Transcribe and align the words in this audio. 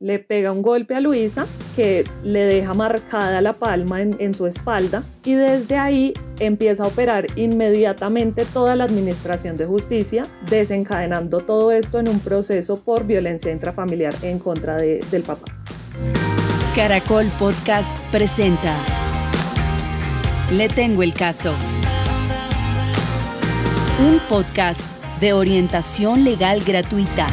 le 0.00 0.18
pega 0.18 0.50
un 0.50 0.62
golpe 0.62 0.94
a 0.94 1.00
Luisa 1.00 1.46
que 1.76 2.04
le 2.24 2.40
deja 2.40 2.72
marcada 2.72 3.42
la 3.42 3.52
palma 3.52 4.00
en, 4.00 4.34
su 4.34 4.46
espalda 4.46 5.02
y 5.24 5.34
desde 5.34 5.76
ahí 5.76 6.14
empieza 6.38 6.84
a 6.84 6.86
operar 6.86 7.26
inmediatamente 7.36 8.46
toda 8.46 8.76
la 8.76 8.84
administración 8.84 9.58
de 9.58 9.66
justicia, 9.66 10.26
desencadenando 10.48 11.40
todo 11.40 11.70
esto 11.70 12.00
en 12.00 12.08
un 12.08 12.18
proceso 12.18 12.82
por 12.82 13.06
violencia 13.06 13.52
intrafamiliar 13.52 14.14
en 14.22 14.38
contra 14.38 14.76
de, 14.76 15.04
del 15.10 15.22
papá. 15.22 15.44
Caracol 16.74 17.26
Podcast 17.38 17.94
presenta 18.10 18.74
Le 20.56 20.68
tengo 20.68 21.02
el 21.02 21.12
caso. 21.12 21.54
Un 24.00 24.18
podcast 24.30 24.80
de 25.20 25.34
orientación 25.34 26.24
legal 26.24 26.62
gratuita 26.66 27.26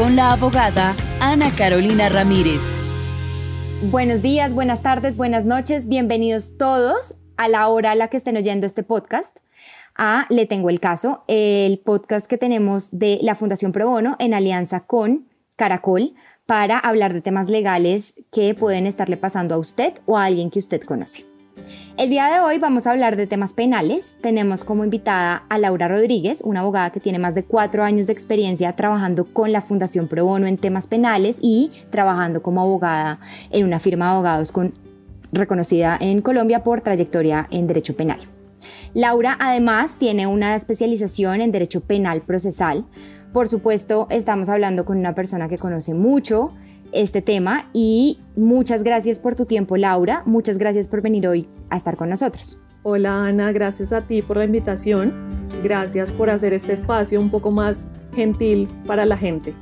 con 0.00 0.16
la 0.16 0.30
abogada 0.30 0.96
Ana 1.20 1.50
Carolina 1.58 2.08
Ramírez. 2.08 2.62
Buenos 3.90 4.22
días, 4.22 4.54
buenas 4.54 4.80
tardes, 4.80 5.14
buenas 5.14 5.44
noches, 5.44 5.88
bienvenidos 5.88 6.56
todos 6.56 7.18
a 7.36 7.48
la 7.48 7.68
hora 7.68 7.90
a 7.90 7.94
la 7.94 8.08
que 8.08 8.16
estén 8.16 8.38
oyendo 8.38 8.66
este 8.66 8.82
podcast. 8.82 9.40
A 9.94 10.24
Le 10.30 10.46
Tengo 10.46 10.70
el 10.70 10.80
Caso, 10.80 11.22
el 11.28 11.80
podcast 11.80 12.24
que 12.26 12.38
tenemos 12.38 12.98
de 12.98 13.18
la 13.20 13.34
Fundación 13.34 13.72
Pro 13.72 13.90
Bono 13.90 14.16
en 14.18 14.32
alianza 14.32 14.86
con 14.86 15.28
Caracol 15.56 16.14
para 16.46 16.78
hablar 16.78 17.12
de 17.12 17.20
temas 17.20 17.50
legales 17.50 18.14
que 18.32 18.54
pueden 18.54 18.86
estarle 18.86 19.18
pasando 19.18 19.54
a 19.54 19.58
usted 19.58 20.00
o 20.06 20.16
a 20.16 20.24
alguien 20.24 20.50
que 20.50 20.60
usted 20.60 20.80
conoce. 20.80 21.29
El 21.96 22.08
día 22.08 22.26
de 22.26 22.40
hoy 22.40 22.58
vamos 22.58 22.86
a 22.86 22.92
hablar 22.92 23.16
de 23.16 23.26
temas 23.26 23.52
penales. 23.52 24.16
Tenemos 24.20 24.64
como 24.64 24.84
invitada 24.84 25.44
a 25.48 25.58
Laura 25.58 25.86
Rodríguez, 25.86 26.40
una 26.42 26.60
abogada 26.60 26.90
que 26.90 27.00
tiene 27.00 27.18
más 27.18 27.34
de 27.34 27.44
cuatro 27.44 27.84
años 27.84 28.06
de 28.06 28.12
experiencia 28.12 28.74
trabajando 28.74 29.26
con 29.26 29.52
la 29.52 29.60
Fundación 29.60 30.08
Pro 30.08 30.24
Bono 30.24 30.46
en 30.46 30.56
temas 30.56 30.86
penales 30.86 31.38
y 31.42 31.72
trabajando 31.90 32.42
como 32.42 32.62
abogada 32.62 33.20
en 33.50 33.64
una 33.64 33.80
firma 33.80 34.06
de 34.06 34.12
abogados 34.12 34.50
con, 34.50 34.72
reconocida 35.32 35.98
en 36.00 36.22
Colombia 36.22 36.62
por 36.62 36.80
trayectoria 36.80 37.46
en 37.50 37.66
derecho 37.66 37.94
penal. 37.94 38.20
Laura 38.94 39.36
además 39.38 39.96
tiene 39.98 40.26
una 40.26 40.56
especialización 40.56 41.40
en 41.40 41.52
derecho 41.52 41.80
penal 41.80 42.22
procesal. 42.22 42.84
Por 43.32 43.48
supuesto, 43.48 44.06
estamos 44.10 44.48
hablando 44.48 44.84
con 44.84 44.98
una 44.98 45.14
persona 45.14 45.48
que 45.48 45.58
conoce 45.58 45.94
mucho 45.94 46.52
este 46.92 47.22
tema 47.22 47.68
y 47.72 48.20
muchas 48.36 48.82
gracias 48.82 49.18
por 49.18 49.34
tu 49.34 49.46
tiempo, 49.46 49.76
Laura. 49.76 50.22
Muchas 50.26 50.58
gracias 50.58 50.88
por 50.88 51.02
venir 51.02 51.26
hoy 51.26 51.48
a 51.68 51.76
estar 51.76 51.96
con 51.96 52.10
nosotros. 52.10 52.60
Hola 52.82 53.26
Ana, 53.26 53.52
gracias 53.52 53.92
a 53.92 54.02
ti 54.02 54.22
por 54.22 54.38
la 54.38 54.44
invitación. 54.44 55.12
Gracias 55.62 56.12
por 56.12 56.30
hacer 56.30 56.52
este 56.52 56.72
espacio 56.72 57.20
un 57.20 57.30
poco 57.30 57.50
más 57.50 57.88
gentil 58.14 58.68
para 58.86 59.04
la 59.04 59.16
gente. 59.16 59.54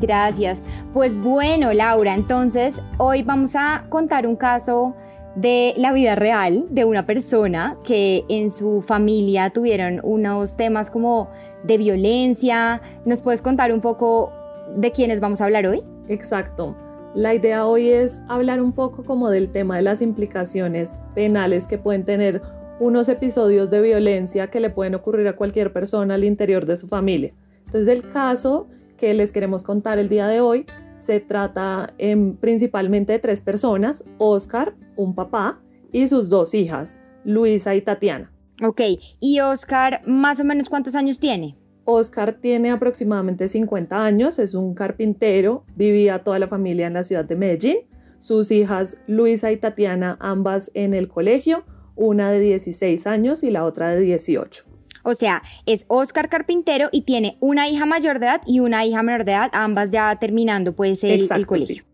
Gracias. 0.00 0.62
Pues 0.94 1.14
bueno, 1.20 1.72
Laura, 1.72 2.14
entonces 2.14 2.80
hoy 2.98 3.22
vamos 3.22 3.54
a 3.54 3.84
contar 3.88 4.26
un 4.26 4.36
caso 4.36 4.94
de 5.40 5.72
la 5.78 5.92
vida 5.92 6.16
real 6.16 6.66
de 6.70 6.84
una 6.84 7.06
persona 7.06 7.78
que 7.82 8.24
en 8.28 8.50
su 8.50 8.82
familia 8.82 9.50
tuvieron 9.50 10.00
unos 10.02 10.56
temas 10.56 10.90
como 10.90 11.30
de 11.62 11.78
violencia. 11.78 12.82
¿Nos 13.06 13.22
puedes 13.22 13.40
contar 13.40 13.72
un 13.72 13.80
poco 13.80 14.32
de 14.76 14.92
quiénes 14.92 15.20
vamos 15.20 15.40
a 15.40 15.46
hablar 15.46 15.66
hoy? 15.66 15.82
Exacto. 16.08 16.76
La 17.14 17.34
idea 17.34 17.66
hoy 17.66 17.88
es 17.88 18.22
hablar 18.28 18.60
un 18.60 18.72
poco 18.72 19.02
como 19.02 19.30
del 19.30 19.50
tema 19.50 19.76
de 19.76 19.82
las 19.82 20.02
implicaciones 20.02 20.98
penales 21.14 21.66
que 21.66 21.78
pueden 21.78 22.04
tener 22.04 22.42
unos 22.78 23.08
episodios 23.08 23.70
de 23.70 23.80
violencia 23.80 24.48
que 24.48 24.60
le 24.60 24.68
pueden 24.68 24.94
ocurrir 24.94 25.26
a 25.26 25.36
cualquier 25.36 25.72
persona 25.72 26.14
al 26.14 26.24
interior 26.24 26.66
de 26.66 26.76
su 26.76 26.86
familia. 26.86 27.32
Entonces 27.64 27.88
el 27.88 28.10
caso 28.10 28.68
que 28.98 29.14
les 29.14 29.32
queremos 29.32 29.64
contar 29.64 29.98
el 29.98 30.10
día 30.10 30.28
de 30.28 30.40
hoy 30.40 30.66
se 31.00 31.18
trata 31.18 31.94
em, 31.98 32.36
principalmente 32.36 33.12
de 33.12 33.18
tres 33.18 33.40
personas, 33.40 34.04
Oscar, 34.18 34.74
un 34.96 35.14
papá, 35.14 35.60
y 35.92 36.06
sus 36.06 36.28
dos 36.28 36.54
hijas, 36.54 37.00
Luisa 37.24 37.74
y 37.74 37.82
Tatiana. 37.82 38.32
Ok, 38.62 38.82
¿y 39.18 39.40
Oscar 39.40 40.02
más 40.06 40.38
o 40.38 40.44
menos 40.44 40.68
cuántos 40.68 40.94
años 40.94 41.18
tiene? 41.18 41.56
Oscar 41.84 42.34
tiene 42.34 42.70
aproximadamente 42.70 43.48
50 43.48 44.04
años, 44.04 44.38
es 44.38 44.54
un 44.54 44.74
carpintero, 44.74 45.64
vivía 45.74 46.22
toda 46.22 46.38
la 46.38 46.46
familia 46.46 46.86
en 46.86 46.94
la 46.94 47.02
ciudad 47.02 47.24
de 47.24 47.36
Medellín. 47.36 47.78
Sus 48.18 48.50
hijas 48.50 48.98
Luisa 49.06 49.50
y 49.50 49.56
Tatiana, 49.56 50.18
ambas 50.20 50.70
en 50.74 50.92
el 50.92 51.08
colegio, 51.08 51.64
una 51.96 52.30
de 52.30 52.40
16 52.40 53.06
años 53.06 53.42
y 53.42 53.50
la 53.50 53.64
otra 53.64 53.90
de 53.90 54.00
18. 54.00 54.69
O 55.02 55.14
sea, 55.14 55.42
es 55.66 55.84
Oscar 55.88 56.28
Carpintero 56.28 56.88
y 56.92 57.02
tiene 57.02 57.36
una 57.40 57.68
hija 57.68 57.86
mayor 57.86 58.18
de 58.18 58.26
edad 58.26 58.42
y 58.46 58.60
una 58.60 58.84
hija 58.84 59.02
menor 59.02 59.24
de 59.24 59.32
edad, 59.32 59.50
ambas 59.52 59.90
ya 59.90 60.14
terminando 60.16 60.74
pues 60.74 61.02
el, 61.04 61.28
el 61.30 61.46
colegio. 61.46 61.84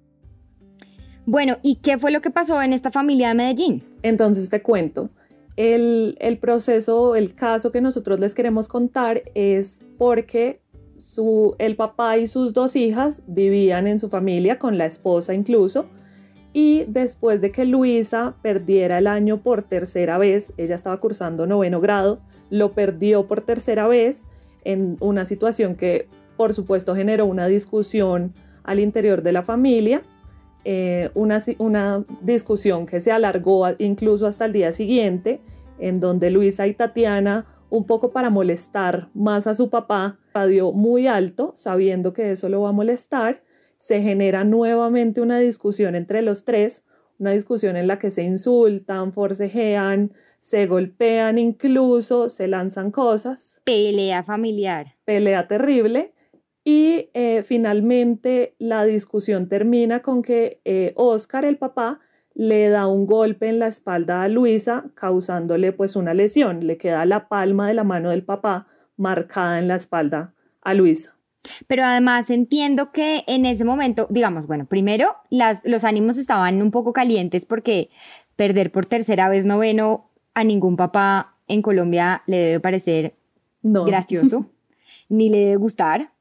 Bueno, 1.24 1.58
¿y 1.62 1.76
qué 1.76 1.98
fue 1.98 2.12
lo 2.12 2.20
que 2.20 2.30
pasó 2.30 2.62
en 2.62 2.72
esta 2.72 2.90
familia 2.90 3.28
de 3.28 3.34
Medellín? 3.34 3.82
Entonces 4.02 4.48
te 4.48 4.62
cuento. 4.62 5.10
El, 5.56 6.16
el 6.20 6.38
proceso, 6.38 7.16
el 7.16 7.34
caso 7.34 7.72
que 7.72 7.80
nosotros 7.80 8.20
les 8.20 8.34
queremos 8.34 8.68
contar 8.68 9.22
es 9.34 9.84
porque 9.98 10.60
su, 10.98 11.56
el 11.58 11.76
papá 11.76 12.18
y 12.18 12.26
sus 12.26 12.52
dos 12.52 12.76
hijas 12.76 13.22
vivían 13.26 13.86
en 13.86 13.98
su 13.98 14.08
familia, 14.08 14.58
con 14.58 14.78
la 14.78 14.86
esposa 14.86 15.34
incluso, 15.34 15.86
y 16.52 16.84
después 16.88 17.40
de 17.40 17.50
que 17.50 17.64
Luisa 17.64 18.36
perdiera 18.42 18.98
el 18.98 19.06
año 19.06 19.42
por 19.42 19.62
tercera 19.62 20.16
vez, 20.18 20.52
ella 20.56 20.74
estaba 20.74 21.00
cursando 21.00 21.46
noveno 21.46 21.80
grado, 21.80 22.20
lo 22.50 22.72
perdió 22.72 23.26
por 23.26 23.42
tercera 23.42 23.86
vez 23.88 24.26
en 24.64 24.96
una 25.00 25.24
situación 25.24 25.76
que 25.76 26.08
por 26.36 26.52
supuesto 26.52 26.94
generó 26.94 27.26
una 27.26 27.46
discusión 27.46 28.34
al 28.64 28.80
interior 28.80 29.22
de 29.22 29.32
la 29.32 29.42
familia, 29.42 30.02
eh, 30.64 31.10
una, 31.14 31.38
una 31.58 32.04
discusión 32.20 32.86
que 32.86 33.00
se 33.00 33.12
alargó 33.12 33.64
incluso 33.78 34.26
hasta 34.26 34.44
el 34.44 34.52
día 34.52 34.72
siguiente, 34.72 35.40
en 35.78 36.00
donde 36.00 36.30
Luisa 36.30 36.66
y 36.66 36.74
Tatiana, 36.74 37.46
un 37.70 37.84
poco 37.84 38.10
para 38.10 38.30
molestar 38.30 39.08
más 39.14 39.46
a 39.46 39.54
su 39.54 39.70
papá, 39.70 40.18
radió 40.34 40.72
muy 40.72 41.06
alto, 41.06 41.52
sabiendo 41.54 42.12
que 42.12 42.32
eso 42.32 42.48
lo 42.48 42.62
va 42.62 42.70
a 42.70 42.72
molestar, 42.72 43.42
se 43.78 44.02
genera 44.02 44.44
nuevamente 44.44 45.20
una 45.20 45.38
discusión 45.38 45.94
entre 45.94 46.22
los 46.22 46.44
tres, 46.44 46.84
una 47.18 47.32
discusión 47.32 47.76
en 47.76 47.86
la 47.86 47.98
que 47.98 48.10
se 48.10 48.22
insultan, 48.22 49.12
forcejean, 49.12 50.12
se 50.40 50.66
golpean 50.66 51.38
incluso, 51.38 52.28
se 52.28 52.46
lanzan 52.46 52.90
cosas. 52.90 53.60
Pelea 53.64 54.22
familiar. 54.22 54.94
Pelea 55.04 55.48
terrible. 55.48 56.12
Y 56.64 57.10
eh, 57.14 57.42
finalmente 57.44 58.54
la 58.58 58.84
discusión 58.84 59.48
termina 59.48 60.02
con 60.02 60.22
que 60.22 60.60
eh, 60.64 60.92
Oscar, 60.96 61.44
el 61.44 61.58
papá, 61.58 62.00
le 62.34 62.68
da 62.68 62.86
un 62.86 63.06
golpe 63.06 63.48
en 63.48 63.58
la 63.58 63.66
espalda 63.66 64.22
a 64.22 64.28
Luisa, 64.28 64.84
causándole 64.94 65.72
pues 65.72 65.96
una 65.96 66.12
lesión. 66.12 66.66
Le 66.66 66.76
queda 66.76 67.06
la 67.06 67.28
palma 67.28 67.68
de 67.68 67.74
la 67.74 67.84
mano 67.84 68.10
del 68.10 68.24
papá 68.24 68.66
marcada 68.96 69.58
en 69.58 69.68
la 69.68 69.76
espalda 69.76 70.34
a 70.60 70.74
Luisa. 70.74 71.15
Pero 71.66 71.84
además 71.84 72.30
entiendo 72.30 72.92
que 72.92 73.24
en 73.26 73.46
ese 73.46 73.64
momento, 73.64 74.06
digamos, 74.10 74.46
bueno, 74.46 74.66
primero 74.66 75.16
las, 75.30 75.64
los 75.64 75.84
ánimos 75.84 76.18
estaban 76.18 76.62
un 76.62 76.70
poco 76.70 76.92
calientes 76.92 77.46
porque 77.46 77.90
perder 78.36 78.70
por 78.70 78.86
tercera 78.86 79.28
vez 79.28 79.46
noveno 79.46 80.10
a 80.34 80.44
ningún 80.44 80.76
papá 80.76 81.34
en 81.48 81.62
Colombia 81.62 82.22
le 82.26 82.38
debe 82.38 82.60
parecer 82.60 83.14
gracioso, 83.62 84.46
ni 85.08 85.30
le 85.30 85.38
debe 85.38 85.56
gustar. 85.56 86.12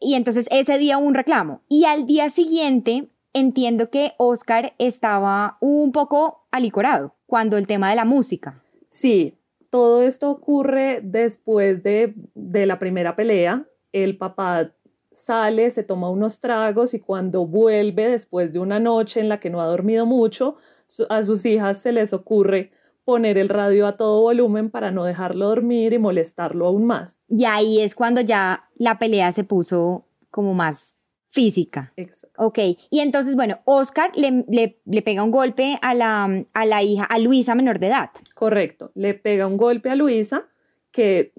Y 0.00 0.14
entonces 0.14 0.48
ese 0.50 0.78
día 0.78 0.98
un 0.98 1.14
reclamo. 1.14 1.60
Y 1.68 1.84
al 1.84 2.06
día 2.06 2.30
siguiente 2.30 3.08
entiendo 3.34 3.90
que 3.90 4.12
Oscar 4.18 4.74
estaba 4.78 5.56
un 5.60 5.92
poco 5.92 6.44
alicorado 6.50 7.14
cuando 7.26 7.56
el 7.56 7.66
tema 7.66 7.90
de 7.90 7.96
la 7.96 8.04
música. 8.04 8.62
Sí, 8.88 9.38
todo 9.70 10.02
esto 10.02 10.30
ocurre 10.30 11.00
después 11.02 11.82
de, 11.82 12.14
de 12.34 12.66
la 12.66 12.78
primera 12.78 13.16
pelea. 13.16 13.66
El 13.92 14.16
papá 14.16 14.72
sale, 15.12 15.70
se 15.70 15.82
toma 15.82 16.10
unos 16.10 16.40
tragos 16.40 16.94
y 16.94 17.00
cuando 17.00 17.46
vuelve 17.46 18.10
después 18.10 18.52
de 18.52 18.58
una 18.58 18.80
noche 18.80 19.20
en 19.20 19.28
la 19.28 19.40
que 19.40 19.50
no 19.50 19.60
ha 19.60 19.66
dormido 19.66 20.06
mucho, 20.06 20.56
a 21.08 21.22
sus 21.22 21.44
hijas 21.46 21.80
se 21.80 21.92
les 21.92 22.12
ocurre 22.12 22.72
poner 23.04 23.36
el 23.36 23.48
radio 23.48 23.86
a 23.86 23.96
todo 23.96 24.22
volumen 24.22 24.70
para 24.70 24.90
no 24.90 25.04
dejarlo 25.04 25.48
dormir 25.48 25.92
y 25.92 25.98
molestarlo 25.98 26.66
aún 26.66 26.84
más. 26.84 27.20
Y 27.28 27.44
ahí 27.44 27.80
es 27.80 27.94
cuando 27.94 28.20
ya 28.20 28.68
la 28.76 28.98
pelea 28.98 29.32
se 29.32 29.44
puso 29.44 30.06
como 30.30 30.54
más 30.54 30.98
física. 31.28 31.92
Exacto. 31.96 32.44
Ok, 32.44 32.58
y 32.90 33.00
entonces, 33.00 33.34
bueno, 33.34 33.60
Oscar 33.64 34.12
le, 34.14 34.44
le, 34.84 35.02
pega 35.02 35.24
un 35.24 35.30
golpe 35.30 35.78
a 35.80 35.94
la, 35.94 36.44
a 36.52 36.66
la 36.66 36.82
hija, 36.82 37.04
a 37.04 37.18
Luisa 37.18 37.54
menor 37.54 37.78
de 37.78 37.88
edad. 37.88 38.10
Correcto, 38.34 38.92
le 38.94 39.14
pega 39.14 39.46
un 39.46 39.56
golpe 39.56 39.88
a 39.88 39.96
Luisa 39.96 40.46
que 40.90 41.32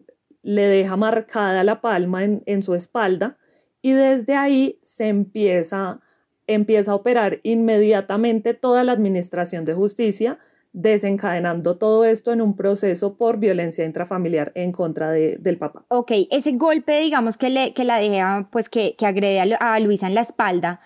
le 0.44 0.68
deja 0.68 0.96
marcada 0.96 1.64
la 1.64 1.82
palma 1.82 2.24
en, 2.24 2.44
en 2.46 2.62
su 2.62 2.76
espalda 2.76 3.38
y 3.84 3.92
desde 3.92 4.36
ahí 4.36 4.80
se 4.82 5.10
empieza, 5.10 6.00
empieza 6.48 6.92
a 6.92 6.96
operar 6.96 7.42
inmediatamente 7.44 8.54
toda 8.54 8.84
la 8.84 8.94
administración 8.94 9.66
de 9.66 9.74
justicia, 9.74 10.40
desencadenando 10.72 11.78
todo 11.78 12.06
esto 12.06 12.32
en 12.32 12.42
un 12.42 12.56
proceso 12.56 13.16
por 13.18 13.38
violencia 13.38 13.86
intrafamiliar 13.86 14.54
en 14.56 14.72
contra 14.72 15.12
de, 15.12 15.36
del 15.40 15.58
papá. 15.58 15.86
Ok, 15.90 16.14
ese 16.32 16.54
golpe, 16.54 17.00
digamos, 17.00 17.38
que, 17.38 17.50
le, 17.50 17.74
que 17.74 17.84
la 17.84 18.00
deja, 18.00 18.48
pues 18.52 18.70
que, 18.70 18.96
que 18.98 19.06
agrede 19.06 19.40
a, 19.40 19.80
Luisa 19.82 20.08
en 20.08 20.16
la 20.16 20.22
espalda, 20.22 20.80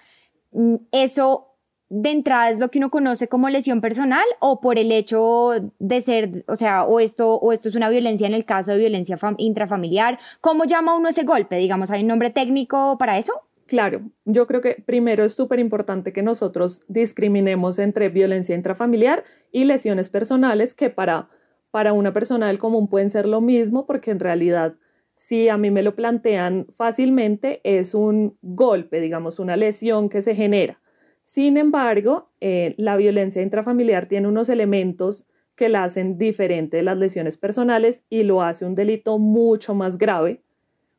mm, 0.51 0.75
¿eso 0.92 1.46
de 1.89 2.12
entrada 2.12 2.50
es 2.50 2.60
lo 2.60 2.69
que 2.69 2.80
uno 2.80 2.89
conoce 2.89 3.28
como 3.28 3.50
lesión 3.50 3.81
personal 3.81 4.25
o 4.39 4.60
por 4.60 4.78
el 4.78 4.92
hecho 4.92 5.51
de 5.80 6.01
ser, 6.01 6.44
o 6.48 6.56
sea, 6.56 6.84
o 6.84 7.00
esto, 7.00 7.36
o 7.36 7.54
esto 7.54 7.69
es 7.69 7.75
una 7.75 7.89
violencia 7.89 8.28
en 8.28 8.34
el 8.34 8.45
caso 8.45 8.72
de 8.72 8.78
violencia 8.78 9.18
intrafamiliar? 9.38 10.19
¿Cómo 10.42 10.66
llama 10.66 10.95
uno 10.95 11.10
ese 11.10 11.24
golpe? 11.24 11.57
Digamos, 11.57 11.92
¿hay 11.92 12.01
un 12.01 12.07
nombre 12.07 12.30
técnico 12.30 12.98
para 12.98 13.18
eso? 13.18 13.34
Claro, 13.68 14.01
yo 14.24 14.48
creo 14.48 14.62
que 14.62 14.81
primero 14.86 15.25
es 15.25 15.34
súper 15.34 15.60
importante 15.60 16.13
que 16.13 16.24
nosotros 16.24 16.84
discriminemos 16.88 17.80
entre 17.80 18.07
violencia 18.10 18.56
intrafamiliar 18.56 19.25
y 19.51 19.66
lesiones 19.66 20.10
personales 20.10 20.74
que 20.74 20.90
para, 20.90 21.30
para 21.69 21.92
una 21.92 22.13
persona 22.13 22.48
del 22.48 22.60
común 22.60 22.88
pueden 22.88 23.10
ser 23.10 23.25
lo 23.25 23.42
mismo 23.42 23.86
porque 23.86 24.12
en 24.12 24.19
realidad 24.19 24.75
si 25.16 25.50
a 25.50 25.57
mí 25.57 25.72
me 25.72 25.83
lo 25.83 25.95
plantean 25.95 26.68
fácilmente 26.75 27.60
es 27.63 27.94
un 27.94 28.38
golpe, 28.42 29.01
digamos, 29.01 29.40
una 29.40 29.57
lesión 29.57 30.10
que 30.10 30.22
se 30.22 30.36
genera. 30.36 30.80
Sin 31.27 31.57
embargo, 31.57 32.29
eh, 32.39 32.74
la 32.77 32.95
violencia 32.95 33.41
intrafamiliar 33.41 34.06
tiene 34.06 34.29
unos 34.29 34.47
elementos 34.47 35.25
que 35.56 35.68
la 35.68 35.83
hacen 35.83 36.18
diferente 36.18 36.77
de 36.77 36.83
las 36.83 36.97
lesiones 36.97 37.38
personales 37.38 38.06
y 38.09 38.24
lo 38.24 38.41
hace 38.41 38.65
un 38.65 38.75
delito 38.75 39.19
mucho 39.19 39.75
más 39.75 39.97
grave, 39.97 40.41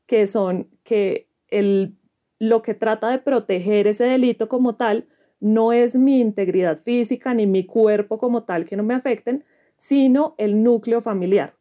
que 0.05 0.27
son 0.27 0.69
que 0.83 1.29
el 1.49 1.95
lo 2.39 2.61
que 2.61 2.75
trata 2.75 3.09
de 3.09 3.21
proteger 3.21 3.87
ese 3.87 4.05
delito 4.05 4.51
como 4.51 4.77
tal 4.77 5.07
no 5.41 5.73
es 5.73 5.97
mi 5.97 6.21
integridad 6.21 6.77
física 6.77 7.33
ni 7.33 7.47
mi 7.47 7.65
cuerpo 7.65 8.19
como 8.19 8.43
tal 8.43 8.67
que 8.67 8.77
no 8.77 8.83
me 8.83 8.93
afecten, 8.93 9.47
sino 9.79 10.35
el 10.37 10.63
núcleo 10.63 11.01
familiar, 11.01 11.55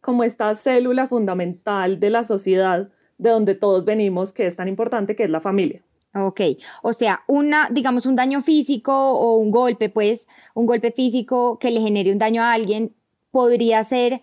como 0.00 0.24
esta 0.24 0.54
célula 0.54 1.08
fundamental 1.08 2.00
de 2.00 2.08
la 2.08 2.24
sociedad 2.24 2.88
de 3.18 3.28
donde 3.28 3.54
todos 3.54 3.84
venimos, 3.84 4.32
que 4.32 4.46
es 4.46 4.56
tan 4.56 4.68
importante, 4.68 5.14
que 5.14 5.24
es 5.24 5.30
la 5.30 5.40
familia. 5.40 5.84
Ok, 6.14 6.40
o 6.82 6.92
sea, 6.92 7.24
una, 7.26 7.68
digamos, 7.72 8.06
un 8.06 8.14
daño 8.14 8.40
físico 8.40 8.92
o 8.92 9.36
un 9.36 9.50
golpe, 9.50 9.88
pues, 9.88 10.28
un 10.54 10.64
golpe 10.66 10.92
físico 10.92 11.58
que 11.58 11.72
le 11.72 11.80
genere 11.80 12.12
un 12.12 12.18
daño 12.18 12.42
a 12.42 12.52
alguien 12.52 12.94
podría 13.32 13.82
ser 13.82 14.20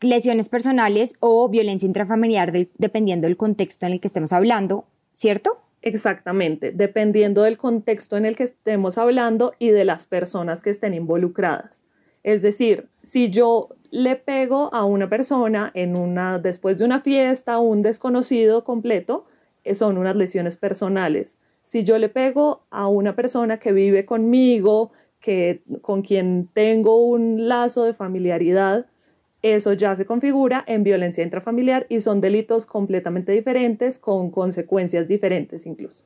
lesiones 0.00 0.50
personales 0.50 1.16
o 1.20 1.48
violencia 1.48 1.86
intrafamiliar, 1.86 2.52
dependiendo 2.52 3.26
del 3.26 3.38
contexto 3.38 3.86
en 3.86 3.92
el 3.92 4.00
que 4.00 4.08
estemos 4.08 4.34
hablando, 4.34 4.84
¿cierto? 5.14 5.62
Exactamente, 5.80 6.72
dependiendo 6.72 7.42
del 7.42 7.56
contexto 7.56 8.16
en 8.16 8.26
el 8.26 8.36
que 8.36 8.44
estemos 8.44 8.98
hablando 8.98 9.54
y 9.58 9.70
de 9.70 9.84
las 9.84 10.06
personas 10.06 10.62
que 10.62 10.70
estén 10.70 10.94
involucradas. 10.94 11.84
Es 12.22 12.42
decir, 12.42 12.88
si 13.02 13.30
yo 13.30 13.68
le 13.90 14.16
pego 14.16 14.74
a 14.74 14.84
una 14.84 15.08
persona 15.08 15.70
en 15.74 15.96
una 15.96 16.38
después 16.38 16.78
de 16.78 16.84
una 16.84 17.00
fiesta, 17.00 17.58
un 17.58 17.82
desconocido 17.82 18.64
completo, 18.64 19.26
son 19.72 19.96
unas 19.96 20.16
lesiones 20.16 20.56
personales. 20.56 21.38
Si 21.62 21.84
yo 21.84 21.98
le 21.98 22.10
pego 22.10 22.66
a 22.70 22.88
una 22.88 23.16
persona 23.16 23.58
que 23.58 23.72
vive 23.72 24.04
conmigo, 24.04 24.92
que 25.20 25.62
con 25.80 26.02
quien 26.02 26.50
tengo 26.52 27.02
un 27.02 27.48
lazo 27.48 27.84
de 27.84 27.94
familiaridad, 27.94 28.86
eso 29.44 29.74
ya 29.74 29.94
se 29.94 30.06
configura 30.06 30.64
en 30.66 30.84
violencia 30.84 31.22
intrafamiliar 31.22 31.84
y 31.90 32.00
son 32.00 32.22
delitos 32.22 32.64
completamente 32.64 33.32
diferentes 33.32 33.98
con 33.98 34.30
consecuencias 34.30 35.06
diferentes 35.06 35.66
incluso. 35.66 36.04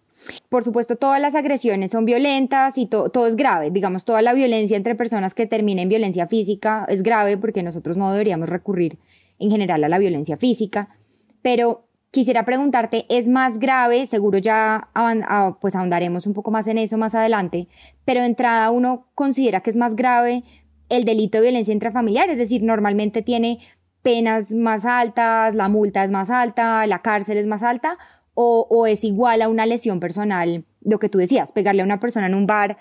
Por 0.49 0.65
supuesto, 0.65 0.97
todas 0.97 1.21
las 1.21 1.37
agresiones 1.37 1.93
son 1.93 2.05
violentas 2.05 2.77
y 2.79 2.87
todo 2.87 3.27
es 3.29 3.37
grave. 3.37 3.71
Digamos, 3.71 4.05
toda 4.05 4.23
la 4.23 4.35
violencia 4.35 4.77
entre 4.77 4.97
personas 4.97 5.35
que 5.35 5.47
termina 5.47 5.83
en 5.83 5.89
violencia 5.89 6.27
física 6.27 6.85
es 6.89 7.05
grave 7.05 7.37
porque 7.37 7.63
nosotros 7.63 7.97
no 7.97 8.11
deberíamos 8.11 8.49
recurrir 8.49 8.99
en 9.39 9.53
general 9.53 9.85
a 9.85 9.89
la 9.89 10.01
violencia 10.01 10.37
física. 10.37 10.97
Pero 11.41 11.88
quisiera 12.11 12.45
preguntarte, 12.45 13.07
¿es 13.09 13.29
más 13.29 13.59
grave? 13.59 14.07
Seguro 14.07 14.39
ya 14.39 14.89
ah, 14.95 15.57
pues 15.61 15.75
ahondaremos 15.75 16.27
un 16.27 16.35
poco 16.35 16.51
más 16.51 16.67
en 16.67 16.79
eso 16.79 16.99
más 16.99 17.15
adelante, 17.15 17.69
pero 18.05 18.21
de 18.21 18.27
entrada 18.27 18.71
uno 18.71 19.07
considera 19.15 19.61
que 19.61 19.71
es 19.71 19.77
más 19.77 19.97
grave 19.97 20.45
el 20.89 21.05
delito 21.05 21.39
de 21.39 21.45
violencia 21.45 21.75
intrafamiliar, 21.75 22.31
es 22.31 22.39
decir, 22.39 22.63
normalmente 22.63 23.23
tiene 23.23 23.59
penas 24.03 24.53
más 24.53 24.85
altas, 24.85 25.55
la 25.55 25.69
multa 25.69 26.05
es 26.05 26.11
más 26.11 26.31
alta, 26.31 26.87
la 26.87 27.03
cárcel 27.03 27.37
es 27.37 27.47
más 27.47 27.63
alta, 27.63 27.99
o, 28.41 28.87
es 28.87 29.03
igual 29.03 29.43
a 29.43 29.49
una 29.49 29.67
lesión 29.67 29.99
personal, 29.99 30.65
lo 30.81 31.01
que 31.01 31.09
tú 31.09 31.19
decías, 31.19 31.51
pegarle 31.51 31.83
a 31.83 31.85
una 31.85 31.99
persona 31.99 32.27
en 32.27 32.35
un 32.35 32.47
bar, 32.47 32.79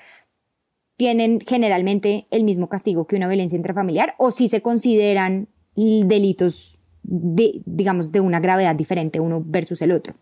tienen 0.97 1.39
generalmente 1.41 2.27
el 2.29 2.43
mismo 2.43 2.69
castigo 2.69 3.07
que 3.07 3.15
una 3.15 3.27
violencia 3.27 3.55
intrafamiliar, 3.55 4.13
o 4.19 4.29
si 4.29 4.49
se 4.49 4.61
consideran 4.61 5.47
delitos, 5.75 6.79
de, 7.07 7.61
digamos, 7.65 8.11
de 8.11 8.19
una 8.19 8.39
gravedad 8.39 8.75
diferente 8.75 9.19
uno 9.19 9.41
versus 9.43 9.81
el 9.81 9.91
otro. 9.91 10.13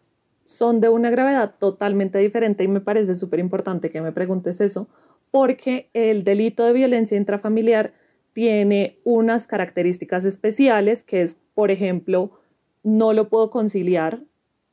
Son 0.45 0.79
de 0.79 0.89
una 0.89 1.09
gravedad 1.09 1.55
totalmente 1.59 2.19
diferente 2.19 2.63
y 2.63 2.67
me 2.67 2.79
parece 2.79 3.15
súper 3.15 3.39
importante 3.39 3.89
que 3.89 4.01
me 4.01 4.11
preguntes 4.11 4.61
eso, 4.61 4.87
porque 5.31 5.89
el 5.93 6.23
delito 6.23 6.63
de 6.63 6.73
violencia 6.73 7.17
intrafamiliar 7.17 7.93
tiene 8.33 8.99
unas 9.03 9.47
características 9.47 10.23
especiales, 10.25 11.03
que 11.03 11.23
es, 11.23 11.39
por 11.55 11.71
ejemplo, 11.71 12.31
no 12.83 13.13
lo 13.13 13.29
puedo 13.29 13.49
conciliar, 13.49 14.21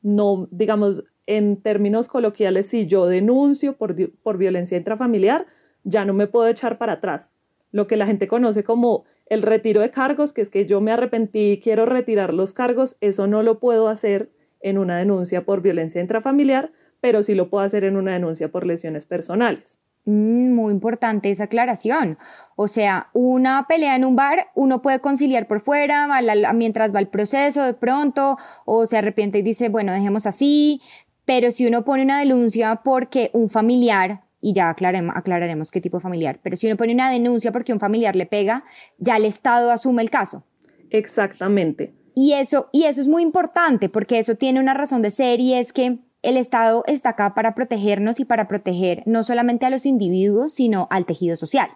no, 0.03 0.47
digamos, 0.51 1.03
en 1.25 1.57
términos 1.57 2.07
coloquiales, 2.07 2.67
si 2.67 2.85
yo 2.85 3.07
denuncio 3.07 3.75
por, 3.75 3.95
por 4.21 4.37
violencia 4.37 4.77
intrafamiliar, 4.77 5.47
ya 5.83 6.05
no 6.05 6.13
me 6.13 6.27
puedo 6.27 6.47
echar 6.47 6.77
para 6.77 6.93
atrás. 6.93 7.33
Lo 7.71 7.87
que 7.87 7.97
la 7.97 8.05
gente 8.05 8.27
conoce 8.27 8.63
como 8.63 9.05
el 9.33 9.41
retiro 9.41 9.81
de 9.81 9.89
cargos, 9.89 10.33
que 10.33 10.41
es 10.41 10.49
que 10.49 10.65
yo 10.65 10.81
me 10.81 10.91
arrepentí 10.91 11.51
y 11.51 11.59
quiero 11.59 11.85
retirar 11.85 12.33
los 12.33 12.53
cargos, 12.53 12.97
eso 13.01 13.27
no 13.27 13.43
lo 13.43 13.59
puedo 13.59 13.89
hacer 13.89 14.31
en 14.61 14.77
una 14.77 14.97
denuncia 14.97 15.43
por 15.43 15.61
violencia 15.61 16.01
intrafamiliar, 16.01 16.71
pero 17.01 17.21
sí 17.21 17.33
lo 17.33 17.49
puedo 17.49 17.63
hacer 17.63 17.83
en 17.83 17.97
una 17.97 18.13
denuncia 18.13 18.49
por 18.49 18.65
lesiones 18.65 19.05
personales. 19.05 19.79
Mm, 20.05 20.53
muy 20.53 20.71
importante 20.73 21.31
esa 21.31 21.45
aclaración. 21.45 22.17
O 22.55 22.67
sea, 22.67 23.09
una 23.13 23.65
pelea 23.67 23.95
en 23.95 24.03
un 24.05 24.15
bar, 24.15 24.47
uno 24.53 24.81
puede 24.81 24.99
conciliar 24.99 25.47
por 25.47 25.61
fuera 25.61 26.07
mientras 26.53 26.93
va 26.93 26.99
el 26.99 27.07
proceso 27.07 27.63
de 27.63 27.73
pronto, 27.73 28.37
o 28.65 28.85
se 28.85 28.97
arrepiente 28.97 29.39
y 29.39 29.41
dice, 29.41 29.69
bueno, 29.69 29.93
dejemos 29.93 30.25
así, 30.25 30.81
pero 31.25 31.51
si 31.51 31.65
uno 31.65 31.85
pone 31.85 32.03
una 32.03 32.19
denuncia 32.19 32.81
porque 32.83 33.29
un 33.33 33.49
familiar, 33.49 34.23
y 34.43 34.53
ya 34.53 34.69
aclaremos, 34.69 35.15
aclararemos 35.15 35.71
qué 35.71 35.79
tipo 35.79 35.97
de 35.97 36.01
familiar, 36.03 36.41
pero 36.43 36.57
si 36.57 36.67
uno 36.67 36.75
pone 36.75 36.93
una 36.93 37.09
denuncia 37.09 37.53
porque 37.53 37.71
un 37.71 37.79
familiar 37.79 38.13
le 38.17 38.25
pega, 38.25 38.65
ya 38.97 39.15
el 39.15 39.23
Estado 39.23 39.71
asume 39.71 40.03
el 40.03 40.09
caso. 40.09 40.43
Exactamente. 40.89 41.93
Y 42.13 42.33
eso, 42.33 42.67
y 42.73 42.83
eso 42.83 42.99
es 42.99 43.07
muy 43.07 43.23
importante 43.23 43.87
porque 43.87 44.19
eso 44.19 44.35
tiene 44.35 44.59
una 44.59 44.73
razón 44.73 45.01
de 45.01 45.11
ser 45.11 45.39
y 45.39 45.53
es 45.53 45.71
que 45.71 45.99
el 46.21 46.35
Estado 46.35 46.83
está 46.87 47.09
acá 47.09 47.33
para 47.33 47.55
protegernos 47.55 48.19
y 48.19 48.25
para 48.25 48.49
proteger 48.49 49.01
no 49.05 49.23
solamente 49.23 49.65
a 49.65 49.69
los 49.69 49.85
individuos, 49.85 50.53
sino 50.53 50.87
al 50.91 51.05
tejido 51.05 51.37
social. 51.37 51.69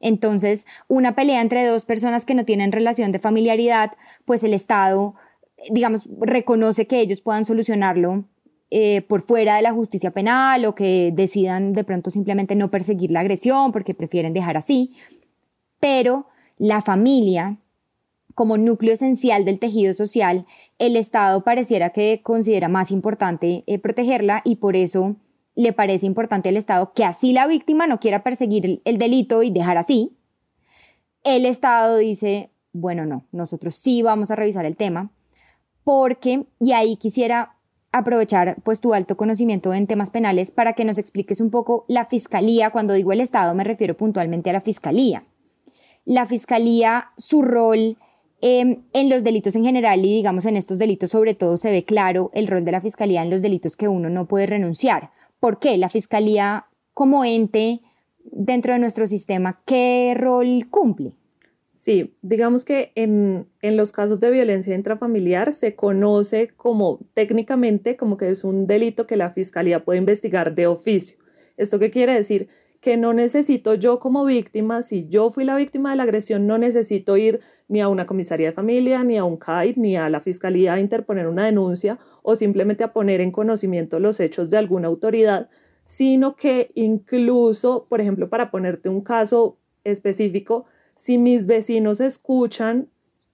Entonces, 0.00 0.64
una 0.88 1.14
pelea 1.14 1.42
entre 1.42 1.66
dos 1.66 1.84
personas 1.84 2.24
que 2.24 2.34
no 2.34 2.46
tienen 2.46 2.72
relación 2.72 3.12
de 3.12 3.18
familiaridad, 3.18 3.92
pues 4.24 4.42
el 4.44 4.54
Estado, 4.54 5.14
digamos, 5.70 6.08
reconoce 6.20 6.86
que 6.86 7.00
ellos 7.00 7.20
puedan 7.20 7.44
solucionarlo 7.44 8.24
eh, 8.70 9.02
por 9.02 9.22
fuera 9.22 9.56
de 9.56 9.62
la 9.62 9.72
justicia 9.72 10.10
penal 10.10 10.64
o 10.66 10.74
que 10.74 11.10
decidan 11.14 11.72
de 11.72 11.84
pronto 11.84 12.10
simplemente 12.10 12.54
no 12.54 12.70
perseguir 12.70 13.10
la 13.10 13.20
agresión 13.20 13.72
porque 13.72 13.94
prefieren 13.94 14.34
dejar 14.34 14.56
así. 14.56 14.94
Pero 15.80 16.26
la 16.58 16.82
familia, 16.82 17.56
como 18.34 18.58
núcleo 18.58 18.92
esencial 18.92 19.44
del 19.44 19.58
tejido 19.58 19.94
social, 19.94 20.46
el 20.78 20.96
Estado 20.96 21.42
pareciera 21.44 21.90
que 21.90 22.20
considera 22.22 22.68
más 22.68 22.90
importante 22.90 23.64
eh, 23.66 23.78
protegerla 23.78 24.42
y 24.44 24.56
por 24.56 24.76
eso 24.76 25.16
le 25.54 25.72
parece 25.72 26.06
importante 26.06 26.48
al 26.48 26.56
Estado 26.56 26.92
que 26.92 27.04
así 27.04 27.32
la 27.32 27.46
víctima 27.46 27.86
no 27.86 27.98
quiera 27.98 28.22
perseguir 28.22 28.80
el, 28.84 28.98
delito 28.98 29.42
y 29.42 29.50
dejar 29.50 29.76
así, 29.76 30.16
el 31.24 31.46
Estado 31.46 31.96
dice, 31.96 32.50
bueno, 32.72 33.06
no, 33.06 33.24
nosotros 33.32 33.74
sí 33.74 34.02
vamos 34.02 34.30
a 34.30 34.36
revisar 34.36 34.64
el 34.66 34.76
tema, 34.76 35.10
porque, 35.82 36.44
y 36.60 36.72
ahí 36.72 36.96
quisiera 36.96 37.56
aprovechar 37.92 38.56
pues 38.62 38.80
tu 38.80 38.94
alto 38.94 39.16
conocimiento 39.16 39.72
en 39.74 39.86
temas 39.86 40.10
penales 40.10 40.50
para 40.50 40.74
que 40.74 40.84
nos 40.84 40.98
expliques 40.98 41.40
un 41.40 41.50
poco 41.50 41.84
la 41.88 42.04
fiscalía, 42.04 42.70
cuando 42.70 42.94
digo 42.94 43.12
el 43.12 43.20
Estado 43.20 43.54
me 43.54 43.64
refiero 43.64 43.96
puntualmente 43.96 44.50
a 44.50 44.54
la 44.54 44.60
fiscalía. 44.60 45.24
La 46.04 46.26
fiscalía, 46.26 47.10
su 47.16 47.42
rol 47.42 47.96
Em, 48.40 48.84
en 48.92 49.08
los 49.08 49.24
delitos 49.24 49.56
en 49.56 49.64
general 49.64 49.98
y 50.04 50.14
digamos 50.14 50.46
en 50.46 50.56
estos 50.56 50.78
delitos 50.78 51.10
sobre 51.10 51.34
todo 51.34 51.56
se 51.56 51.72
ve 51.72 51.84
claro 51.84 52.30
el 52.34 52.46
rol 52.46 52.64
de 52.64 52.70
la 52.70 52.80
Fiscalía 52.80 53.22
en 53.22 53.30
los 53.30 53.42
delitos 53.42 53.74
que 53.74 53.88
uno 53.88 54.10
no 54.10 54.28
puede 54.28 54.46
renunciar. 54.46 55.10
¿Por 55.40 55.58
qué? 55.58 55.76
La 55.76 55.88
Fiscalía 55.88 56.66
como 56.94 57.24
ente 57.24 57.80
dentro 58.22 58.74
de 58.74 58.78
nuestro 58.78 59.08
sistema, 59.08 59.60
¿qué 59.66 60.14
rol 60.16 60.68
cumple? 60.70 61.14
Sí, 61.78 62.16
digamos 62.22 62.64
que 62.64 62.90
en, 62.96 63.46
en, 63.62 63.76
los 63.76 63.92
casos 63.92 64.18
de 64.18 64.32
violencia 64.32 64.74
intrafamiliar 64.74 65.52
se 65.52 65.76
conoce 65.76 66.48
como 66.56 66.98
técnicamente 67.14 67.96
como 67.96 68.16
que 68.16 68.30
es 68.30 68.42
un 68.42 68.66
delito 68.66 69.06
que 69.06 69.16
la 69.16 69.30
Fiscalía 69.30 69.84
puede 69.84 70.00
investigar 70.00 70.56
de 70.56 70.66
oficio. 70.66 71.18
¿Esto 71.56 71.78
qué 71.78 71.92
quiere 71.92 72.14
decir? 72.14 72.48
que 72.80 72.96
no 72.96 73.12
necesito 73.12 73.74
yo 73.74 73.98
como 74.00 74.24
víctima, 74.24 74.82
si 74.82 75.08
yo 75.08 75.30
fui 75.30 75.44
la 75.44 75.56
víctima 75.56 75.90
de 75.90 75.96
la 75.96 76.04
agresión, 76.04 76.46
no 76.46 76.58
necesito 76.58 77.16
ir 77.16 77.40
ni 77.68 77.80
a 77.80 77.88
una 77.88 78.06
comisaría 78.06 78.48
de 78.48 78.52
familia, 78.52 79.02
ni 79.04 79.16
a 79.16 79.24
un 79.24 79.36
CAI, 79.36 79.74
ni 79.76 79.96
a 79.96 80.08
la 80.08 80.20
fiscalía 80.20 80.74
a 80.74 80.80
interponer 80.80 81.26
una 81.26 81.46
denuncia 81.46 81.98
o 82.22 82.34
simplemente 82.34 82.84
a 82.84 82.92
poner 82.92 83.20
en 83.20 83.32
conocimiento 83.32 83.98
los 83.98 84.20
hechos 84.20 84.50
de 84.50 84.58
alguna 84.58 84.88
autoridad, 84.88 85.48
sino 85.84 86.36
que 86.36 86.70
incluso, 86.74 87.86
por 87.88 88.00
ejemplo, 88.00 88.28
para 88.28 88.50
ponerte 88.50 88.88
un 88.88 89.00
caso 89.00 89.58
específico, 89.84 90.66
si 90.98 91.16
mis 91.16 91.46
vecinos 91.46 92.00
escuchan 92.00 92.88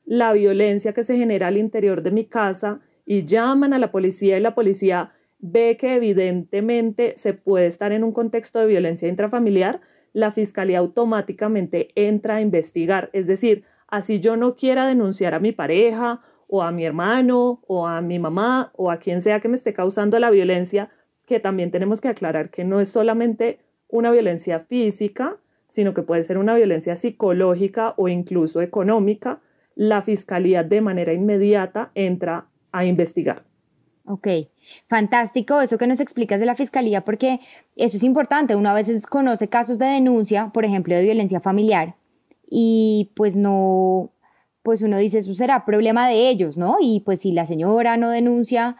la 0.05 0.35
violencia 0.35 0.93
que 0.93 1.03
se 1.03 1.17
genera 1.17 1.47
al 1.47 1.57
interior 1.57 2.03
de 2.03 2.11
mi 2.11 2.27
casa 2.27 2.81
y 3.07 3.25
llaman 3.25 3.73
a 3.73 3.79
la 3.79 3.91
policía 3.91 4.37
y 4.37 4.41
la 4.43 4.55
policía 4.55 5.13
ve 5.39 5.79
que 5.79 5.95
evidentemente 5.97 7.15
se 7.17 7.33
puede 7.33 7.65
estar 7.65 7.91
en 7.93 8.05
un 8.05 8.13
contexto 8.13 8.59
de 8.59 8.67
violencia 8.67 9.09
intrafamiliar, 9.09 9.81
la 10.13 10.31
fiscalía 10.31 10.79
automáticamente 10.79 11.89
entra 11.95 12.37
a 12.37 12.41
investigar. 12.43 13.09
Es 13.15 13.27
decir, 13.27 13.65
así 13.89 14.21
yo 14.21 14.37
no 14.37 14.57
quiera 14.57 14.87
denunciar 14.87 15.33
a 15.33 15.41
mi 15.41 15.53
pareja 15.53 16.21
o 16.49 16.63
a 16.63 16.71
mi 16.71 16.85
hermano 16.85 17.63
o 17.67 17.87
a 17.87 18.03
mi 18.03 18.19
mamá 18.19 18.73
o 18.77 18.91
a 18.91 18.99
quien 18.99 19.23
sea 19.23 19.41
que 19.41 19.49
me 19.49 19.55
esté 19.55 19.73
causando 19.73 20.19
la 20.19 20.29
violencia, 20.29 20.91
que 21.25 21.41
también 21.41 21.71
tenemos 21.71 22.03
que 22.03 22.09
aclarar 22.09 22.51
que 22.51 22.63
no 22.63 22.83
es 22.83 22.91
solamente 22.91 23.61
una 23.89 24.11
violencia 24.11 24.61
física, 24.61 25.39
sino 25.75 25.93
que 25.93 26.03
puede 26.03 26.23
ser 26.23 26.39
una 26.39 26.55
violencia 26.55 26.95
psicológica 26.95 27.95
o 27.97 28.07
incluso 28.07 28.63
económica, 28.63 29.41
la 29.75 30.03
fiscalía 30.03 30.63
de 30.63 30.81
manera 30.81 31.13
inmediata 31.13 31.91
entra 31.97 32.47
a 32.71 32.85
investigar. 32.85 33.43
Ok, 34.07 34.29
fantástico 34.87 35.61
eso 35.61 35.77
que 35.77 35.89
nos 35.89 35.99
explicas 35.99 36.39
de 36.39 36.47
la 36.47 36.55
fiscalía, 36.55 37.01
porque 37.01 37.41
eso 37.75 37.97
es 37.97 38.05
importante. 38.05 38.55
Uno 38.55 38.69
a 38.69 38.75
veces 38.75 39.05
conoce 39.05 39.49
casos 39.49 39.81
de 39.81 39.87
denuncia, 39.87 40.51
por 40.55 40.65
ejemplo, 40.65 40.95
de 40.95 41.03
violencia 41.03 41.41
familiar, 41.41 41.97
y 42.49 43.11
pues 43.17 43.35
no, 43.35 44.13
pues 44.63 44.81
uno 44.81 44.97
dice, 44.97 45.19
eso 45.19 45.35
será 45.35 45.65
problema 45.65 46.07
de 46.07 46.29
ellos, 46.29 46.57
¿no? 46.57 46.77
Y 46.81 47.01
pues 47.01 47.23
si 47.23 47.33
la 47.33 47.47
señora 47.47 47.97
no 47.97 48.11
denuncia 48.11 48.77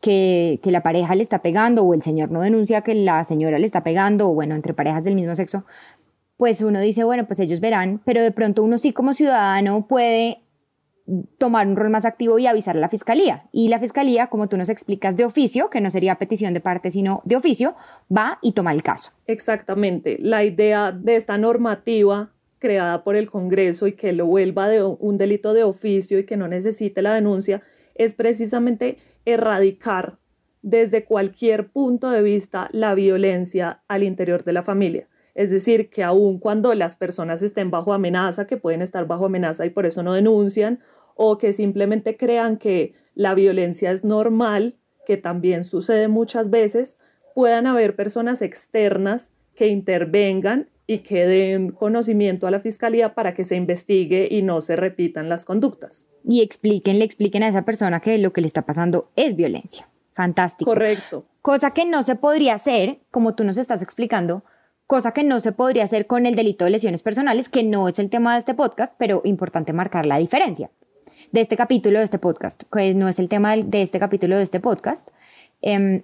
que, 0.00 0.60
que 0.62 0.70
la 0.70 0.82
pareja 0.82 1.14
le 1.14 1.22
está 1.22 1.42
pegando, 1.42 1.82
o 1.82 1.94
el 1.94 2.02
señor 2.02 2.30
no 2.30 2.40
denuncia 2.40 2.80
que 2.82 2.94
la 2.94 3.24
señora 3.24 3.58
le 3.58 3.66
está 3.66 3.82
pegando, 3.82 4.30
o 4.30 4.34
bueno, 4.34 4.54
entre 4.54 4.74
parejas 4.74 5.04
del 5.04 5.14
mismo 5.14 5.34
sexo, 5.34 5.64
pues 6.36 6.62
uno 6.62 6.80
dice, 6.80 7.04
bueno, 7.04 7.26
pues 7.26 7.40
ellos 7.40 7.60
verán, 7.60 8.00
pero 8.04 8.22
de 8.22 8.30
pronto 8.30 8.62
uno 8.62 8.78
sí 8.78 8.92
como 8.92 9.12
ciudadano 9.12 9.86
puede 9.86 10.40
tomar 11.38 11.66
un 11.66 11.76
rol 11.76 11.90
más 11.90 12.04
activo 12.04 12.38
y 12.38 12.46
avisar 12.46 12.76
a 12.76 12.80
la 12.80 12.88
fiscalía. 12.88 13.44
Y 13.52 13.68
la 13.68 13.78
fiscalía, 13.78 14.28
como 14.28 14.48
tú 14.48 14.56
nos 14.56 14.70
explicas, 14.70 15.16
de 15.16 15.24
oficio, 15.24 15.68
que 15.68 15.80
no 15.80 15.90
sería 15.90 16.16
petición 16.16 16.54
de 16.54 16.60
parte, 16.60 16.90
sino 16.90 17.20
de 17.24 17.36
oficio, 17.36 17.76
va 18.14 18.38
y 18.40 18.52
toma 18.52 18.72
el 18.72 18.82
caso. 18.82 19.12
Exactamente. 19.26 20.16
La 20.18 20.44
idea 20.44 20.92
de 20.92 21.16
esta 21.16 21.36
normativa 21.36 22.30
creada 22.58 23.04
por 23.04 23.16
el 23.16 23.30
Congreso 23.30 23.86
y 23.86 23.92
que 23.92 24.12
lo 24.14 24.24
vuelva 24.26 24.68
de 24.68 24.82
un 24.82 25.18
delito 25.18 25.52
de 25.52 25.64
oficio 25.64 26.18
y 26.18 26.24
que 26.24 26.38
no 26.38 26.48
necesite 26.48 27.02
la 27.02 27.12
denuncia 27.12 27.62
es 27.94 28.14
precisamente 28.14 28.98
erradicar 29.24 30.18
desde 30.62 31.04
cualquier 31.04 31.68
punto 31.68 32.10
de 32.10 32.22
vista 32.22 32.68
la 32.72 32.94
violencia 32.94 33.82
al 33.86 34.02
interior 34.02 34.44
de 34.44 34.52
la 34.52 34.62
familia. 34.62 35.08
Es 35.34 35.50
decir, 35.50 35.90
que 35.90 36.02
aun 36.02 36.38
cuando 36.38 36.72
las 36.74 36.96
personas 36.96 37.42
estén 37.42 37.70
bajo 37.70 37.92
amenaza, 37.92 38.46
que 38.46 38.56
pueden 38.56 38.82
estar 38.82 39.06
bajo 39.06 39.26
amenaza 39.26 39.66
y 39.66 39.70
por 39.70 39.84
eso 39.84 40.02
no 40.02 40.14
denuncian, 40.14 40.80
o 41.16 41.38
que 41.38 41.52
simplemente 41.52 42.16
crean 42.16 42.56
que 42.56 42.94
la 43.14 43.34
violencia 43.34 43.90
es 43.90 44.04
normal, 44.04 44.76
que 45.06 45.16
también 45.16 45.64
sucede 45.64 46.08
muchas 46.08 46.50
veces, 46.50 46.98
puedan 47.34 47.66
haber 47.66 47.96
personas 47.96 48.42
externas 48.42 49.32
que 49.54 49.68
intervengan 49.68 50.70
y 50.86 50.98
que 50.98 51.26
den 51.26 51.70
conocimiento 51.70 52.46
a 52.46 52.50
la 52.50 52.60
fiscalía 52.60 53.14
para 53.14 53.34
que 53.34 53.44
se 53.44 53.56
investigue 53.56 54.28
y 54.30 54.42
no 54.42 54.60
se 54.60 54.76
repitan 54.76 55.28
las 55.28 55.44
conductas. 55.44 56.06
Y 56.24 56.42
expliquen, 56.42 56.98
le 56.98 57.04
expliquen 57.04 57.42
a 57.42 57.48
esa 57.48 57.64
persona 57.64 58.00
que 58.00 58.18
lo 58.18 58.32
que 58.32 58.40
le 58.40 58.46
está 58.46 58.62
pasando 58.62 59.10
es 59.16 59.36
violencia. 59.36 59.88
Fantástico. 60.12 60.70
Correcto. 60.70 61.24
Cosa 61.42 61.72
que 61.72 61.84
no 61.84 62.02
se 62.02 62.16
podría 62.16 62.54
hacer, 62.54 62.98
como 63.10 63.34
tú 63.34 63.44
nos 63.44 63.56
estás 63.56 63.82
explicando, 63.82 64.44
cosa 64.86 65.12
que 65.12 65.24
no 65.24 65.40
se 65.40 65.52
podría 65.52 65.84
hacer 65.84 66.06
con 66.06 66.26
el 66.26 66.36
delito 66.36 66.64
de 66.64 66.70
lesiones 66.70 67.02
personales, 67.02 67.48
que 67.48 67.62
no 67.62 67.88
es 67.88 67.98
el 67.98 68.10
tema 68.10 68.34
de 68.34 68.40
este 68.40 68.54
podcast, 68.54 68.92
pero 68.98 69.22
importante 69.24 69.72
marcar 69.72 70.06
la 70.06 70.18
diferencia 70.18 70.70
de 71.32 71.40
este 71.40 71.56
capítulo 71.56 71.98
de 71.98 72.04
este 72.04 72.18
podcast, 72.18 72.62
que 72.72 72.94
no 72.94 73.08
es 73.08 73.18
el 73.18 73.28
tema 73.28 73.56
de 73.56 73.82
este 73.82 73.98
capítulo 73.98 74.36
de 74.36 74.44
este 74.44 74.60
podcast. 74.60 75.08
Em, 75.62 76.02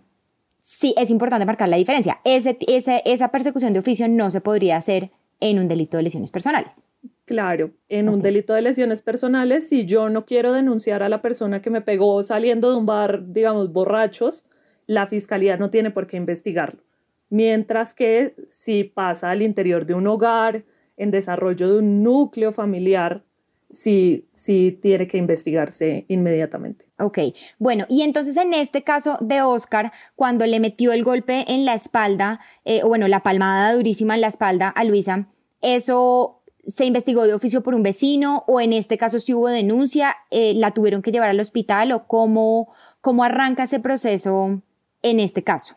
sí, 0.63 0.95
es 0.97 1.11
importante 1.11 1.47
marcar 1.47 1.69
la 1.69 1.77
diferencia. 1.77 2.21
Ese, 2.25 2.57
esa 2.67 3.29
persecución 3.29 3.73
de 3.73 3.81
oficio 3.81 4.09
no 4.09 4.31
se 4.31 4.41
podría 4.41 4.77
hacer 4.77 5.11
en 5.41 5.59
un 5.59 5.69
delito 5.69 5.97
de 5.97 6.05
lesiones 6.05 6.31
personales. 6.31 6.83
Claro, 7.25 7.71
en 7.89 8.09
un 8.09 8.21
delito 8.21 8.55
de 8.55 8.63
lesiones 8.63 9.03
personales, 9.03 9.69
si 9.69 9.87
yo 9.87 10.09
no 10.09 10.27
quiero 10.27 10.53
denunciar 10.53 11.03
a 11.03 11.09
la 11.09 11.23
persona 11.23 11.63
que 11.63 11.71
me 11.71 11.81
pegó 11.81 12.23
saliendo 12.23 12.71
de 12.71 12.77
un 12.77 12.87
bar, 12.87 13.33
digamos, 13.33 13.73
borrachos, 13.73 14.47
la 14.87 15.07
fiscalía 15.07 15.57
no 15.57 15.71
tiene 15.71 15.91
por 15.91 16.07
qué 16.07 16.17
investigarlo 16.17 16.83
mientras 17.31 17.95
que 17.95 18.35
si 18.51 18.85
pasa 18.85 19.31
al 19.31 19.41
interior 19.41 19.87
de 19.87 19.95
un 19.95 20.07
hogar, 20.07 20.65
en 20.97 21.11
desarrollo 21.11 21.73
de 21.73 21.79
un 21.79 22.03
núcleo 22.03 22.53
familiar, 22.53 23.25
sí, 23.71 24.29
sí 24.35 24.79
tiene 24.81 25.07
que 25.07 25.19
investigarse 25.19 26.05
inmediatamente. 26.09 26.87
Ok, 26.99 27.19
bueno, 27.59 27.87
y 27.89 28.03
entonces 28.03 28.37
en 28.37 28.53
este 28.55 28.83
caso 28.83 29.17
de 29.21 29.43
Oscar, 29.43 29.93
cuando 30.17 30.47
le 30.47 30.61
metió 30.61 30.93
el 30.93 31.05
golpe 31.05 31.45
en 31.49 31.65
la 31.65 31.75
espalda, 31.75 32.41
eh, 32.65 32.83
bueno, 32.83 33.09
la 33.09 33.23
palmada 33.23 33.73
durísima 33.73 34.15
en 34.15 34.21
la 34.21 34.27
espalda 34.29 34.69
a 34.69 34.85
Luisa, 34.85 35.29
¿eso 35.63 36.41
se 36.67 36.85
investigó 36.85 37.25
de 37.25 37.35
oficio 37.35 37.63
por 37.63 37.75
un 37.75 37.83
vecino 37.83 38.45
o 38.47 38.61
en 38.61 38.73
este 38.73 38.99
caso 38.99 39.19
si 39.19 39.33
hubo 39.35 39.49
denuncia, 39.49 40.17
eh, 40.31 40.55
la 40.55 40.73
tuvieron 40.73 41.03
que 41.03 41.13
llevar 41.13 41.31
al 41.31 41.41
hospital 41.41 41.93
o 41.93 42.07
cómo, 42.07 42.73
cómo 43.01 43.25
arranca 43.25 43.65
ese 43.65 43.81
proceso 43.81 44.63
en 45.03 45.21
este 45.21 45.43
caso? 45.43 45.77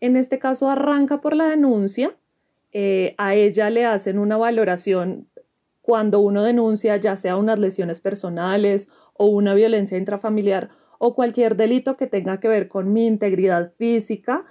En 0.00 0.16
este 0.16 0.38
caso 0.38 0.68
arranca 0.68 1.20
por 1.20 1.34
la 1.36 1.46
denuncia, 1.46 2.16
eh, 2.72 3.14
a 3.18 3.34
ella 3.34 3.70
le 3.70 3.86
hacen 3.86 4.18
una 4.18 4.36
valoración 4.36 5.28
cuando 5.84 6.20
uno 6.20 6.42
denuncia 6.42 6.96
ya 6.96 7.14
sea 7.14 7.36
unas 7.36 7.58
lesiones 7.58 8.00
personales 8.00 8.88
o 9.12 9.26
una 9.26 9.52
violencia 9.52 9.98
intrafamiliar 9.98 10.70
o 10.98 11.14
cualquier 11.14 11.56
delito 11.56 11.98
que 11.98 12.06
tenga 12.06 12.40
que 12.40 12.48
ver 12.48 12.68
con 12.68 12.90
mi 12.94 13.06
integridad 13.06 13.74
física, 13.76 14.46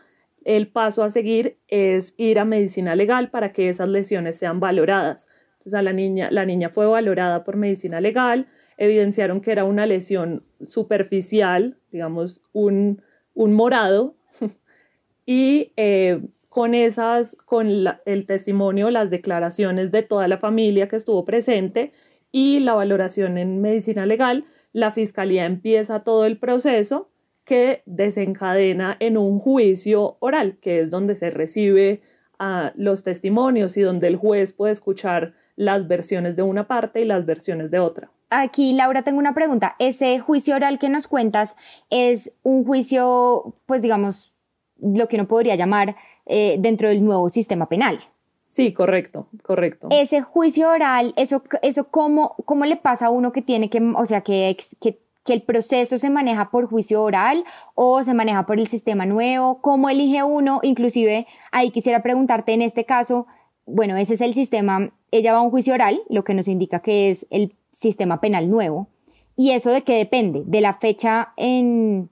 el 0.46 0.68
paso 0.68 1.04
a 1.04 1.10
seguir 1.10 1.58
es 1.68 2.14
ir 2.18 2.38
a 2.38 2.46
medicina 2.46 2.96
legal 2.96 3.32
para 3.32 3.52
que 3.52 3.68
esas 3.68 3.90
lesiones 3.90 4.38
sean 4.38 4.60
valoradas. 4.60 5.28
Entonces 5.54 5.74
a 5.74 5.82
la 5.82 5.92
niña, 5.92 6.30
la 6.30 6.46
niña 6.46 6.70
fue 6.70 6.86
valorada 6.86 7.44
por 7.44 7.56
medicina 7.56 8.00
legal, 8.00 8.48
evidenciaron 8.78 9.42
que 9.42 9.54
era 9.54 9.64
una 9.64 9.88
lesión 9.88 10.46
superficial, 10.68 11.80
digamos 11.92 12.44
un, 12.52 13.02
un 13.34 13.54
morado 13.54 14.18
y 15.26 15.74
eh, 15.78 16.22
con 16.54 16.76
esas, 16.76 17.36
con 17.46 17.68
el 18.06 18.28
testimonio, 18.28 18.92
las 18.92 19.10
declaraciones 19.10 19.90
de 19.90 20.04
toda 20.04 20.28
la 20.28 20.38
familia 20.38 20.88
que 20.88 20.96
estuvo 20.96 21.26
presente 21.26 21.94
y 22.32 22.60
la 22.60 22.76
valoración 22.76 23.40
en 23.40 23.60
medicina 23.60 24.06
legal, 24.06 24.46
la 24.72 24.92
fiscalía 24.92 25.46
empieza 25.46 26.04
todo 26.04 26.26
el 26.26 26.38
proceso 26.38 27.10
que 27.44 27.82
desencadena 27.88 28.96
en 29.00 29.18
un 29.18 29.40
juicio 29.40 30.18
oral, 30.20 30.60
que 30.62 30.80
es 30.80 30.92
donde 30.92 31.16
se 31.16 31.32
recibe 31.32 32.04
a 32.38 32.72
los 32.76 33.02
testimonios 33.02 33.76
y 33.76 33.82
donde 33.82 34.08
el 34.08 34.16
juez 34.16 34.54
puede 34.54 34.74
escuchar 34.74 35.34
las 35.56 35.88
versiones 35.88 36.36
de 36.36 36.44
una 36.44 36.68
parte 36.68 37.02
y 37.02 37.06
las 37.06 37.26
versiones 37.26 37.72
de 37.72 37.80
otra. 37.80 38.12
Aquí, 38.30 38.74
Laura, 38.74 39.02
tengo 39.02 39.18
una 39.18 39.34
pregunta. 39.34 39.76
¿Ese 39.80 40.20
juicio 40.20 40.56
oral 40.56 40.78
que 40.78 40.90
nos 40.90 41.08
cuentas 41.08 41.56
es 41.90 42.36
un 42.44 42.64
juicio, 42.64 43.56
pues 43.66 43.82
digamos, 43.82 44.33
lo 44.80 45.08
que 45.08 45.16
uno 45.16 45.28
podría 45.28 45.56
llamar 45.56 45.96
eh, 46.26 46.58
dentro 46.60 46.90
del 46.90 47.04
nuevo 47.04 47.30
sistema 47.30 47.68
penal. 47.68 48.00
Sí, 48.48 48.72
correcto, 48.72 49.28
correcto. 49.42 49.88
Ese 49.92 50.22
juicio 50.22 50.70
oral, 50.70 51.14
eso, 51.16 51.44
eso 51.64 51.86
cómo, 51.90 52.36
cómo 52.46 52.66
le 52.66 52.76
pasa 52.76 53.08
a 53.08 53.10
uno 53.10 53.32
que 53.32 53.42
tiene 53.42 53.70
que, 53.70 53.82
o 53.82 54.06
sea, 54.06 54.22
que, 54.22 54.56
que, 54.80 55.00
que 55.26 55.34
el 55.34 55.42
proceso 55.42 55.98
se 55.98 56.10
maneja 56.10 56.52
por 56.52 56.68
juicio 56.68 57.02
oral 57.02 57.44
o 57.76 58.04
se 58.04 58.14
maneja 58.14 58.46
por 58.46 58.60
el 58.60 58.68
sistema 58.68 59.06
nuevo, 59.06 59.60
cómo 59.62 59.90
elige 59.90 60.24
uno, 60.24 60.60
inclusive 60.64 61.26
ahí 61.52 61.72
quisiera 61.72 62.04
preguntarte 62.04 62.54
en 62.54 62.62
este 62.62 62.86
caso, 62.86 63.26
bueno, 63.66 63.98
ese 63.98 64.16
es 64.16 64.22
el 64.22 64.34
sistema, 64.34 64.92
ella 65.12 65.34
va 65.34 65.40
a 65.40 65.44
un 65.44 65.50
juicio 65.50 65.74
oral, 65.74 66.02
lo 66.10 66.24
que 66.24 66.34
nos 66.34 66.48
indica 66.48 66.80
que 66.80 67.10
es 67.10 67.26
el 67.30 67.56
sistema 67.72 68.20
penal 68.22 68.50
nuevo. 68.50 68.88
¿Y 69.36 69.52
eso 69.52 69.72
de 69.72 69.82
qué 69.82 69.96
depende? 69.98 70.44
¿De 70.46 70.62
la 70.62 70.76
fecha 70.76 71.34
en, 71.38 72.10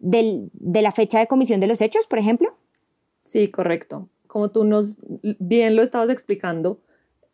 de 0.00 0.82
la 0.82 0.92
fecha 0.92 1.18
de 1.18 1.26
comisión 1.26 1.60
de 1.60 1.66
los 1.66 1.80
hechos, 1.80 2.06
por 2.06 2.18
ejemplo? 2.18 2.56
Sí, 3.24 3.48
correcto. 3.48 4.08
Como 4.26 4.50
tú 4.50 4.64
nos 4.64 4.98
bien 5.38 5.76
lo 5.76 5.82
estabas 5.82 6.10
explicando, 6.10 6.80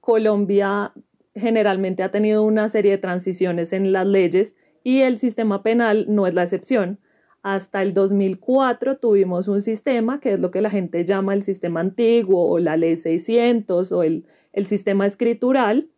Colombia 0.00 0.92
generalmente 1.34 2.02
ha 2.02 2.10
tenido 2.10 2.42
una 2.42 2.68
serie 2.68 2.92
de 2.92 2.98
transiciones 2.98 3.72
en 3.72 3.92
las 3.92 4.06
leyes 4.06 4.56
y 4.82 5.00
el 5.00 5.18
sistema 5.18 5.62
penal 5.62 6.06
no 6.08 6.26
es 6.26 6.34
la 6.34 6.42
excepción. 6.42 6.98
Hasta 7.42 7.82
el 7.82 7.94
2004 7.94 8.98
tuvimos 8.98 9.46
un 9.46 9.60
sistema 9.60 10.18
que 10.18 10.32
es 10.32 10.40
lo 10.40 10.50
que 10.50 10.60
la 10.60 10.70
gente 10.70 11.04
llama 11.04 11.34
el 11.34 11.42
sistema 11.42 11.80
antiguo 11.80 12.50
o 12.50 12.58
la 12.58 12.76
ley 12.76 12.96
600 12.96 13.92
o 13.92 14.02
el, 14.02 14.26
el 14.52 14.66
sistema 14.66 15.06
escritural. 15.06 15.88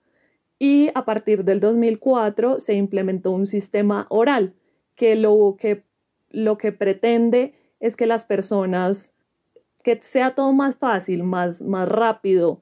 Y 0.59 0.91
a 0.95 1.05
partir 1.05 1.45
del 1.45 1.61
2004 1.61 2.61
se 2.61 2.75
implementó 2.75 3.31
un 3.31 3.47
sistema 3.47 4.07
oral 4.11 4.55
que 4.95 5.15
lo 5.15 5.57
que, 5.59 5.85
lo 6.31 6.59
que 6.59 6.73
pretende 6.73 7.55
es 7.81 7.97
que 7.97 8.07
las 8.07 8.25
personas, 8.25 9.15
que 9.83 9.99
sea 10.03 10.35
todo 10.35 10.53
más 10.53 10.77
fácil, 10.77 11.23
más, 11.23 11.63
más 11.63 11.89
rápido, 11.89 12.61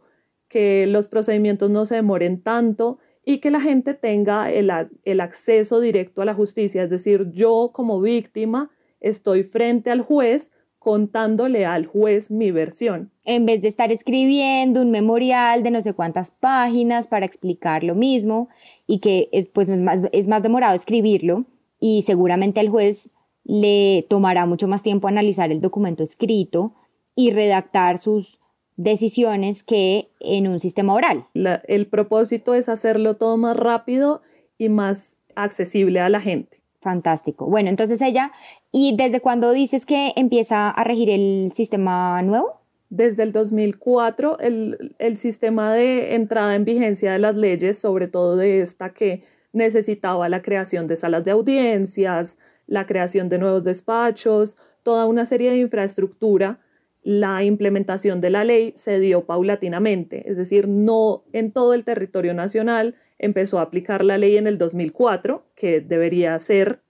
que 0.48 0.86
los 0.86 1.08
procedimientos 1.08 1.70
no 1.70 1.84
se 1.84 1.96
demoren 1.96 2.40
tanto 2.40 2.98
y 3.24 3.38
que 3.38 3.50
la 3.50 3.60
gente 3.60 3.94
tenga 3.94 4.50
el, 4.50 4.70
el 5.04 5.20
acceso 5.20 5.80
directo 5.80 6.22
a 6.22 6.24
la 6.24 6.34
justicia. 6.34 6.84
Es 6.84 6.90
decir, 6.90 7.30
yo 7.32 7.70
como 7.72 8.00
víctima 8.00 8.70
estoy 9.00 9.42
frente 9.42 9.90
al 9.90 10.00
juez 10.00 10.52
contándole 10.86 11.66
al 11.66 11.84
juez 11.86 12.30
mi 12.30 12.52
versión. 12.52 13.10
En 13.24 13.44
vez 13.44 13.60
de 13.60 13.66
estar 13.66 13.90
escribiendo 13.90 14.82
un 14.82 14.92
memorial 14.92 15.64
de 15.64 15.72
no 15.72 15.82
sé 15.82 15.94
cuántas 15.94 16.30
páginas 16.30 17.08
para 17.08 17.26
explicar 17.26 17.82
lo 17.82 17.96
mismo 17.96 18.48
y 18.86 19.00
que 19.00 19.28
es, 19.32 19.48
pues, 19.48 19.68
es, 19.68 19.80
más, 19.80 20.08
es 20.12 20.28
más 20.28 20.44
demorado 20.44 20.76
escribirlo 20.76 21.44
y 21.80 22.02
seguramente 22.02 22.60
al 22.60 22.68
juez 22.68 23.10
le 23.46 24.04
tomará 24.08 24.44
mucho 24.44 24.66
más 24.66 24.82
tiempo 24.82 25.08
analizar 25.08 25.52
el 25.52 25.60
documento 25.60 26.02
escrito 26.02 26.74
y 27.14 27.30
redactar 27.30 27.98
sus 27.98 28.40
decisiones 28.76 29.62
que 29.62 30.10
en 30.20 30.48
un 30.48 30.58
sistema 30.58 30.92
oral. 30.94 31.26
el 31.34 31.86
propósito 31.86 32.54
es 32.54 32.68
hacerlo 32.68 33.16
todo 33.16 33.36
más 33.36 33.56
rápido 33.56 34.20
y 34.58 34.68
más 34.68 35.18
accesible 35.34 36.00
a 36.00 36.08
la 36.08 36.20
gente. 36.20 36.58
Fantástico. 36.80 37.46
Bueno, 37.46 37.70
entonces 37.70 38.00
ella, 38.02 38.32
¿y 38.70 38.94
desde 38.96 39.20
cuándo 39.20 39.52
dices 39.52 39.86
que 39.86 40.12
empieza 40.16 40.70
a 40.70 40.84
regir 40.84 41.08
el 41.10 41.50
sistema 41.54 42.20
nuevo? 42.22 42.60
Desde 42.90 43.22
el 43.22 43.32
2004, 43.32 44.38
el, 44.40 44.94
el 44.98 45.16
sistema 45.16 45.72
de 45.72 46.14
entrada 46.14 46.54
en 46.54 46.64
vigencia 46.64 47.12
de 47.12 47.18
las 47.18 47.34
leyes, 47.34 47.78
sobre 47.78 48.08
todo 48.08 48.36
de 48.36 48.60
esta 48.60 48.92
que 48.92 49.24
necesitaba 49.52 50.28
la 50.28 50.42
creación 50.42 50.86
de 50.86 50.96
salas 50.96 51.24
de 51.24 51.30
audiencias, 51.32 52.38
la 52.66 52.86
creación 52.86 53.28
de 53.28 53.38
nuevos 53.38 53.64
despachos, 53.64 54.56
toda 54.82 55.06
una 55.06 55.24
serie 55.24 55.50
de 55.50 55.58
infraestructura 55.58 56.60
la 57.06 57.44
implementación 57.44 58.20
de 58.20 58.30
la 58.30 58.42
ley 58.42 58.72
se 58.74 58.98
dio 58.98 59.26
paulatinamente, 59.26 60.28
es 60.28 60.36
decir, 60.36 60.66
no 60.66 61.22
en 61.32 61.52
todo 61.52 61.72
el 61.72 61.84
territorio 61.84 62.34
nacional 62.34 62.96
empezó 63.16 63.60
a 63.60 63.62
aplicar 63.62 64.02
la 64.02 64.18
ley 64.18 64.36
en 64.36 64.48
el 64.48 64.58
2004, 64.58 65.46
que 65.54 65.80
debería 65.80 66.36
ser 66.40 66.80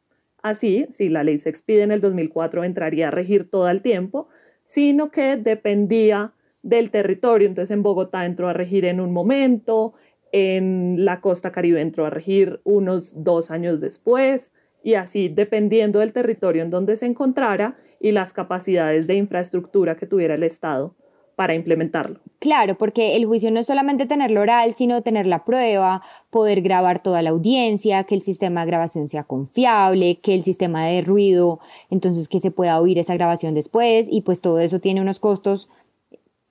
así, 0.41 0.87
si 0.89 1.11
la 1.11 1.23
ley 1.23 1.37
se 1.37 1.51
expide 1.51 1.83
en 1.83 1.91
el 1.91 2.01
2004 2.01 2.65
entraría 2.65 3.09
a 3.09 3.11
regir 3.11 3.51
todo 3.51 3.69
el 3.69 3.83
tiempo, 3.83 4.29
sino 4.65 5.11
que 5.11 5.37
dependía 5.37 6.33
del 6.63 6.91
territorio. 6.91 7.47
Entonces 7.47 7.73
en 7.73 7.83
Bogotá 7.83 8.25
entró 8.25 8.49
a 8.49 8.55
regir 8.55 8.87
en 8.87 9.01
un 9.01 9.13
momento, 9.13 9.93
en 10.33 11.05
la 11.05 11.21
costa 11.21 11.53
caribe 11.53 11.83
entró 11.83 12.07
a 12.07 12.11
regir 12.11 12.63
unos 12.65 13.23
dos 13.23 13.51
años 13.51 13.83
después, 13.83 14.55
y 14.87 14.95
así 14.95 15.29
dependiendo 15.29 15.99
del 15.99 16.13
territorio 16.13 16.63
en 16.63 16.71
donde 16.71 16.95
se 16.95 17.07
encontrara 17.07 17.77
y 17.99 18.13
las 18.13 18.33
capacidades 18.33 19.09
de 19.09 19.17
infraestructura 19.17 19.97
que 19.97 20.07
tuviera 20.07 20.37
el 20.37 20.45
Estado 20.45 20.95
para 21.35 21.57
implementarlo. 21.57 22.21
Claro, 22.39 22.79
porque 22.79 23.17
el 23.17 23.27
juicio 23.27 23.51
no 23.51 23.59
es 23.59 23.67
solamente 23.67 24.07
tenerlo 24.07 24.43
oral, 24.43 24.77
sino 24.77 25.03
tener 25.03 25.27
la 25.27 25.45
prueba, 25.45 26.03
poder 26.31 26.63
grabar 26.63 27.03
toda 27.03 27.21
la 27.23 27.31
audiencia, 27.31 28.05
que 28.05 28.15
el 28.15 28.23
sistema 28.23 28.61
de 28.61 28.69
grabación 28.69 29.09
sea 29.09 29.25
confiable, 29.25 30.21
que 30.21 30.35
el 30.35 30.45
sistema 30.45 30.87
de 30.87 31.01
ruido, 31.01 31.59
entonces 31.91 32.29
que 32.29 32.39
se 32.39 32.53
pueda 32.53 32.81
oír 32.81 33.01
esa 33.01 33.15
grabación 33.15 33.55
después 33.55 34.07
y 34.09 34.21
pues 34.21 34.41
todo 34.41 34.61
eso 34.61 34.79
tiene 34.79 35.01
unos 35.01 35.19
costos 35.19 35.69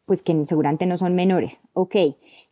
pues 0.06 0.22
que 0.22 0.46
seguramente 0.46 0.86
no 0.88 0.98
son 0.98 1.16
menores. 1.16 1.62
Ok. 1.72 1.96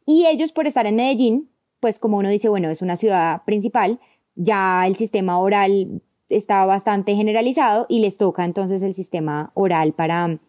Y 0.06 0.28
ellos 0.28 0.54
por 0.54 0.66
estar 0.66 0.86
en 0.86 0.96
Medellín, 0.96 1.50
pues 1.82 2.00
como 2.00 2.20
uno 2.20 2.30
dice, 2.30 2.48
bueno, 2.48 2.70
es 2.70 2.82
una 2.82 2.96
ciudad 2.96 3.44
principal, 3.44 4.00
ya 4.36 4.86
el 4.88 4.96
sistema 4.96 5.40
oral 5.40 6.02
está 6.30 6.66
bastante 6.66 7.16
generalizado 7.16 7.86
y 7.90 8.00
les 8.00 8.18
toca 8.18 8.46
entonces 8.46 8.82
el 8.82 8.94
sistema 8.94 9.52
oral 9.54 9.94
para 9.94 10.40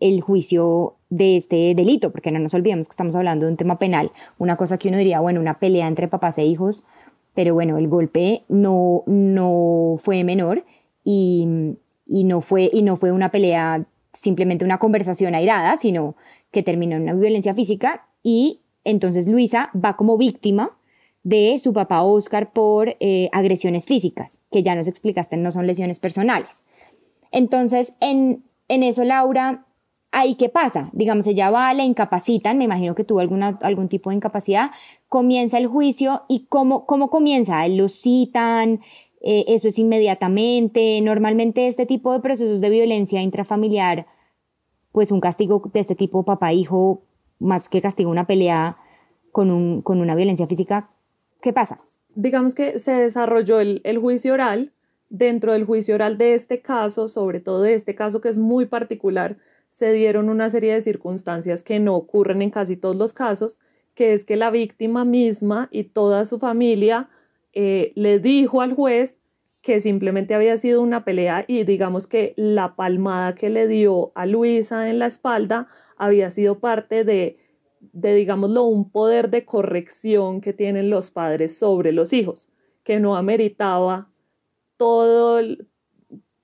el 0.00 0.20
juicio 0.20 0.96
de 1.10 1.36
este 1.36 1.74
delito, 1.74 2.10
porque 2.10 2.32
no 2.32 2.38
nos 2.38 2.54
olvidemos 2.54 2.88
que 2.88 2.92
estamos 2.92 3.14
hablando 3.14 3.46
de 3.46 3.52
un 3.52 3.56
tema 3.56 3.78
penal, 3.78 4.10
una 4.38 4.56
cosa 4.56 4.78
que 4.78 4.88
uno 4.88 4.98
diría, 4.98 5.20
bueno, 5.20 5.40
una 5.40 5.58
pelea 5.58 5.86
entre 5.86 6.08
papás 6.08 6.38
e 6.38 6.44
hijos, 6.44 6.84
pero 7.34 7.54
bueno, 7.54 7.78
el 7.78 7.88
golpe 7.88 8.42
no, 8.48 9.04
no 9.06 9.96
fue 9.98 10.24
menor 10.24 10.64
y, 11.04 11.76
y, 12.06 12.24
no 12.24 12.40
fue, 12.40 12.68
y 12.72 12.82
no 12.82 12.96
fue 12.96 13.12
una 13.12 13.30
pelea, 13.30 13.86
simplemente 14.12 14.64
una 14.64 14.78
conversación 14.78 15.34
airada, 15.34 15.76
sino 15.76 16.16
que 16.50 16.62
terminó 16.62 16.96
en 16.96 17.02
una 17.02 17.14
violencia 17.14 17.54
física 17.54 18.06
y 18.22 18.60
entonces 18.84 19.28
Luisa 19.28 19.70
va 19.72 19.96
como 19.96 20.18
víctima 20.18 20.76
de 21.24 21.58
su 21.58 21.72
papá 21.72 22.02
Oscar 22.02 22.52
por 22.52 22.96
eh, 23.00 23.28
agresiones 23.32 23.86
físicas, 23.86 24.40
que 24.50 24.62
ya 24.62 24.74
nos 24.74 24.88
explicaste, 24.88 25.36
no 25.36 25.52
son 25.52 25.66
lesiones 25.66 25.98
personales. 25.98 26.64
Entonces, 27.30 27.94
en, 28.00 28.42
en 28.68 28.82
eso, 28.82 29.04
Laura, 29.04 29.64
¿ahí 30.10 30.34
qué 30.34 30.48
pasa? 30.48 30.90
Digamos, 30.92 31.26
ella 31.26 31.50
va, 31.50 31.72
la 31.74 31.84
incapacitan, 31.84 32.58
me 32.58 32.64
imagino 32.64 32.94
que 32.94 33.04
tuvo 33.04 33.20
alguna, 33.20 33.58
algún 33.62 33.88
tipo 33.88 34.10
de 34.10 34.16
incapacidad, 34.16 34.70
comienza 35.08 35.58
el 35.58 35.66
juicio 35.66 36.22
y 36.28 36.46
¿cómo, 36.48 36.86
cómo 36.86 37.10
comienza? 37.10 37.66
¿Lo 37.68 37.88
citan? 37.88 38.80
Eh, 39.20 39.44
¿Eso 39.48 39.68
es 39.68 39.78
inmediatamente? 39.78 41.00
Normalmente 41.02 41.68
este 41.68 41.86
tipo 41.86 42.12
de 42.12 42.20
procesos 42.20 42.60
de 42.60 42.70
violencia 42.70 43.22
intrafamiliar, 43.22 44.06
pues 44.90 45.12
un 45.12 45.20
castigo 45.20 45.62
de 45.72 45.80
este 45.80 45.94
tipo 45.94 46.24
papá-hijo, 46.24 47.02
más 47.38 47.68
que 47.68 47.80
castigo 47.80 48.10
una 48.10 48.26
pelea 48.26 48.76
con, 49.30 49.50
un, 49.50 49.82
con 49.82 50.00
una 50.00 50.14
violencia 50.14 50.46
física, 50.46 50.90
¿Qué 51.42 51.52
pasa? 51.52 51.80
Digamos 52.14 52.54
que 52.54 52.78
se 52.78 52.92
desarrolló 52.92 53.58
el, 53.60 53.98
juicio 53.98 54.32
oral. 54.32 54.72
Dentro 55.10 55.52
del 55.52 55.66
juicio 55.66 55.96
oral 55.96 56.16
de 56.16 56.32
este 56.32 56.62
caso, 56.62 57.06
sobre 57.08 57.40
todo 57.40 57.60
de 57.60 57.74
este 57.74 57.94
caso 57.94 58.22
que 58.22 58.30
es 58.30 58.38
muy 58.38 58.64
particular, 58.64 59.36
se 59.68 59.92
dieron 59.92 60.30
una 60.30 60.48
serie 60.48 60.72
de 60.72 60.80
circunstancias 60.80 61.62
que 61.62 61.80
no 61.80 61.96
ocurren 61.96 62.40
en 62.40 62.50
casi 62.50 62.76
todos 62.76 62.96
los 62.96 63.12
casos, 63.12 63.60
que 63.94 64.14
es 64.14 64.24
que 64.24 64.36
la 64.36 64.50
víctima 64.50 65.04
misma 65.04 65.68
y 65.70 65.84
toda 65.84 66.24
su 66.24 66.38
familia 66.38 67.10
eh, 67.52 67.92
le 67.94 68.20
dijo 68.20 68.62
al 68.62 68.74
juez 68.74 69.20
que 69.60 69.80
simplemente 69.80 70.34
había 70.34 70.56
sido 70.56 70.80
una 70.80 71.04
pelea 71.04 71.44
y 71.46 71.64
digamos 71.64 72.06
que 72.06 72.32
la 72.36 72.74
palmada 72.74 73.34
que 73.34 73.50
le 73.50 73.66
dio 73.66 74.12
a 74.14 74.24
Luisa 74.24 74.88
en 74.88 74.98
la 74.98 75.06
espalda 75.06 75.68
había 75.98 76.30
sido 76.30 76.58
parte 76.58 77.04
de 77.04 77.36
de, 77.92 78.14
digámoslo, 78.14 78.64
un 78.64 78.90
poder 78.90 79.30
de 79.30 79.44
corrección 79.44 80.40
que 80.40 80.52
tienen 80.52 80.90
los 80.90 81.10
padres 81.10 81.58
sobre 81.58 81.92
los 81.92 82.12
hijos, 82.12 82.50
que 82.84 83.00
no 83.00 83.16
ameritaba 83.16 84.08
todo 84.76 85.38
el, 85.38 85.66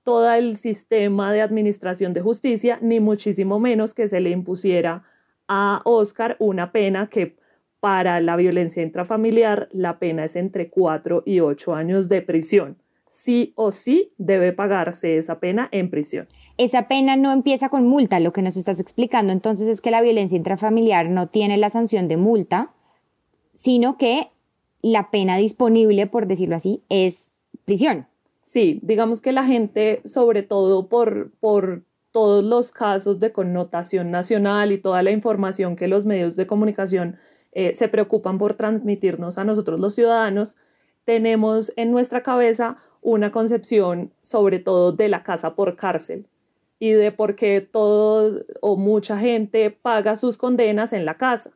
todo 0.03 0.31
el 0.33 0.55
sistema 0.55 1.31
de 1.31 1.41
administración 1.41 2.13
de 2.13 2.21
justicia, 2.21 2.79
ni 2.81 2.99
muchísimo 2.99 3.59
menos 3.59 3.93
que 3.93 4.07
se 4.07 4.19
le 4.19 4.31
impusiera 4.31 5.03
a 5.47 5.81
Oscar 5.85 6.35
una 6.39 6.71
pena 6.71 7.07
que 7.07 7.37
para 7.79 8.19
la 8.19 8.35
violencia 8.35 8.83
intrafamiliar 8.83 9.69
la 9.71 9.99
pena 9.99 10.25
es 10.25 10.35
entre 10.35 10.69
4 10.69 11.23
y 11.25 11.39
8 11.39 11.73
años 11.73 12.09
de 12.09 12.21
prisión. 12.21 12.77
Sí 13.07 13.53
o 13.55 13.71
sí 13.71 14.13
debe 14.17 14.51
pagarse 14.51 15.17
esa 15.17 15.39
pena 15.39 15.69
en 15.71 15.89
prisión 15.89 16.27
esa 16.59 16.89
pena 16.89 17.15
no 17.15 17.31
empieza 17.31 17.69
con 17.69 17.87
multa, 17.87 18.19
lo 18.19 18.33
que 18.33 18.41
nos 18.41 18.57
estás 18.57 18.81
explicando 18.81 19.31
entonces 19.31 19.69
es 19.69 19.79
que 19.79 19.91
la 19.91 20.01
violencia 20.01 20.35
intrafamiliar 20.35 21.09
no 21.09 21.29
tiene 21.29 21.55
la 21.55 21.69
sanción 21.69 22.09
de 22.09 22.17
multa, 22.17 22.73
sino 23.55 23.97
que 23.97 24.27
la 24.81 25.09
pena 25.09 25.37
disponible, 25.37 26.05
por 26.05 26.27
decirlo 26.27 26.57
así, 26.57 26.83
es 26.89 27.31
prisión. 27.63 28.07
Sí, 28.41 28.81
digamos 28.83 29.21
que 29.21 29.31
la 29.31 29.45
gente, 29.45 30.01
sobre 30.03 30.43
todo 30.43 30.89
por, 30.89 31.31
por 31.39 31.83
todos 32.11 32.43
los 32.43 32.73
casos 32.73 33.21
de 33.21 33.31
connotación 33.31 34.11
nacional 34.11 34.73
y 34.73 34.79
toda 34.79 35.01
la 35.01 35.11
información 35.11 35.77
que 35.77 35.87
los 35.87 36.05
medios 36.05 36.35
de 36.35 36.45
comunicación 36.45 37.19
eh, 37.53 37.73
se 37.73 37.87
preocupan 37.87 38.37
por 38.37 38.55
transmitirnos 38.55 39.37
a 39.37 39.45
nosotros 39.45 39.79
los 39.79 39.95
ciudadanos, 39.95 40.57
tenemos 41.05 41.71
en 41.77 41.91
nuestra 41.91 42.21
cabeza 42.21 42.75
una 43.01 43.31
concepción 43.31 44.11
sobre 44.21 44.59
todo 44.59 44.91
de 44.91 45.07
la 45.07 45.23
casa 45.23 45.55
por 45.55 45.77
cárcel 45.77 46.27
y 46.79 46.91
de 46.91 47.11
por 47.11 47.35
qué 47.35 47.61
todo 47.61 48.43
o 48.61 48.77
mucha 48.77 49.17
gente 49.17 49.69
paga 49.69 50.15
sus 50.15 50.37
condenas 50.37 50.93
en 50.93 51.05
la 51.05 51.17
casa. 51.17 51.51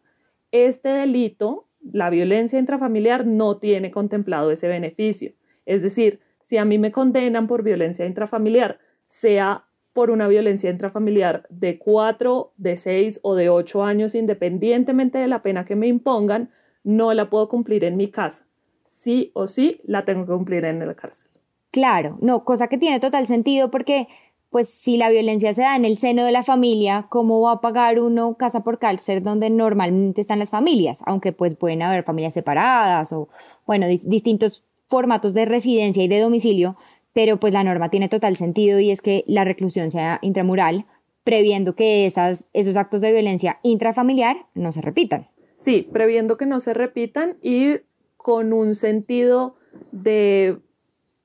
Este 0.52 0.90
delito, 0.90 1.68
la 1.82 2.10
violencia 2.10 2.60
intrafamiliar, 2.60 3.26
no 3.26 3.58
tiene 3.58 3.90
contemplado 3.90 4.52
ese 4.52 4.68
beneficio. 4.68 5.32
Es 5.66 5.82
decir, 5.82 6.20
si 6.42 6.58
a 6.58 6.66
mí 6.66 6.78
me 6.78 6.92
condenan 6.92 7.48
por 7.48 7.64
violencia 7.64 8.06
intrafamiliar, 8.06 8.80
sea 9.06 9.66
por 9.94 10.12
una 10.12 10.28
violencia 10.28 10.70
intrafamiliar 10.70 11.46
de 11.50 11.78
cuatro, 11.78 12.52
de 12.58 12.76
seis 12.76 13.20
o 13.24 13.36
de 13.36 13.50
ocho 13.50 13.84
años, 13.84 14.16
independientemente 14.16 15.20
de 15.20 15.28
la 15.28 15.42
pena 15.42 15.66
que 15.66 15.76
me 15.76 15.88
impongan, 15.88 16.50
no 16.84 17.14
la 17.14 17.30
puedo 17.30 17.48
cumplir 17.48 17.86
en 17.86 17.96
mi 17.96 18.10
casa. 18.10 18.46
Sí 18.84 19.32
o 19.34 19.48
sí 19.48 19.80
la 19.86 20.04
tengo 20.04 20.26
que 20.26 20.34
cumplir 20.34 20.66
en 20.66 20.86
la 20.86 20.96
cárcel. 20.96 21.30
Claro, 21.72 22.18
no, 22.22 22.44
cosa 22.44 22.68
que 22.68 22.78
tiene 22.78 23.00
total 23.00 23.26
sentido 23.26 23.72
porque 23.72 24.08
pues 24.54 24.70
si 24.70 24.98
la 24.98 25.10
violencia 25.10 25.52
se 25.56 25.62
da 25.62 25.76
en 25.76 25.84
el 25.84 25.98
seno 25.98 26.24
de 26.24 26.32
la 26.32 26.44
familia, 26.44 27.08
¿cómo 27.10 27.42
va 27.42 27.54
a 27.54 27.62
pagar 27.62 28.00
uno 28.00 28.36
casa 28.38 28.64
por 28.64 28.78
cárcel 28.78 29.24
donde 29.24 29.50
normalmente 29.50 30.22
están 30.22 30.38
las 30.38 30.52
familias? 30.52 31.02
Aunque 31.08 31.32
pues 31.32 31.56
pueden 31.56 31.82
haber 31.82 32.04
familias 32.04 32.36
separadas 32.36 33.12
o, 33.14 33.30
bueno, 33.66 33.88
distintos 33.88 34.64
formatos 34.88 35.34
de 35.34 35.46
residencia 35.46 36.04
y 36.04 36.08
de 36.08 36.20
domicilio, 36.20 36.78
pero 37.14 37.40
pues 37.40 37.52
la 37.52 37.64
norma 37.64 37.90
tiene 37.90 38.10
total 38.10 38.38
sentido 38.38 38.80
y 38.80 38.92
es 38.92 39.02
que 39.02 39.24
la 39.26 39.44
reclusión 39.44 39.90
sea 39.90 40.20
intramural, 40.22 40.86
previendo 41.24 41.76
que 41.76 42.06
esas, 42.06 42.46
esos 42.54 42.76
actos 42.76 43.02
de 43.02 43.12
violencia 43.12 43.60
intrafamiliar 43.64 44.46
no 44.54 44.72
se 44.72 44.82
repitan. 44.82 45.30
Sí, 45.56 45.90
previendo 45.92 46.38
que 46.38 46.46
no 46.46 46.60
se 46.60 46.76
repitan 46.76 47.38
y 47.42 47.78
con 48.18 48.54
un 48.54 48.76
sentido 48.76 49.56
de 49.92 50.60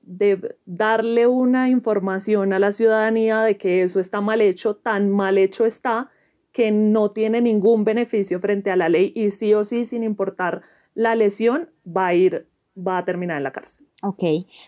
de 0.09 0.55
darle 0.65 1.27
una 1.27 1.69
información 1.69 2.51
a 2.51 2.57
la 2.57 2.71
ciudadanía 2.71 3.41
de 3.41 3.57
que 3.57 3.83
eso 3.83 3.99
está 3.99 4.21
mal 4.21 4.41
hecho, 4.41 4.75
tan 4.75 5.11
mal 5.11 5.37
hecho 5.37 5.67
está 5.67 6.09
que 6.51 6.71
no 6.71 7.11
tiene 7.11 7.41
ningún 7.41 7.83
beneficio 7.83 8.39
frente 8.39 8.71
a 8.71 8.75
la 8.75 8.89
ley 8.89 9.13
y 9.15 9.29
sí 9.29 9.53
o 9.53 9.63
sí, 9.63 9.85
sin 9.85 10.01
importar 10.01 10.63
la 10.95 11.13
lesión, 11.13 11.69
va 11.85 12.07
a 12.07 12.15
ir, 12.15 12.47
va 12.75 12.97
a 12.97 13.05
terminar 13.05 13.37
en 13.37 13.43
la 13.43 13.51
cárcel. 13.51 13.85
Ok, 14.01 14.23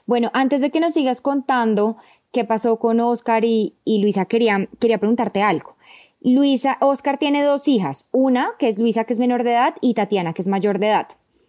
bueno, 0.05 0.29
antes 0.33 0.61
de 0.61 0.69
que 0.69 0.79
nos 0.79 0.93
sigas 0.93 1.21
contando 1.21 1.97
qué 2.31 2.45
pasó 2.45 2.77
con 2.77 2.99
Oscar 2.99 3.43
y, 3.43 3.73
Luisa, 3.83 4.25
quería, 4.25 4.69
quería 4.79 4.99
preguntarte 4.99 5.41
algo. 5.41 5.75
Luisa, 6.21 6.77
Oscar 6.81 7.17
tiene 7.17 7.41
dos 7.41 7.67
hijas, 7.67 8.09
una 8.11 8.51
que 8.59 8.69
es 8.69 8.77
Luisa, 8.77 9.05
que 9.05 9.13
es 9.13 9.19
menor 9.19 9.43
de 9.43 9.53
edad, 9.53 9.75
y 9.81 9.95
Tatiana, 9.95 10.33
que 10.33 10.43
es 10.43 10.47
mayor 10.47 10.77
de 10.77 10.89
edad. 10.89 11.07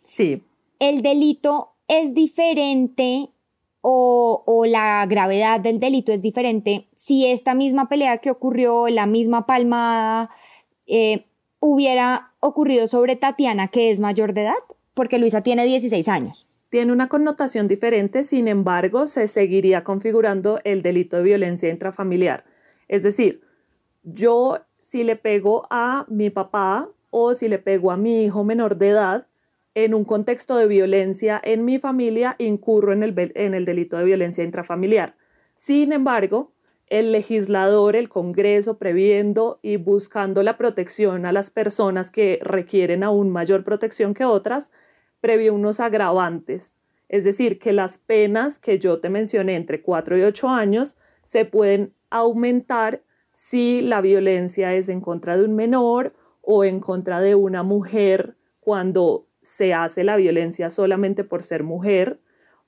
Sí. 0.08 0.42
El 0.78 1.02
delito 1.02 1.72
es 1.88 2.14
diferente 2.14 3.28
o, 3.82 4.64
la 4.66 5.04
gravedad 5.06 5.60
del 5.60 5.80
delito 5.80 6.12
es 6.12 6.22
diferente, 6.22 6.88
si 6.94 7.26
esta 7.26 7.54
misma 7.54 7.88
pelea 7.88 8.18
que 8.18 8.30
ocurrió, 8.30 8.88
la 8.88 9.06
misma 9.06 9.44
palmada, 9.44 10.30
eh, 10.86 11.26
hubiera 11.58 12.32
ocurrido 12.40 12.86
sobre 12.86 13.16
Tatiana, 13.16 13.68
que 13.68 13.90
es 13.90 14.00
mayor 14.00 14.32
de 14.34 14.42
edad, 14.42 14.54
porque 14.94 15.18
Luisa 15.18 15.42
tiene 15.42 15.64
16 15.64 16.08
años. 16.08 16.48
Tiene 16.68 16.92
una 16.92 17.08
connotación 17.08 17.68
diferente, 17.68 18.22
sin 18.22 18.48
embargo, 18.48 19.06
se 19.06 19.26
seguiría 19.26 19.84
configurando 19.84 20.60
el 20.64 20.82
delito 20.82 21.18
de 21.18 21.24
violencia 21.24 21.68
intrafamiliar. 21.68 22.44
Es 22.88 23.02
decir, 23.02 23.42
yo 24.04 24.60
si 24.80 25.04
le 25.04 25.16
pego 25.16 25.66
a 25.70 26.06
mi 26.08 26.30
papá 26.30 26.88
o 27.10 27.34
si 27.34 27.48
le 27.48 27.58
pego 27.58 27.90
a 27.90 27.96
mi 27.96 28.24
hijo 28.24 28.42
menor 28.44 28.76
de 28.76 28.88
edad, 28.88 29.26
en 29.74 29.94
un 29.94 30.04
contexto 30.04 30.56
de 30.56 30.66
violencia 30.66 31.40
en 31.42 31.64
mi 31.64 31.78
familia, 31.78 32.36
incurro 32.38 32.92
en 32.92 33.02
el, 33.02 33.14
delito 33.64 33.96
de 33.96 34.04
violencia 34.04 34.44
intrafamiliar. 34.44 35.14
Sin 35.54 35.92
embargo, 35.92 36.52
el 36.88 37.12
legislador, 37.12 37.96
el 37.96 38.08
Congreso, 38.08 38.76
previendo 38.76 39.58
y 39.62 39.76
buscando 39.76 40.42
la 40.42 40.58
protección 40.58 41.24
a 41.24 41.32
las 41.32 41.50
personas 41.50 42.10
que 42.10 42.38
requieren 42.42 43.02
aún 43.02 43.30
mayor 43.30 43.64
protección 43.64 44.12
que 44.12 44.24
otras, 44.24 44.72
previó 45.20 45.54
unos 45.54 45.80
agravantes. 45.80 46.76
Es 47.08 47.24
decir, 47.24 47.58
que 47.58 47.72
las 47.72 47.98
penas 47.98 48.58
que 48.58 48.78
yo 48.78 49.00
te 49.00 49.08
mencioné 49.08 49.56
entre 49.56 49.80
4 49.80 50.18
y 50.18 50.22
8 50.22 50.48
años 50.48 50.98
se 51.22 51.44
pueden 51.44 51.94
aumentar 52.10 53.02
si 53.32 53.80
la 53.80 54.02
violencia 54.02 54.74
es 54.74 54.88
en 54.90 55.00
contra 55.00 55.36
de 55.36 55.44
un 55.44 55.54
menor 55.54 56.12
o 56.42 56.64
en 56.64 56.80
contra 56.80 57.20
de 57.20 57.34
una 57.34 57.62
mujer 57.62 58.34
cuando 58.60 59.26
se 59.42 59.74
hace 59.74 60.04
la 60.04 60.16
violencia 60.16 60.70
solamente 60.70 61.24
por 61.24 61.44
ser 61.44 61.64
mujer 61.64 62.20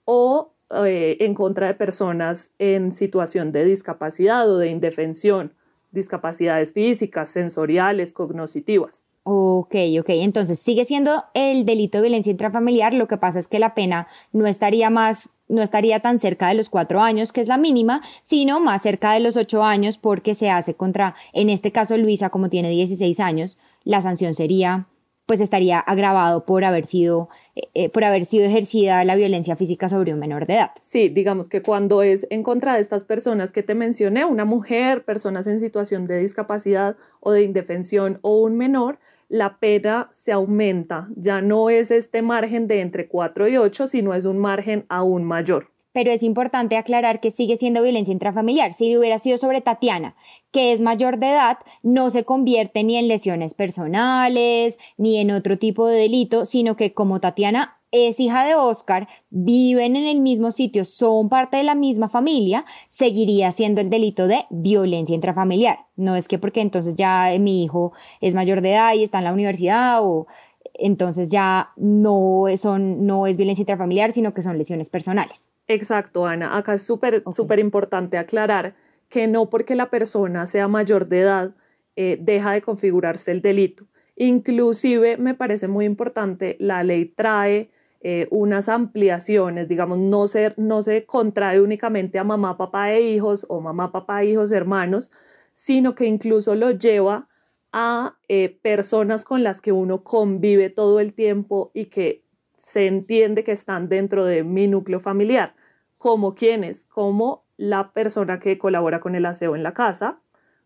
o 0.04 0.52
eh, 0.70 1.16
en 1.20 1.34
contra 1.34 1.68
de 1.68 1.74
personas 1.74 2.52
en 2.58 2.92
situación 2.92 3.52
de 3.52 3.64
discapacidad 3.64 4.50
o 4.50 4.58
de 4.58 4.68
indefensión, 4.68 5.52
discapacidades 5.92 6.72
físicas, 6.72 7.28
sensoriales, 7.28 8.12
cognitivas. 8.12 9.06
Ok, 9.26 9.74
ok, 10.00 10.08
entonces 10.10 10.58
sigue 10.58 10.84
siendo 10.84 11.24
el 11.32 11.64
delito 11.64 11.98
de 11.98 12.02
violencia 12.02 12.30
intrafamiliar, 12.30 12.92
lo 12.92 13.08
que 13.08 13.16
pasa 13.16 13.38
es 13.38 13.48
que 13.48 13.58
la 13.58 13.74
pena 13.74 14.06
no 14.32 14.46
estaría 14.46 14.90
más, 14.90 15.30
no 15.48 15.62
estaría 15.62 16.00
tan 16.00 16.18
cerca 16.18 16.48
de 16.48 16.54
los 16.54 16.68
cuatro 16.68 17.00
años, 17.00 17.32
que 17.32 17.40
es 17.40 17.48
la 17.48 17.56
mínima, 17.56 18.02
sino 18.22 18.60
más 18.60 18.82
cerca 18.82 19.12
de 19.12 19.20
los 19.20 19.38
ocho 19.38 19.64
años 19.64 19.96
porque 19.96 20.34
se 20.34 20.50
hace 20.50 20.74
contra, 20.74 21.14
en 21.32 21.48
este 21.48 21.72
caso 21.72 21.96
Luisa, 21.96 22.28
como 22.28 22.50
tiene 22.50 22.68
16 22.68 23.18
años, 23.20 23.58
la 23.84 24.02
sanción 24.02 24.34
sería 24.34 24.88
pues 25.26 25.40
estaría 25.40 25.78
agravado 25.78 26.44
por 26.44 26.64
haber 26.64 26.86
sido 26.86 27.28
eh, 27.56 27.68
eh, 27.74 27.88
por 27.88 28.04
haber 28.04 28.24
sido 28.24 28.46
ejercida 28.46 29.04
la 29.04 29.16
violencia 29.16 29.56
física 29.56 29.88
sobre 29.88 30.12
un 30.12 30.18
menor 30.18 30.46
de 30.46 30.54
edad. 30.54 30.70
Sí, 30.82 31.08
digamos 31.08 31.48
que 31.48 31.62
cuando 31.62 32.02
es 32.02 32.26
en 32.30 32.42
contra 32.42 32.74
de 32.74 32.80
estas 32.80 33.04
personas 33.04 33.52
que 33.52 33.62
te 33.62 33.74
mencioné, 33.74 34.24
una 34.24 34.44
mujer, 34.44 35.04
personas 35.04 35.46
en 35.46 35.60
situación 35.60 36.06
de 36.06 36.18
discapacidad 36.18 36.96
o 37.20 37.32
de 37.32 37.42
indefensión 37.42 38.18
o 38.22 38.42
un 38.42 38.56
menor, 38.56 38.98
la 39.28 39.58
pena 39.58 40.08
se 40.12 40.32
aumenta. 40.32 41.08
Ya 41.16 41.40
no 41.40 41.70
es 41.70 41.90
este 41.90 42.22
margen 42.22 42.66
de 42.66 42.80
entre 42.80 43.08
4 43.08 43.48
y 43.48 43.56
8, 43.56 43.86
sino 43.86 44.14
es 44.14 44.24
un 44.24 44.38
margen 44.38 44.84
aún 44.88 45.24
mayor 45.24 45.73
pero 45.94 46.10
es 46.10 46.24
importante 46.24 46.76
aclarar 46.76 47.20
que 47.20 47.30
sigue 47.30 47.56
siendo 47.56 47.80
violencia 47.80 48.12
intrafamiliar. 48.12 48.74
Si 48.74 48.96
hubiera 48.98 49.20
sido 49.20 49.38
sobre 49.38 49.60
Tatiana, 49.60 50.16
que 50.50 50.72
es 50.72 50.80
mayor 50.80 51.18
de 51.18 51.30
edad, 51.30 51.58
no 51.84 52.10
se 52.10 52.24
convierte 52.24 52.82
ni 52.82 52.96
en 52.96 53.06
lesiones 53.06 53.54
personales, 53.54 54.76
ni 54.96 55.18
en 55.18 55.30
otro 55.30 55.56
tipo 55.56 55.86
de 55.86 55.96
delito, 55.96 56.46
sino 56.46 56.76
que 56.76 56.92
como 56.92 57.20
Tatiana 57.20 57.78
es 57.92 58.18
hija 58.18 58.44
de 58.44 58.56
Oscar, 58.56 59.06
viven 59.30 59.94
en 59.94 60.08
el 60.08 60.20
mismo 60.20 60.50
sitio, 60.50 60.84
son 60.84 61.28
parte 61.28 61.58
de 61.58 61.62
la 61.62 61.76
misma 61.76 62.08
familia, 62.08 62.64
seguiría 62.88 63.52
siendo 63.52 63.80
el 63.80 63.88
delito 63.88 64.26
de 64.26 64.46
violencia 64.50 65.14
intrafamiliar. 65.14 65.86
No 65.94 66.16
es 66.16 66.26
que 66.26 66.40
porque 66.40 66.60
entonces 66.60 66.96
ya 66.96 67.30
mi 67.38 67.62
hijo 67.62 67.92
es 68.20 68.34
mayor 68.34 68.62
de 68.62 68.72
edad 68.72 68.94
y 68.94 69.04
está 69.04 69.18
en 69.18 69.24
la 69.24 69.32
universidad 69.32 70.00
o 70.02 70.26
entonces 70.74 71.30
ya 71.30 71.70
no, 71.76 72.44
son, 72.56 73.06
no 73.06 73.26
es 73.26 73.36
violencia 73.36 73.62
intrafamiliar, 73.62 74.12
sino 74.12 74.34
que 74.34 74.42
son 74.42 74.58
lesiones 74.58 74.90
personales. 74.90 75.50
Exacto, 75.68 76.26
Ana. 76.26 76.56
Acá 76.56 76.74
es 76.74 76.82
súper 76.82 77.22
súper 77.32 77.58
importante 77.58 78.18
aclarar 78.18 78.74
que 79.08 79.26
no 79.26 79.48
porque 79.50 79.74
la 79.74 79.90
persona 79.90 80.46
sea 80.46 80.68
mayor 80.68 81.06
de 81.06 81.20
edad 81.20 81.54
eh, 81.96 82.18
deja 82.20 82.52
de 82.52 82.62
configurarse 82.62 83.30
el 83.30 83.40
delito. 83.40 83.86
Inclusive 84.16 85.16
me 85.16 85.34
parece 85.34 85.68
muy 85.68 85.84
importante, 85.84 86.56
la 86.60 86.82
ley 86.82 87.06
trae 87.06 87.70
eh, 88.00 88.28
unas 88.30 88.68
ampliaciones, 88.68 89.66
digamos, 89.68 89.98
no 89.98 90.26
se, 90.28 90.54
no 90.56 90.82
se 90.82 91.04
contrae 91.06 91.60
únicamente 91.60 92.18
a 92.18 92.24
mamá, 92.24 92.56
papá 92.56 92.92
e 92.92 93.00
hijos 93.00 93.46
o 93.48 93.60
mamá, 93.60 93.92
papá, 93.92 94.24
hijos, 94.24 94.52
hermanos, 94.52 95.10
sino 95.52 95.94
que 95.94 96.04
incluso 96.04 96.54
lo 96.54 96.72
lleva 96.72 97.28
a 97.76 98.14
eh, 98.28 98.56
personas 98.62 99.24
con 99.24 99.42
las 99.42 99.60
que 99.60 99.72
uno 99.72 100.04
convive 100.04 100.70
todo 100.70 101.00
el 101.00 101.12
tiempo 101.12 101.72
y 101.74 101.86
que 101.86 102.22
se 102.56 102.86
entiende 102.86 103.42
que 103.42 103.50
están 103.50 103.88
dentro 103.88 104.24
de 104.24 104.44
mi 104.44 104.68
núcleo 104.68 105.00
familiar, 105.00 105.56
como 105.98 106.36
quienes, 106.36 106.86
como 106.86 107.42
la 107.56 107.90
persona 107.90 108.38
que 108.38 108.58
colabora 108.58 109.00
con 109.00 109.16
el 109.16 109.26
aseo 109.26 109.56
en 109.56 109.64
la 109.64 109.74
casa, 109.74 110.20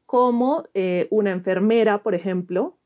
como 0.04 0.64
eh, 0.74 1.08
una 1.10 1.30
enfermera, 1.30 2.02
por 2.02 2.14
ejemplo, 2.14 2.76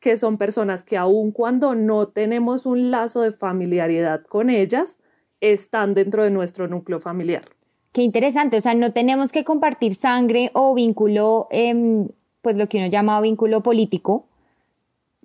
que 0.00 0.16
son 0.16 0.38
personas 0.38 0.82
que 0.84 0.96
aun 0.96 1.30
cuando 1.30 1.76
no 1.76 2.08
tenemos 2.08 2.66
un 2.66 2.90
lazo 2.90 3.22
de 3.22 3.30
familiaridad 3.30 4.24
con 4.24 4.50
ellas, 4.50 4.98
están 5.40 5.94
dentro 5.94 6.24
de 6.24 6.30
nuestro 6.30 6.66
núcleo 6.66 6.98
familiar. 6.98 7.44
Qué 7.92 8.02
interesante, 8.02 8.56
o 8.56 8.60
sea, 8.60 8.74
no 8.74 8.92
tenemos 8.92 9.30
que 9.30 9.44
compartir 9.44 9.94
sangre 9.94 10.50
o 10.52 10.74
vínculo 10.74 11.46
em, 11.52 12.08
pues 12.42 12.56
lo 12.56 12.68
que 12.68 12.78
uno 12.78 12.86
llama 12.88 13.20
vínculo 13.20 13.62
político, 13.62 14.26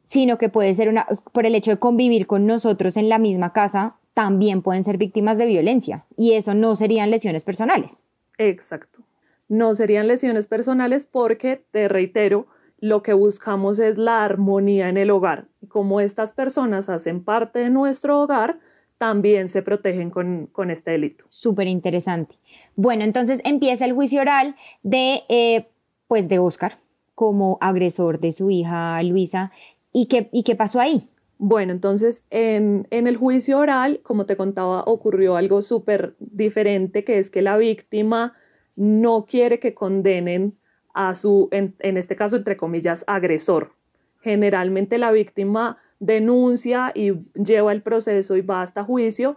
sino 0.06 0.38
que 0.38 0.49
puede 0.49 0.73
ser 0.73 0.89
una, 0.89 1.08
por 1.32 1.45
el 1.45 1.56
hecho 1.56 1.71
de 1.71 1.78
convivir 1.78 2.28
con 2.28 2.45
nosotros 2.45 2.97
en 2.97 3.10
la 3.10 3.19
misma 3.19 3.54
casa, 3.54 3.95
también 4.13 4.62
pueden 4.62 4.84
ser 4.84 4.97
víctimas 4.97 5.38
de 5.38 5.45
violencia 5.45 6.06
y 6.17 6.34
eso 6.34 6.54
no 6.54 6.76
serían 6.76 7.10
lesiones 7.10 7.43
personales. 7.43 8.02
Exacto. 8.38 9.02
No 9.47 9.76
serían 9.76 10.08
lesiones 10.08 10.47
personales 10.47 11.06
porque, 11.06 11.63
te 11.71 11.88
reitero, 11.88 12.47
lo 12.80 13.02
que 13.02 13.13
buscamos 13.13 13.80
es 13.80 13.97
la 13.97 14.23
armonía 14.23 14.89
en 14.89 14.97
el 14.97 15.10
hogar. 15.10 15.47
Y 15.62 15.67
como 15.67 16.02
estas 16.02 16.32
personas 16.32 16.89
hacen 16.89 17.23
parte 17.23 17.60
de 17.60 17.69
nuestro 17.69 18.21
hogar, 18.21 18.60
también 18.97 19.49
se 19.49 19.62
protegen 19.62 20.10
con, 20.10 20.49
este 20.69 20.91
delito. 20.91 21.26
Súper 21.30 21.67
interesante. 21.67 22.36
Bueno, 22.76 23.04
entonces 23.04 23.41
empieza 23.43 23.86
el 23.86 23.93
juicio 23.93 24.21
oral 24.21 24.56
de, 24.82 25.23
eh, 25.30 25.67
pues 26.08 26.30
de 26.30 26.39
Oscar, 26.39 26.78
como 27.15 27.58
agresor 27.62 28.19
de 28.19 28.32
su 28.32 28.49
hija 28.49 29.02
Luisa. 29.04 29.52
¿Y 29.91 30.08
qué, 30.08 30.30
y 30.32 30.43
qué 30.43 30.56
pasó 30.56 30.80
ahí? 30.80 31.10
Bueno, 31.38 31.71
entonces 31.73 32.23
en, 32.30 32.88
el 32.89 33.17
juicio 33.17 33.60
oral, 33.60 33.99
como 34.04 34.26
te 34.26 34.38
contaba, 34.38 34.84
ocurrió 34.86 35.36
algo 35.36 35.62
súper 35.62 36.15
diferente, 36.19 37.04
que 37.04 37.17
es 37.17 37.30
que 37.30 37.41
la 37.41 37.58
víctima 37.58 38.34
no 38.76 39.26
quiere 39.26 39.60
que 39.60 39.73
condenen 39.73 40.58
a 40.93 41.13
su, 41.15 41.49
en, 41.52 41.76
en 41.80 41.97
este 41.97 42.15
caso, 42.15 42.38
entre 42.38 42.56
comillas, 42.56 43.04
agresor. 43.08 43.73
Generalmente 44.21 44.97
la 44.97 45.12
víctima 45.12 45.78
denuncia 45.99 46.91
y 46.95 47.13
lleva 47.34 47.71
el 47.71 47.82
proceso 47.82 48.38
y 48.38 48.41
va 48.41 48.62
hasta 48.62 48.84
juicio 48.84 49.36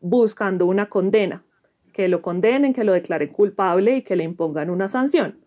buscando 0.00 0.66
una 0.66 0.88
condena 0.88 1.44
que 1.92 2.08
lo 2.08 2.20
condenen, 2.20 2.74
que 2.74 2.84
lo 2.84 2.92
declaren 2.92 3.28
culpable 3.28 3.96
y 3.96 4.02
que 4.02 4.16
le 4.16 4.24
impongan 4.24 4.68
una 4.68 4.88
sanción. 4.88 5.38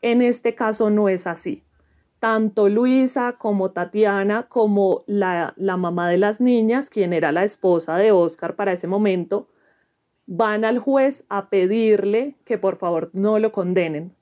En 0.00 0.22
este 0.22 0.54
caso 0.54 0.90
no 0.90 1.08
es 1.08 1.26
así. 1.26 1.64
Tanto 2.20 2.68
Luisa 2.68 3.36
como 3.38 3.70
Tatiana, 3.70 4.48
como 4.48 5.04
la, 5.06 5.54
la 5.56 5.76
mamá 5.76 6.08
de 6.08 6.18
las 6.18 6.40
niñas, 6.40 6.90
quien 6.90 7.12
era 7.12 7.30
la 7.32 7.44
esposa 7.44 7.96
de 7.96 8.10
Oscar 8.10 8.56
para 8.56 8.72
ese 8.72 8.88
momento, 8.88 9.48
van 10.26 10.64
al 10.64 10.78
juez 10.78 11.24
a 11.28 11.48
pedirle 11.48 12.36
que 12.44 12.58
por 12.58 12.76
favor 12.76 13.10
no 13.12 13.38
lo 13.38 13.52
condenen. 13.52 14.14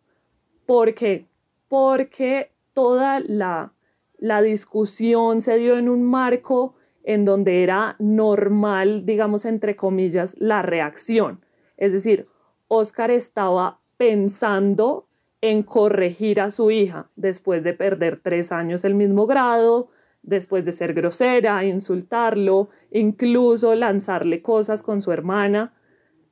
¿Por 0.67 0.95
qué? 0.95 1.27
Porque 1.69 2.53
toda 2.75 3.21
la, 3.21 3.73
la 4.19 4.43
discusión 4.43 5.41
se 5.41 5.57
dio 5.57 5.79
en 5.79 5.89
un 5.89 6.03
marco 6.05 6.75
en 7.03 7.25
donde 7.25 7.63
era 7.63 7.97
normal, 7.99 9.07
digamos, 9.07 9.45
entre 9.45 9.77
comillas, 9.77 10.35
la 10.39 10.63
reacción. 10.63 11.45
Es 11.77 11.93
decir, 11.93 12.29
Oscar 12.69 13.11
estaba 13.11 13.81
pensando 13.97 15.06
en 15.51 15.63
corregir 15.63 16.41
a 16.41 16.51
su 16.51 16.71
hija 16.71 17.11
después 17.17 17.63
de 17.65 17.73
perder 17.75 18.21
tres 18.23 18.53
años 18.53 18.85
el 18.85 18.95
mismo 18.95 19.27
grado, 19.27 19.89
después 20.23 20.65
de 20.65 20.73
ser 20.73 20.95
grosera, 20.95 21.65
insultarlo, 21.65 22.69
incluso 22.91 23.75
lanzarle 23.75 24.43
cosas 24.43 24.83
con 24.83 25.03
su 25.03 25.13
hermana 25.13 25.73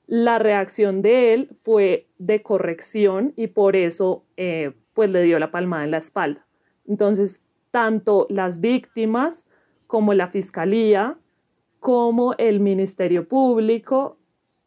la 0.07 0.38
reacción 0.38 1.03
de 1.03 1.35
él 1.35 1.48
fue 1.55 2.09
de 2.18 2.42
corrección 2.42 3.33
y 3.37 3.48
por 3.48 3.77
eso 3.77 4.24
eh, 4.37 4.72
pues 4.92 5.11
le 5.11 5.22
dio 5.22 5.38
la 5.38 5.50
palmada 5.50 5.85
en 5.85 5.90
la 5.90 5.98
espalda. 5.98 6.46
Entonces, 6.87 7.40
tanto 7.70 8.27
las 8.29 8.61
víctimas 8.61 9.46
como 9.87 10.14
la 10.14 10.29
fiscalía, 10.29 11.18
como 11.81 12.35
el 12.38 12.61
Ministerio 12.61 13.27
Público 13.27 14.18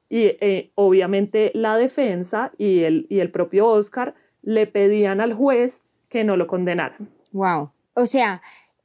y 0.09 0.23
eh, 0.23 0.71
obviamente 0.75 1.51
la 1.53 1.77
defensa 1.77 2.51
y 2.57 2.79
el, 2.81 3.05
y 3.09 3.19
el 3.19 3.31
propio 3.31 3.67
Oscar 3.67 4.15
le 4.47 4.65
pedían 4.65 5.19
al 5.19 5.33
juez 5.33 5.83
que 6.07 6.23
no 6.23 6.37
lo 6.37 6.47
condenaran. 6.47 7.09
Wow. 7.33 7.69
O 7.95 8.05
sea, 8.05 8.41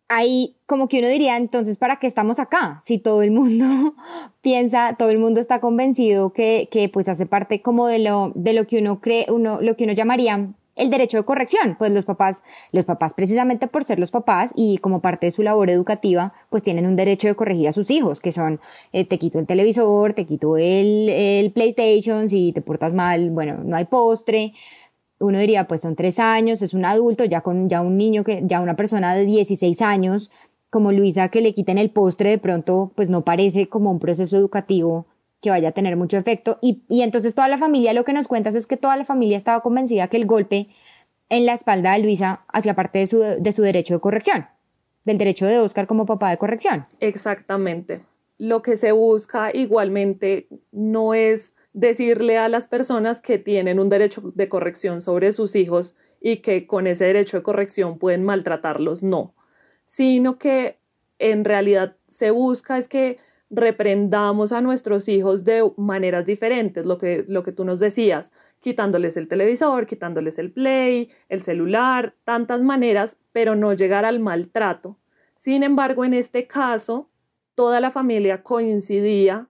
ahí 0.09 0.57
como 0.66 0.88
que 0.88 0.98
uno 0.98 1.07
diría, 1.07 1.37
entonces, 1.37 1.79
¿para 1.79 2.01
qué 2.01 2.09
estamos 2.09 2.40
acá? 2.40 2.81
Si 2.83 2.98
todo 2.98 3.22
el 3.22 3.31
mundo 3.31 3.94
piensa, 4.42 4.96
todo 4.98 5.11
el 5.11 5.20
mundo 5.20 5.40
está 5.40 5.61
convencido 5.61 6.33
que, 6.33 6.68
que 6.72 6.88
pues 6.88 7.09
hace 7.09 7.27
parte 7.27 7.62
como 7.62 7.87
de 7.87 8.01
lo, 8.01 8.33
de 8.35 8.55
lo 8.55 8.66
que 8.66 8.81
uno 8.81 9.01
cree, 9.01 9.27
uno, 9.29 9.61
lo 9.61 9.77
que 9.77 9.85
uno 9.85 9.92
llamaría 9.92 10.48
el 10.75 10.90
derecho 10.90 11.18
de 11.18 11.25
corrección, 11.25 11.77
pues 11.79 11.92
los 11.92 12.05
papás, 12.05 12.42
los 12.72 12.85
papás 12.85 13.12
precisamente 13.12 13.68
por 13.68 13.85
ser 13.85 13.98
los 13.98 14.11
papás 14.11 14.51
y 14.57 14.79
como 14.79 15.01
parte 15.01 15.27
de 15.27 15.33
su 15.33 15.42
labor 15.42 15.70
educativa, 15.70 16.33
pues 16.51 16.64
tienen 16.64 16.87
un 16.87 16.96
derecho 16.96 17.29
de 17.29 17.35
corregir 17.35 17.68
a 17.68 17.72
sus 17.72 17.90
hijos, 17.90 18.20
que 18.20 18.33
son, 18.33 18.59
eh, 18.92 19.05
te 19.05 19.18
quito 19.18 19.38
el 19.38 19.46
televisor, 19.46 20.14
te 20.14 20.25
quito 20.25 20.57
el, 20.57 21.09
el 21.11 21.53
PlayStation, 21.53 22.29
si 22.29 22.53
te 22.53 22.62
portas 22.62 22.94
mal, 22.94 23.31
bueno, 23.31 23.61
no 23.64 23.77
hay 23.77 23.85
postre, 23.85 24.55
uno 25.22 25.38
diría, 25.38 25.66
pues 25.66 25.80
son 25.80 25.96
tres 25.96 26.18
años, 26.18 26.62
es 26.62 26.74
un 26.74 26.85
adulto, 26.85 27.24
ya 27.24 27.40
con 27.40 27.68
ya 27.68 27.80
un 27.80 27.96
niño, 27.96 28.24
que, 28.24 28.42
ya 28.44 28.61
una 28.61 28.76
persona 28.76 29.14
de 29.14 29.24
16 29.24 29.80
años, 29.82 30.30
como 30.70 30.92
Luisa, 30.92 31.28
que 31.28 31.40
le 31.40 31.54
quiten 31.54 31.78
el 31.78 31.90
postre, 31.90 32.30
de 32.30 32.38
pronto, 32.38 32.92
pues 32.94 33.11
no 33.11 33.24
parece 33.24 33.68
como 33.68 33.90
un 33.90 33.98
proceso 33.98 34.37
educativo 34.37 35.06
que 35.40 35.50
vaya 35.50 35.68
a 35.68 35.72
tener 35.72 35.96
mucho 35.96 36.16
efecto. 36.16 36.58
Y, 36.62 36.82
entonces 36.88 37.35
toda 37.35 37.48
la 37.48 37.58
familia, 37.58 37.92
lo 37.92 38.04
que 38.04 38.12
nos 38.12 38.28
cuentas 38.28 38.54
es 38.54 38.66
que 38.66 38.76
toda 38.76 38.96
la 38.96 39.04
familia 39.04 39.37
estaba 39.37 39.61
convencida 39.61 40.08
que 40.08 40.16
el 40.16 40.26
golpe 40.26 40.68
en 41.28 41.46
la 41.46 41.54
espalda 41.54 41.92
de 41.92 42.00
Luisa 42.00 42.44
hacía 42.48 42.74
parte 42.74 43.00
de 43.00 43.06
su, 43.06 43.18
de 43.18 43.52
su 43.52 43.62
derecho 43.62 43.94
de 43.94 44.00
corrección, 44.00 44.46
del 45.04 45.18
derecho 45.18 45.46
de 45.46 45.58
Oscar 45.58 45.87
como 45.87 46.06
papá 46.06 46.30
de 46.30 46.38
corrección. 46.38 46.87
Exactamente. 47.00 48.02
Lo 48.38 48.62
que 48.62 48.76
se 48.76 48.92
busca 48.92 49.50
igualmente 49.54 50.48
no 50.70 51.14
es 51.14 51.54
decirle 51.72 52.38
a 52.38 52.48
las 52.48 52.66
personas 52.66 53.22
que 53.22 53.38
tienen 53.38 53.80
un 53.80 53.88
derecho 53.88 54.32
de 54.35 54.48
corrección 54.48 55.00
sobre 55.00 55.32
sus 55.32 55.56
hijos 55.56 55.96
y 56.20 56.38
que 56.38 56.66
con 56.66 56.87
ese 56.87 57.06
derecho 57.06 57.38
de 57.38 57.42
corrección 57.42 57.98
pueden 57.98 58.24
maltratarlos, 58.24 59.02
no, 59.02 59.35
sino 59.85 60.38
que 60.38 60.78
en 61.18 61.44
realidad 61.44 61.96
se 62.08 62.30
busca 62.30 62.78
es 62.78 62.88
que 62.88 63.18
reprendamos 63.52 64.52
a 64.52 64.62
nuestros 64.62 65.08
hijos 65.08 65.44
de 65.44 65.70
maneras 65.76 66.24
diferentes, 66.24 66.87
lo 66.87 66.96
que, 66.96 67.24
lo 67.28 67.42
que 67.42 67.52
tú 67.52 67.64
nos 67.64 67.80
decías, 67.80 68.32
quitándoles 68.61 69.16
el 69.18 69.28
televisor, 69.28 69.87
quitándoles 69.87 70.38
el 70.38 70.50
play, 70.50 71.11
el 71.28 71.42
celular, 71.42 72.14
tantas 72.24 72.62
maneras, 72.62 73.18
pero 73.32 73.54
no 73.54 73.74
llegar 73.74 74.06
al 74.06 74.20
maltrato. 74.20 74.96
Sin 75.37 75.62
embargo, 75.62 76.04
en 76.04 76.14
este 76.14 76.46
caso, 76.46 77.11
toda 77.54 77.80
la 77.80 77.90
familia 77.90 78.42
coincidía 78.42 79.48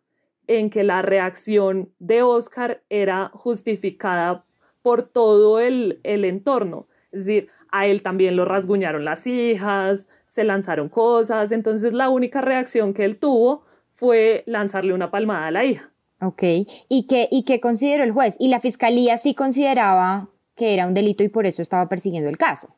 en 0.58 0.70
que 0.70 0.84
la 0.84 1.02
reacción 1.02 1.90
de 1.98 2.22
Oscar 2.22 2.82
era 2.88 3.30
justificada 3.32 4.44
por 4.82 5.02
todo 5.02 5.60
el, 5.60 6.00
entorno. 6.04 6.88
Es 7.10 7.26
decir, 7.26 7.48
a 7.70 7.86
él 7.86 8.02
también 8.02 8.36
lo 8.36 8.44
rasguñaron 8.44 9.04
las 9.04 9.26
hijas, 9.26 10.08
se 10.26 10.44
lanzaron 10.44 10.88
cosas, 10.88 11.52
entonces 11.52 11.94
la 11.94 12.10
única 12.10 12.40
reacción 12.40 12.92
que 12.92 13.04
él 13.04 13.18
tuvo 13.18 13.64
fue 13.90 14.42
lanzarle 14.46 14.92
una 14.92 15.10
palmada 15.10 15.46
a 15.46 15.50
la 15.50 15.64
hija. 15.64 15.92
Ok, 16.20 16.42
¿y 16.88 17.06
qué, 17.08 17.28
y 17.30 17.44
qué 17.44 17.60
consideró 17.60 18.04
el 18.04 18.12
juez? 18.12 18.36
¿Y 18.38 18.48
la 18.48 18.60
fiscalía 18.60 19.18
sí 19.18 19.34
consideraba 19.34 20.28
que 20.54 20.74
era 20.74 20.86
un 20.86 20.94
delito 20.94 21.24
y 21.24 21.28
por 21.28 21.46
eso 21.46 21.62
estaba 21.62 21.88
persiguiendo 21.88 22.28
el 22.28 22.38
caso? 22.38 22.74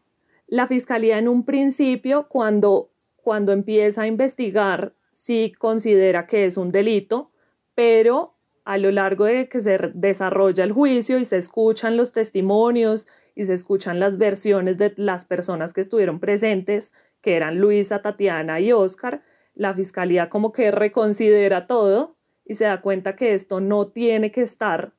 La 0.46 0.66
fiscalía 0.66 1.18
en 1.18 1.28
un 1.28 1.44
principio, 1.44 2.28
cuando, 2.28 2.90
cuando 3.16 3.52
empieza 3.52 4.02
a 4.02 4.06
investigar, 4.06 4.94
sí 5.12 5.52
considera 5.58 6.26
que 6.26 6.44
es 6.44 6.56
un 6.56 6.70
delito, 6.70 7.30
pero 7.74 8.34
a 8.64 8.78
lo 8.78 8.90
largo 8.90 9.24
de 9.26 9.48
que 9.48 9.60
se 9.60 9.78
desarrolla 9.94 10.64
el 10.64 10.72
juicio 10.72 11.18
y 11.18 11.24
se 11.24 11.36
escuchan 11.36 11.96
los 11.96 12.12
testimonios 12.12 13.06
y 13.34 13.44
se 13.44 13.54
escuchan 13.54 14.00
las 14.00 14.16
versiones 14.16 14.78
de 14.78 14.94
las 14.96 15.24
personas 15.24 15.72
que 15.72 15.80
estuvieron 15.80 16.18
presentes, 16.18 16.92
que 17.20 17.36
eran 17.36 17.58
Luisa, 17.58 18.00
Tatiana 18.00 18.60
y 18.60 18.72
Oscar, 18.72 19.22
la 19.54 19.74
fiscalía 19.74 20.30
como 20.30 20.52
que 20.52 20.70
reconsidera 20.70 21.66
todo 21.66 22.16
y 22.44 22.54
se 22.54 22.64
da 22.64 22.80
cuenta 22.80 23.16
que 23.16 23.34
esto 23.34 23.60
no 23.60 23.88
tiene 23.88 24.30
que 24.30 24.42
estar 24.42 24.92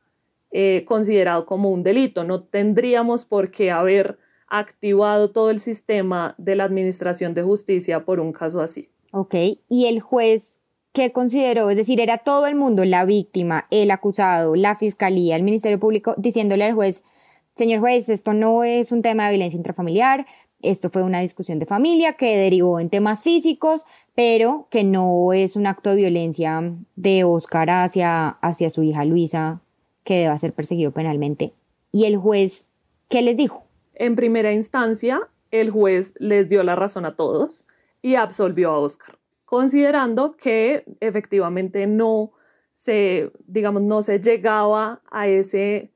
eh, 0.51 0.85
considerado 0.85 1.45
como 1.45 1.71
un 1.71 1.83
delito, 1.83 2.23
no 2.23 2.43
tendríamos 2.43 3.25
por 3.25 3.51
qué 3.51 3.71
haber 3.71 4.17
activado 4.47 5.31
todo 5.31 5.49
el 5.49 5.59
sistema 5.59 6.35
de 6.37 6.55
la 6.55 6.65
Administración 6.65 7.33
de 7.33 7.43
Justicia 7.43 8.05
por 8.05 8.19
un 8.19 8.31
caso 8.31 8.61
así. 8.61 8.89
Ok, 9.11 9.35
y 9.69 9.87
el 9.87 9.99
juez 9.99 10.59
¿qué 10.95 11.11
consideró? 11.11 11.69
Es 11.69 11.75
decir, 11.75 11.99
era 11.99 12.17
todo 12.19 12.47
el 12.47 12.55
mundo, 12.55 12.85
la 12.85 13.03
víctima, 13.03 13.67
el 13.69 13.91
acusado, 13.91 14.55
la 14.55 14.77
fiscalía, 14.77 15.35
el 15.35 15.43
Ministerio 15.43 15.77
Público, 15.77 16.15
diciéndole 16.17 16.63
al 16.63 16.73
juez, 16.73 17.03
señor 17.53 17.81
juez, 17.81 18.07
esto 18.07 18.33
no 18.33 18.63
es 18.63 18.93
un 18.93 19.01
tema 19.01 19.25
de 19.25 19.31
violencia 19.31 19.57
intrafamiliar, 19.57 20.25
esto 20.61 20.89
fue 20.89 21.03
una 21.03 21.19
discusión 21.19 21.59
de 21.59 21.65
familia 21.65 22.13
que 22.13 22.37
derivó 22.37 22.79
en 22.79 22.89
temas 22.89 23.23
físicos, 23.23 23.85
pero 24.15 24.67
que 24.71 24.85
no 24.85 25.33
es 25.33 25.57
un 25.57 25.67
acto 25.67 25.89
de 25.89 25.97
violencia 25.97 26.73
de 26.95 27.25
Oscar 27.25 27.69
hacia, 27.69 28.29
hacia 28.29 28.69
su 28.69 28.81
hija 28.81 29.03
Luisa, 29.03 29.59
que 30.05 30.19
deba 30.19 30.37
ser 30.39 30.53
perseguido 30.53 30.91
penalmente. 30.91 31.51
¿Y 31.91 32.05
el 32.05 32.15
juez 32.15 32.67
qué 33.09 33.21
les 33.21 33.35
dijo? 33.35 33.65
En 33.95 34.15
primera 34.15 34.53
instancia, 34.53 35.19
el 35.51 35.71
juez 35.71 36.13
les 36.19 36.47
dio 36.47 36.63
la 36.63 36.77
razón 36.77 37.05
a 37.05 37.17
todos 37.17 37.65
y 38.01 38.15
absolvió 38.15 38.71
a 38.71 38.79
Oscar 38.79 39.17
considerando 39.45 40.35
que 40.35 40.83
efectivamente 40.99 41.87
no 41.87 42.33
se, 42.73 43.31
digamos, 43.47 43.81
no 43.83 44.01
se 44.01 44.19
llegaba 44.19 45.01
a, 45.09 45.27
ese, 45.27 45.93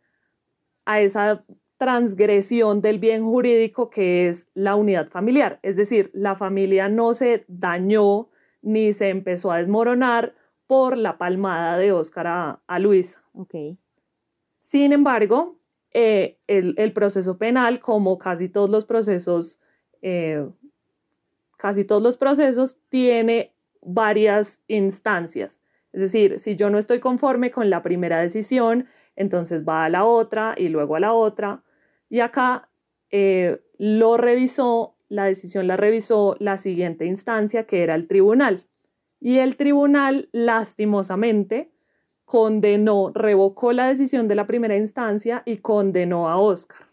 a 0.85 1.01
esa 1.01 1.43
transgresión 1.77 2.81
del 2.81 2.99
bien 2.99 3.23
jurídico 3.23 3.89
que 3.89 4.27
es 4.27 4.49
la 4.53 4.75
unidad 4.75 5.07
familiar. 5.07 5.59
Es 5.61 5.77
decir, 5.77 6.09
la 6.13 6.35
familia 6.35 6.89
no 6.89 7.13
se 7.13 7.45
dañó 7.47 8.29
ni 8.61 8.93
se 8.93 9.09
empezó 9.09 9.51
a 9.51 9.57
desmoronar 9.57 10.35
por 10.67 10.97
la 10.97 11.17
palmada 11.17 11.77
de 11.77 11.91
Oscar 11.91 12.27
a, 12.27 12.61
a 12.67 12.79
Luisa. 12.79 13.23
Okay. 13.33 13.77
Sin 14.59 14.93
embargo, 14.93 15.55
eh, 15.91 16.37
el, 16.47 16.93
proceso 16.93 17.37
penal, 17.37 17.79
como 17.79 18.17
casi 18.19 18.49
todos 18.49 18.69
los 18.69 18.85
procesos 18.85 19.59
eh, 20.01 20.47
casi 21.59 21.83
todos 21.83 22.01
los 22.01 22.15
procesos 22.15 22.79
tiene 22.87 23.53
varias 23.81 24.63
instancias. 24.67 25.61
Es 25.91 26.01
decir, 26.01 26.39
si 26.39 26.55
yo 26.55 26.69
no 26.69 26.77
estoy 26.77 26.99
conforme 26.99 27.51
con 27.51 27.69
la 27.69 27.83
primera 27.83 28.19
decisión, 28.19 28.87
entonces 29.17 29.67
va 29.67 29.83
a 29.83 29.89
la 29.89 30.05
otra 30.05 30.55
y 30.57 30.69
luego 30.69 30.95
a 30.95 31.01
la 31.01 31.11
otra. 31.11 31.63
Y 32.09 32.21
acá 32.21 32.69
eh, 33.11 33.61
lo 33.77 34.15
revisó, 34.15 34.95
la 35.09 35.25
decisión 35.25 35.67
la 35.67 35.75
revisó 35.75 36.37
la 36.39 36.55
siguiente 36.55 37.05
instancia, 37.05 37.65
que 37.65 37.83
era 37.83 37.95
el 37.95 38.07
tribunal. 38.07 38.65
Y 39.19 39.39
el 39.39 39.57
tribunal, 39.57 40.29
lastimosamente, 40.31 41.71
condenó, 42.23 43.11
revocó 43.13 43.73
la 43.73 43.87
decisión 43.87 44.29
de 44.29 44.35
la 44.35 44.47
primera 44.47 44.77
instancia 44.77 45.43
y 45.45 45.57
condenó 45.57 46.29
a 46.29 46.37
Oscar. 46.39 46.88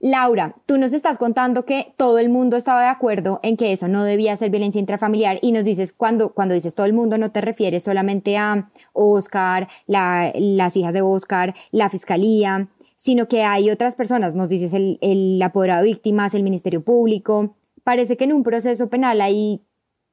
Laura, 0.00 0.54
tú 0.64 0.78
nos 0.78 0.92
estás 0.92 1.18
contando 1.18 1.64
que 1.64 1.92
todo 1.96 2.20
el 2.20 2.28
mundo 2.28 2.56
estaba 2.56 2.82
de 2.82 2.88
acuerdo 2.88 3.40
en 3.42 3.56
que 3.56 3.72
eso 3.72 3.88
no 3.88 4.04
debía 4.04 4.36
ser 4.36 4.48
violencia 4.48 4.78
intrafamiliar 4.78 5.40
y 5.42 5.50
nos 5.50 5.64
dices 5.64 5.92
cuando, 5.92 6.34
cuando 6.34 6.54
dices 6.54 6.76
todo 6.76 6.86
el 6.86 6.92
mundo 6.92 7.18
no 7.18 7.32
te 7.32 7.40
refieres 7.40 7.82
solamente 7.82 8.36
a 8.36 8.70
Oscar, 8.92 9.66
las 9.86 10.76
hijas 10.76 10.94
de 10.94 11.02
Oscar, 11.02 11.54
la 11.72 11.90
fiscalía, 11.90 12.68
sino 12.96 13.26
que 13.26 13.42
hay 13.42 13.70
otras 13.70 13.96
personas, 13.96 14.36
nos 14.36 14.48
dices 14.48 14.72
el, 14.72 14.98
el 15.00 15.42
apoderado 15.42 15.82
de 15.82 15.88
víctimas, 15.88 16.32
el 16.34 16.44
Ministerio 16.44 16.84
Público. 16.84 17.56
Parece 17.82 18.16
que 18.16 18.24
en 18.24 18.34
un 18.34 18.44
proceso 18.44 18.88
penal 18.88 19.20
hay 19.20 19.62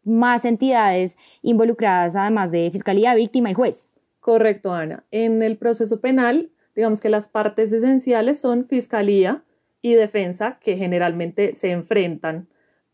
más 0.04 0.46
entidades 0.46 1.16
involucradas 1.44 2.16
además 2.16 2.50
de 2.50 2.72
fiscalía, 2.72 3.14
víctima 3.14 3.52
y 3.52 3.54
juez. 3.54 3.92
Correcto, 4.20 4.74
Ana. 4.74 5.04
En 5.12 5.44
el 5.44 5.58
proceso 5.58 6.00
penal, 6.00 6.50
digamos 6.76 7.02
que 7.02 7.10
las 7.10 7.28
partes 7.28 7.72
esenciales 7.72 8.40
son 8.40 8.66
fiscalía, 8.66 9.44
y 9.86 9.94
defensa 9.94 10.58
que 10.64 10.78
generalmente 10.78 11.54
se 11.54 11.70
enfrentan, 11.70 12.48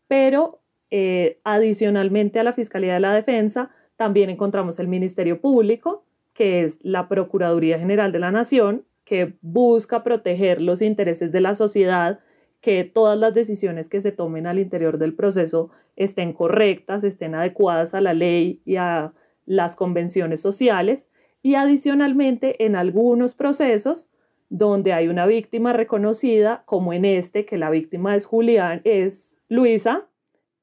pero 0.08 0.60
eh, 0.90 1.38
adicionalmente 1.42 2.38
a 2.38 2.42
la 2.42 2.52
Fiscalía 2.52 2.92
de 2.92 3.00
la 3.00 3.14
Defensa 3.14 3.70
también 3.96 4.28
encontramos 4.28 4.78
el 4.78 4.88
Ministerio 4.88 5.40
Público, 5.40 6.04
que 6.34 6.64
es 6.64 6.84
la 6.84 7.08
Procuraduría 7.08 7.78
General 7.78 8.12
de 8.12 8.18
la 8.18 8.30
Nación, 8.30 8.84
que 9.04 9.32
busca 9.40 10.04
proteger 10.04 10.60
los 10.60 10.82
intereses 10.82 11.32
de 11.32 11.40
la 11.40 11.54
sociedad, 11.54 12.20
que 12.60 12.84
todas 12.84 13.18
las 13.18 13.32
decisiones 13.32 13.88
que 13.88 14.02
se 14.02 14.12
tomen 14.12 14.46
al 14.46 14.58
interior 14.58 14.98
del 14.98 15.14
proceso 15.14 15.70
estén 15.96 16.34
correctas, 16.34 17.04
estén 17.04 17.34
adecuadas 17.34 17.94
a 17.94 18.02
la 18.02 18.12
ley 18.12 18.60
y 18.66 18.76
a 18.76 19.14
las 19.46 19.76
convenciones 19.76 20.42
sociales. 20.42 21.10
Y 21.40 21.54
adicionalmente, 21.54 22.66
en 22.66 22.76
algunos 22.76 23.34
procesos 23.34 24.10
donde 24.52 24.92
hay 24.92 25.08
una 25.08 25.24
víctima 25.24 25.72
reconocida, 25.72 26.62
como 26.66 26.92
en 26.92 27.06
este, 27.06 27.46
que 27.46 27.56
la 27.56 27.70
víctima 27.70 28.14
es 28.14 28.26
Julián, 28.26 28.82
es 28.84 29.38
Luisa, 29.48 30.06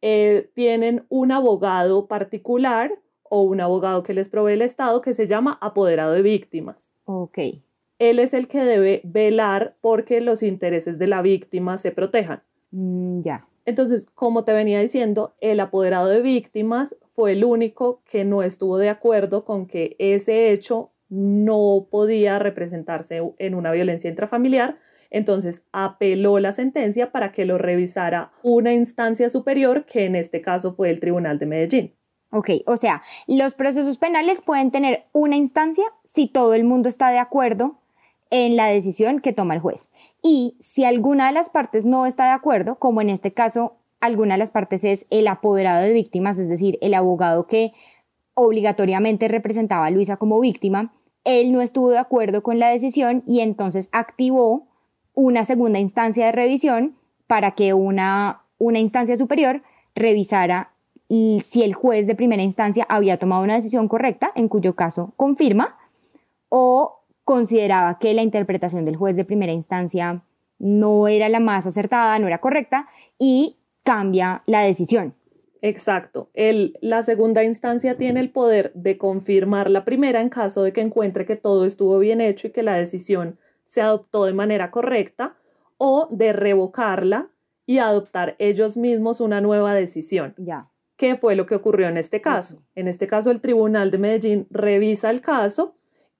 eh, 0.03 0.51
tienen 0.53 1.05
un 1.09 1.31
abogado 1.31 2.05
particular 2.05 2.91
o 3.23 3.41
un 3.41 3.59
abogado 3.61 4.03
que 4.03 4.13
les 4.13 4.29
provee 4.29 4.53
el 4.53 4.61
Estado 4.61 5.01
que 5.01 5.13
se 5.13 5.25
llama 5.25 5.57
apoderado 5.59 6.13
de 6.13 6.21
víctimas. 6.21 6.93
Ok. 7.05 7.39
Él 7.97 8.19
es 8.19 8.35
el 8.35 8.47
que 8.47 8.63
debe 8.63 9.01
velar 9.03 9.75
porque 9.81 10.21
los 10.21 10.43
intereses 10.43 10.99
de 10.99 11.07
la 11.07 11.23
víctima 11.23 11.79
se 11.79 11.91
protejan. 11.91 12.43
Mm, 12.69 13.21
ya. 13.21 13.47
Entonces, 13.65 14.05
como 14.05 14.43
te 14.43 14.53
venía 14.53 14.79
diciendo, 14.79 15.33
el 15.41 15.59
apoderado 15.59 16.09
de 16.09 16.21
víctimas 16.21 16.95
fue 17.09 17.31
el 17.31 17.43
único 17.43 18.01
que 18.05 18.23
no 18.23 18.43
estuvo 18.43 18.77
de 18.77 18.89
acuerdo 18.89 19.45
con 19.45 19.65
que 19.65 19.95
ese 19.97 20.51
hecho 20.51 20.91
no 21.09 21.87
podía 21.89 22.39
representarse 22.39 23.21
en 23.37 23.55
una 23.55 23.71
violencia 23.71 24.09
intrafamiliar, 24.09 24.77
entonces 25.09 25.63
apeló 25.71 26.39
la 26.39 26.51
sentencia 26.51 27.11
para 27.11 27.31
que 27.31 27.45
lo 27.45 27.57
revisara 27.57 28.31
una 28.43 28.73
instancia 28.73 29.29
superior, 29.29 29.85
que 29.85 30.05
en 30.05 30.15
este 30.15 30.41
caso 30.41 30.73
fue 30.73 30.89
el 30.89 30.99
Tribunal 30.99 31.39
de 31.39 31.45
Medellín. 31.45 31.93
Ok, 32.31 32.51
o 32.67 32.77
sea, 32.77 33.01
los 33.27 33.55
procesos 33.55 33.97
penales 33.97 34.41
pueden 34.41 34.69
tener 34.69 35.05
una 35.13 35.35
instancia 35.35 35.85
si 36.03 36.27
todo 36.27 36.53
el 36.53 36.63
mundo 36.63 36.87
está 36.87 37.09
de 37.09 37.17
acuerdo 37.17 37.79
en 38.29 38.55
la 38.55 38.67
decisión 38.67 39.19
que 39.19 39.33
toma 39.33 39.55
el 39.55 39.59
juez. 39.59 39.89
Y 40.21 40.55
si 40.59 40.85
alguna 40.85 41.27
de 41.27 41.33
las 41.33 41.49
partes 41.49 41.85
no 41.85 42.05
está 42.05 42.25
de 42.25 42.33
acuerdo, 42.33 42.75
como 42.75 43.01
en 43.01 43.09
este 43.09 43.33
caso, 43.33 43.77
alguna 43.99 44.35
de 44.35 44.39
las 44.39 44.51
partes 44.51 44.83
es 44.83 45.07
el 45.09 45.27
apoderado 45.27 45.81
de 45.81 45.91
víctimas, 45.91 46.37
es 46.37 46.49
decir, 46.49 46.77
el 46.81 46.93
abogado 46.93 47.47
que 47.47 47.73
obligatoriamente 48.35 49.27
representaba 49.27 49.87
a 49.87 49.91
Luisa 49.91 50.17
como 50.17 50.39
víctima, 50.39 50.93
él 51.23 51.51
no 51.51 51.61
estuvo 51.61 51.89
de 51.89 51.97
acuerdo 51.97 52.43
con 52.43 52.59
la 52.59 52.69
decisión 52.69 53.23
y 53.27 53.41
entonces 53.41 53.89
activó 53.91 54.67
una 55.13 55.45
segunda 55.45 55.79
instancia 55.79 56.25
de 56.25 56.31
revisión 56.31 56.95
para 57.27 57.51
que 57.51 57.73
una, 57.73 58.41
una 58.57 58.79
instancia 58.79 59.17
superior 59.17 59.61
revisara 59.95 60.71
si 61.09 61.63
el 61.63 61.73
juez 61.73 62.05
de 62.05 62.15
primera 62.15 62.43
instancia 62.43 62.85
había 62.87 63.17
tomado 63.17 63.43
una 63.43 63.55
decisión 63.55 63.87
correcta, 63.87 64.31
en 64.35 64.47
cuyo 64.47 64.75
caso 64.75 65.13
confirma, 65.17 65.75
o 66.49 67.01
consideraba 67.23 67.97
que 67.99 68.13
la 68.13 68.21
interpretación 68.21 68.85
del 68.85 68.95
juez 68.95 69.15
de 69.15 69.25
primera 69.25 69.51
instancia 69.51 70.21
no 70.59 71.07
era 71.07 71.27
la 71.29 71.39
más 71.39 71.65
acertada, 71.65 72.19
no 72.19 72.27
era 72.27 72.39
correcta, 72.39 72.87
y 73.17 73.57
cambia 73.83 74.43
la 74.45 74.61
decisión. 74.61 75.15
Exacto. 75.61 76.29
El, 76.33 76.77
la 76.81 77.01
segunda 77.01 77.43
instancia 77.43 77.97
tiene 77.97 78.19
el 78.19 78.31
poder 78.31 78.71
de 78.73 78.97
confirmar 78.97 79.69
la 79.69 79.83
primera 79.83 80.21
en 80.21 80.29
caso 80.29 80.63
de 80.63 80.73
que 80.73 80.81
encuentre 80.81 81.25
que 81.25 81.35
todo 81.35 81.65
estuvo 81.65 81.99
bien 81.99 82.21
hecho 82.21 82.47
y 82.47 82.51
que 82.51 82.63
la 82.63 82.77
decisión 82.77 83.37
se 83.65 83.81
adoptó 83.81 84.25
de 84.25 84.33
manera 84.33 84.71
correcta 84.71 85.35
o 85.77 86.07
de 86.11 86.33
revocarla 86.33 87.29
y 87.65 87.77
adoptar 87.77 88.35
ellos 88.39 88.77
mismos 88.77 89.21
una 89.21 89.41
nueva 89.41 89.73
decisión. 89.73 90.33
Ya. 90.37 90.69
¿Qué 90.95 91.15
fue 91.15 91.35
lo 91.35 91.45
que 91.45 91.55
ocurrió 91.55 91.87
en 91.87 91.97
este 91.97 92.19
caso? 92.19 92.63
En 92.75 92.87
este 92.87 93.07
caso, 93.07 93.31
el 93.31 93.41
Tribunal 93.41 93.91
de 93.91 93.97
Medellín 93.99 94.47
revisa 94.49 95.09
el 95.09 95.21
caso 95.21 95.75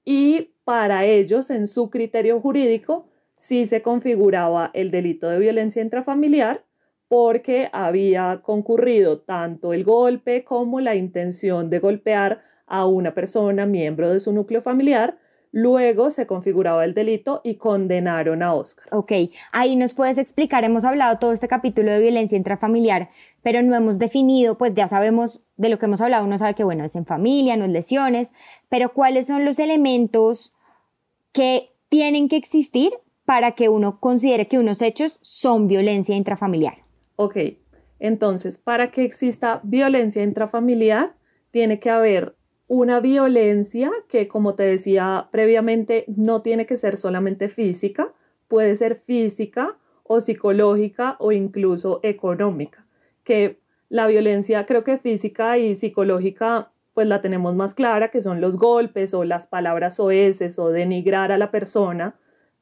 y 0.06 0.52
para 0.64 1.06
ellos, 1.06 1.50
en 1.50 1.68
su 1.68 1.90
criterio 1.90 2.40
jurídico, 2.40 3.08
sí 3.36 3.66
se 3.66 3.82
configuraba 3.82 4.70
el 4.74 4.92
delito 4.92 5.28
de 5.28 5.40
violencia 5.40 5.82
intrafamiliar 5.82 6.64
porque 7.10 7.70
había 7.74 8.42
concurrido 8.44 9.20
tanto 9.20 9.74
el 9.74 9.84
golpe 9.84 10.46
como 10.46 10.80
la 10.80 10.96
intención 10.96 11.70
de 11.70 11.80
golpear 11.80 12.44
a 12.68 12.86
una 12.86 13.16
persona 13.16 13.66
miembro 13.66 14.14
de 14.14 14.20
su 14.20 14.32
núcleo 14.32 14.62
familiar. 14.62 15.18
Luego 15.52 16.12
se 16.12 16.28
configuraba 16.28 16.86
el 16.86 16.94
delito 16.94 17.42
y 17.44 17.56
condenaron 17.56 18.44
a 18.44 18.54
Oscar. 18.54 18.86
Ok, 18.92 19.12
ahí 19.52 19.76
nos 19.76 19.96
puedes 19.96 20.20
explicar, 20.20 20.64
hemos 20.64 20.86
hablado 20.86 21.18
todo 21.18 21.34
este 21.34 21.48
capítulo 21.48 21.92
de 21.92 22.00
violencia 22.00 22.38
intrafamiliar, 22.38 23.10
pero 23.42 23.64
no 23.64 23.76
hemos 23.76 23.98
definido, 23.98 24.60
pues 24.60 24.76
ya 24.76 24.88
sabemos 24.88 25.42
de 25.58 25.70
lo 25.70 25.80
que 25.80 25.88
hemos 25.88 26.02
hablado, 26.02 26.26
uno 26.26 26.38
sabe 26.38 26.54
que 26.54 26.64
bueno, 26.64 26.84
es 26.86 26.96
en 26.96 27.08
familia, 27.08 27.58
no 27.58 27.66
es 27.66 27.72
lesiones, 27.72 28.32
pero 28.70 28.94
cuáles 28.94 29.26
son 29.26 29.44
los 29.44 29.58
elementos 29.58 30.54
que 31.32 31.72
tienen 31.90 32.30
que 32.30 32.38
existir 32.38 32.94
para 33.26 33.54
que 33.54 33.70
uno 33.70 34.00
considere 34.00 34.48
que 34.48 34.60
unos 34.60 34.84
hechos 34.84 35.18
son 35.24 35.68
violencia 35.68 36.16
intrafamiliar. 36.16 36.89
Ok, 37.22 37.36
entonces, 38.00 38.58
para 38.58 38.92
que 38.92 39.04
exista 39.04 39.60
violencia 39.64 40.24
intrafamiliar, 40.24 41.16
tiene 41.52 41.78
que 41.78 41.90
haber 41.90 42.38
una 42.70 43.02
violencia 43.02 43.92
que, 44.08 44.30
como 44.30 44.56
te 44.56 44.64
decía 44.64 45.28
previamente, 45.30 46.06
no 46.08 46.42
tiene 46.42 46.66
que 46.66 46.78
ser 46.78 46.96
solamente 46.96 47.50
física, 47.50 48.14
puede 48.48 48.74
ser 48.76 48.96
física 48.96 49.76
o 50.04 50.22
psicológica 50.22 51.18
o 51.20 51.34
incluso 51.34 52.00
económica, 52.04 52.86
que 53.26 53.60
la 53.90 54.08
violencia 54.08 54.66
creo 54.66 54.86
que 54.86 54.98
física 54.98 55.58
y 55.58 55.76
psicológica 55.76 56.72
pues 56.94 57.06
la 57.06 57.22
tenemos 57.22 57.54
más 57.54 57.76
clara, 57.76 58.12
que 58.12 58.22
son 58.22 58.40
los 58.40 58.56
golpes 58.56 59.14
o 59.14 59.26
las 59.26 59.46
palabras 59.46 60.00
oeces 60.00 60.58
o 60.58 60.70
denigrar 60.70 61.34
a 61.34 61.38
la 61.38 61.52
persona 61.52 62.16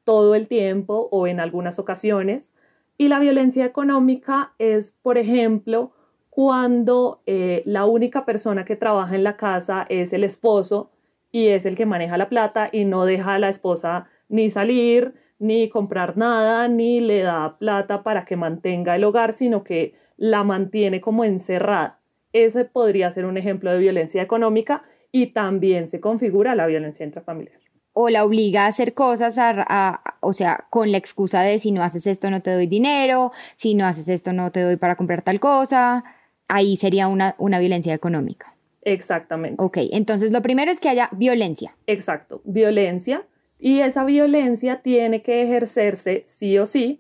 todo 0.04 0.34
el 0.34 0.48
tiempo 0.48 1.10
o 1.12 1.28
en 1.28 1.39
algunas 1.39 1.78
ocasiones. 1.78 2.56
Y 2.98 3.10
la 3.10 3.20
violencia 3.20 3.64
económica 3.66 4.54
es, 4.58 4.92
por 4.92 5.20
ejemplo, 5.20 5.92
cuando 6.32 7.22
eh, 7.26 7.62
la 7.66 7.86
única 7.86 8.26
persona 8.26 8.66
que 8.66 8.76
trabaja 8.76 9.16
en 9.16 9.24
la 9.24 9.38
casa 9.38 9.86
es 9.90 10.14
el 10.14 10.24
esposo 10.24 10.92
y 11.32 11.48
es 11.48 11.66
el 11.66 11.76
que 11.76 11.86
maneja 11.86 12.18
la 12.18 12.30
plata 12.30 12.70
y 12.72 12.86
no 12.86 13.06
deja 13.06 13.36
a 13.36 13.40
la 13.40 13.50
esposa 13.50 14.08
ni 14.30 14.50
salir, 14.50 15.14
ni 15.40 15.70
comprar 15.70 16.18
nada, 16.18 16.68
ni 16.68 17.00
le 17.00 17.22
da 17.22 17.58
plata 17.60 18.02
para 18.02 18.24
que 18.24 18.36
mantenga 18.36 18.96
el 18.96 19.04
hogar, 19.04 19.34
sino 19.34 19.64
que 19.64 19.94
la 20.18 20.44
mantiene 20.44 21.00
como 21.00 21.24
encerrada. 21.24 22.00
Ese 22.34 22.66
podría 22.66 23.12
ser 23.12 23.26
un 23.26 23.38
ejemplo 23.38 23.72
de 23.72 23.78
violencia 23.78 24.24
económica 24.24 24.84
y 25.12 25.28
también 25.28 25.86
se 25.86 26.00
configura 26.00 26.56
la 26.56 26.66
violencia 26.66 27.06
intrafamiliar 27.06 27.66
o 28.00 28.12
la 28.12 28.24
obliga 28.24 28.66
a 28.66 28.68
hacer 28.68 28.94
cosas, 28.94 29.40
o 30.20 30.32
sea, 30.32 30.68
con 30.70 30.92
la 30.92 31.00
excusa 31.00 31.42
de 31.42 31.58
si 31.58 31.72
no 31.72 31.82
haces 31.82 32.06
esto 32.06 32.30
no 32.30 32.44
te 32.44 32.54
doy 32.54 32.68
dinero, 32.68 33.32
si 33.56 33.74
no 33.74 33.88
haces 33.88 34.08
esto 34.08 34.34
no 34.34 34.52
te 34.52 34.62
doy 34.62 34.76
para 34.76 34.96
comprar 34.96 35.24
tal 35.24 35.40
cosa, 35.40 36.04
ahí 36.48 36.78
sería 36.78 37.08
una, 37.08 37.34
una 37.40 37.58
violencia 37.58 37.96
económica. 37.96 38.56
Exactamente. 38.84 39.64
Ok, 39.64 39.80
entonces 39.92 40.32
lo 40.32 40.44
primero 40.44 40.70
es 40.70 40.80
que 40.80 40.90
haya 40.90 41.10
violencia. 41.12 41.76
Exacto, 41.88 42.42
violencia. 42.46 43.26
Y 43.58 43.80
esa 43.80 44.06
violencia 44.06 44.84
tiene 44.84 45.24
que 45.24 45.42
ejercerse 45.42 46.22
sí 46.28 46.60
o 46.60 46.68
sí 46.68 47.00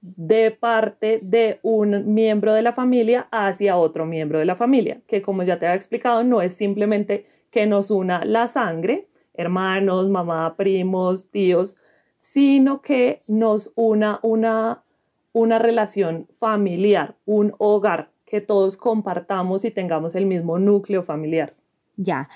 de 0.00 0.50
parte 0.50 1.20
de 1.22 1.60
un 1.62 2.14
miembro 2.14 2.52
de 2.52 2.62
la 2.62 2.72
familia 2.72 3.28
hacia 3.30 3.76
otro 3.76 4.06
miembro 4.06 4.40
de 4.40 4.44
la 4.44 4.56
familia, 4.56 5.02
que 5.06 5.22
como 5.22 5.44
ya 5.44 5.60
te 5.60 5.66
había 5.66 5.76
explicado, 5.76 6.24
no 6.24 6.42
es 6.42 6.52
simplemente 6.52 7.26
que 7.52 7.66
nos 7.66 7.92
una 7.92 8.24
la 8.24 8.48
sangre, 8.48 9.06
hermanos, 9.34 10.08
mamá, 10.08 10.56
primos, 10.56 11.30
tíos, 11.30 11.76
sino 12.18 12.82
que 12.82 13.22
nos 13.26 13.72
una 13.74 14.20
una, 14.22 14.84
una 15.32 15.58
relación 15.58 16.28
familiar, 16.38 17.16
un 17.24 17.54
hogar, 17.58 18.10
que 18.26 18.40
todos 18.40 18.76
compartamos 18.76 19.64
y 19.64 19.70
tengamos 19.70 20.14
el 20.14 20.26
mismo 20.26 20.58
núcleo 20.58 21.02
familiar. 21.02 21.54
Ya. 21.96 22.28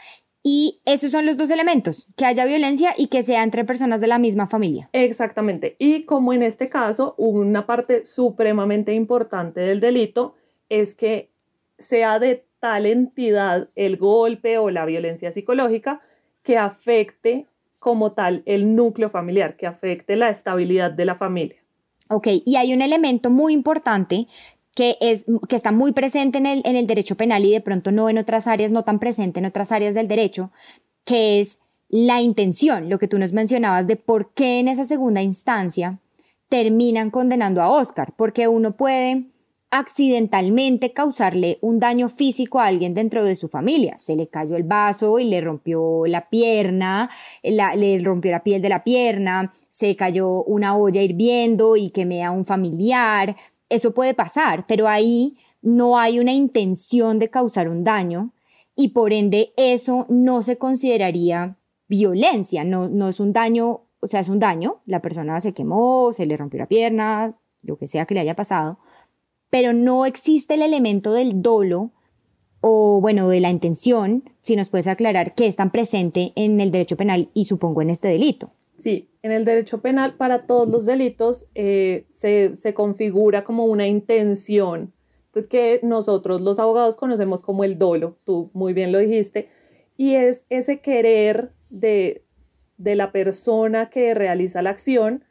Y 0.43 0.81
esos 0.85 1.11
son 1.11 1.27
los 1.27 1.37
dos 1.37 1.51
elementos, 1.51 2.07
que 2.17 2.25
haya 2.25 2.45
violencia 2.45 2.95
y 2.97 3.09
que 3.09 3.25
sea 3.25 3.43
entre 3.43 3.65
personas 3.65 4.01
de 4.01 4.07
la 4.07 4.19
misma 4.19 4.47
familia. 4.47 4.89
Exactamente. 4.93 5.75
Y 5.79 6.05
como 6.05 6.33
en 6.33 6.45
este 6.45 6.69
caso, 6.69 7.15
una 7.19 7.67
parte 7.67 8.07
supremamente 8.07 8.95
importante 8.95 9.59
del 9.61 9.81
delito 9.81 10.35
es 10.69 10.95
que 10.95 11.31
sea 11.79 12.19
de 12.21 12.45
tal 12.61 12.87
entidad 12.87 13.71
el 13.75 13.97
golpe 13.97 14.59
o 14.59 14.71
la 14.71 14.85
violencia 14.85 15.33
psicológica 15.33 16.01
que 16.47 16.57
afecte 16.57 17.47
como 17.81 18.13
tal 18.13 18.45
el 18.47 18.77
núcleo 18.77 19.11
familiar, 19.11 19.57
que 19.57 19.67
afecte 19.67 20.15
la 20.15 20.31
estabilidad 20.31 20.93
de 20.93 21.05
la 21.05 21.17
familia. 21.17 21.57
Ok, 22.09 22.29
y 22.45 22.55
hay 22.55 22.73
un 22.73 22.83
elemento 22.83 23.31
muy 23.31 23.53
importante 23.53 24.29
que, 24.77 24.97
es, 25.01 25.27
que 25.49 25.57
está 25.57 25.73
muy 25.73 25.91
presente 25.91 26.39
en 26.39 26.47
el, 26.47 26.63
en 26.65 26.77
el 26.77 26.87
derecho 26.87 27.17
penal 27.17 27.45
y 27.45 27.51
de 27.51 27.61
pronto 27.61 27.91
no 27.91 28.09
en 28.09 28.19
otras 28.19 28.47
áreas, 28.47 28.71
no 28.71 28.85
tan 28.85 29.01
presente 29.01 29.41
en 29.41 29.47
otras 29.47 29.73
áreas 29.73 29.95
del 29.95 30.07
derecho, 30.07 30.53
que 31.05 31.41
es 31.41 31.59
la 31.89 32.21
intención, 32.21 32.89
lo 32.89 33.01
que 33.01 33.09
tú 33.09 33.19
nos 33.19 33.33
mencionabas 33.33 33.89
de 33.89 33.97
por 33.97 34.33
qué 34.33 34.61
en 34.61 34.69
esa 34.69 34.85
segunda 34.85 35.23
instancia 35.23 35.99
terminan 36.49 37.11
condenando 37.11 37.61
a 37.61 37.71
Oscar, 37.71 38.13
porque 38.17 38.47
uno 38.47 38.77
puede 38.77 39.25
accidentalmente 39.71 40.93
causarle 40.93 41.59
un 41.61 41.81
daño 41.81 42.09
físico 42.09 42.61
a 42.61 42.67
alguien 42.67 42.95
dentro 42.95 43.25
de 43.25 43.37
su 43.37 43.49
familia. 43.49 43.99
Se 44.01 44.17
le 44.17 44.29
cayó 44.29 44.57
el 44.57 44.63
vaso 44.63 45.19
y 45.19 45.25
le 45.25 45.41
rompió 45.41 46.07
la 46.07 46.29
pierna, 46.29 47.11
le 47.43 47.99
rompió 47.99 48.31
la 48.31 48.45
piel 48.45 48.63
de 48.63 48.69
la 48.69 48.85
pierna, 48.85 49.53
se 49.69 49.97
cayó 49.97 50.45
una 50.45 50.77
olla 50.77 51.03
hirviendo 51.03 51.77
y 51.77 51.91
quemé 51.91 52.25
a 52.25 52.31
un 52.31 52.45
familiar, 52.45 53.37
eso 53.69 53.93
puede 53.93 54.15
pasar, 54.15 54.67
pero 54.67 54.89
ahí 54.89 55.37
no 55.63 55.99
hay 55.99 56.21
una 56.21 56.33
intención 56.33 57.19
de 57.19 57.29
causar 57.31 57.69
un 57.69 57.83
daño 57.83 58.33
y 58.77 58.89
por 58.89 59.13
ende 59.13 59.53
eso 59.57 60.07
no 60.09 60.43
se 60.43 60.59
consideraría 60.59 61.57
violencia, 61.89 62.63
no, 62.63 62.89
no 62.89 63.09
es 63.09 63.19
un 63.19 63.33
daño, 63.33 63.81
o 64.01 64.07
sea, 64.07 64.21
es 64.21 64.29
un 64.29 64.39
daño, 64.39 64.81
la 64.87 65.03
persona 65.03 65.41
se 65.41 65.53
quemó, 65.53 66.13
se 66.13 66.27
le 66.27 66.37
rompió 66.37 66.59
la 66.59 66.67
pierna, 66.67 67.35
lo 67.63 67.77
que 67.77 67.89
sea 67.89 68.07
que 68.07 68.15
le 68.15 68.21
haya 68.21 68.37
pasado, 68.37 68.79
pero 69.57 69.73
no 69.73 70.05
existe 70.05 70.53
el 70.53 70.61
elemento 70.61 71.15
del 71.15 71.41
dolo 71.41 71.91
o 72.61 73.01
bueno, 73.01 73.27
de 73.31 73.41
la 73.41 73.49
intención, 73.49 74.25
si 74.43 74.55
nos 74.55 74.69
puedes 74.69 74.87
aclarar 74.87 75.35
qué 75.35 75.47
es 75.47 75.57
tan 75.57 75.71
presente 75.71 76.35
en 76.37 76.61
el 76.61 76.71
derecho 76.71 76.99
penal 76.99 77.31
y 77.33 77.47
supongo 77.47 77.81
en 77.81 77.89
este 77.89 78.09
delito. 78.09 78.51
Sí, 78.77 79.09
en 79.23 79.33
el 79.33 79.47
derecho 79.47 79.81
penal 79.81 80.15
para 80.19 80.47
todos 80.47 80.69
los 80.69 80.85
delitos 80.85 81.49
eh, 81.55 82.05
se, 82.11 82.75
configura 82.75 83.45
como 83.45 83.65
una 83.65 83.87
intención 83.87 84.93
que 85.49 85.81
nosotros 85.83 86.43
los 86.43 86.59
abogados 86.59 86.99
conocemos 86.99 87.43
como 87.43 87.65
el 87.65 87.79
dolo, 87.79 88.19
tú 88.25 88.51
muy 88.53 88.75
bien 88.75 88.93
lo 88.93 88.99
dijiste, 88.99 89.49
y 89.97 90.17
es 90.17 90.45
ese 90.51 90.81
querer 90.81 91.53
de, 91.71 92.27
de 92.77 92.95
la 92.95 93.11
persona 93.11 93.89
que 93.89 94.13
realiza 94.13 94.61
la 94.61 94.69
acción 94.69 95.25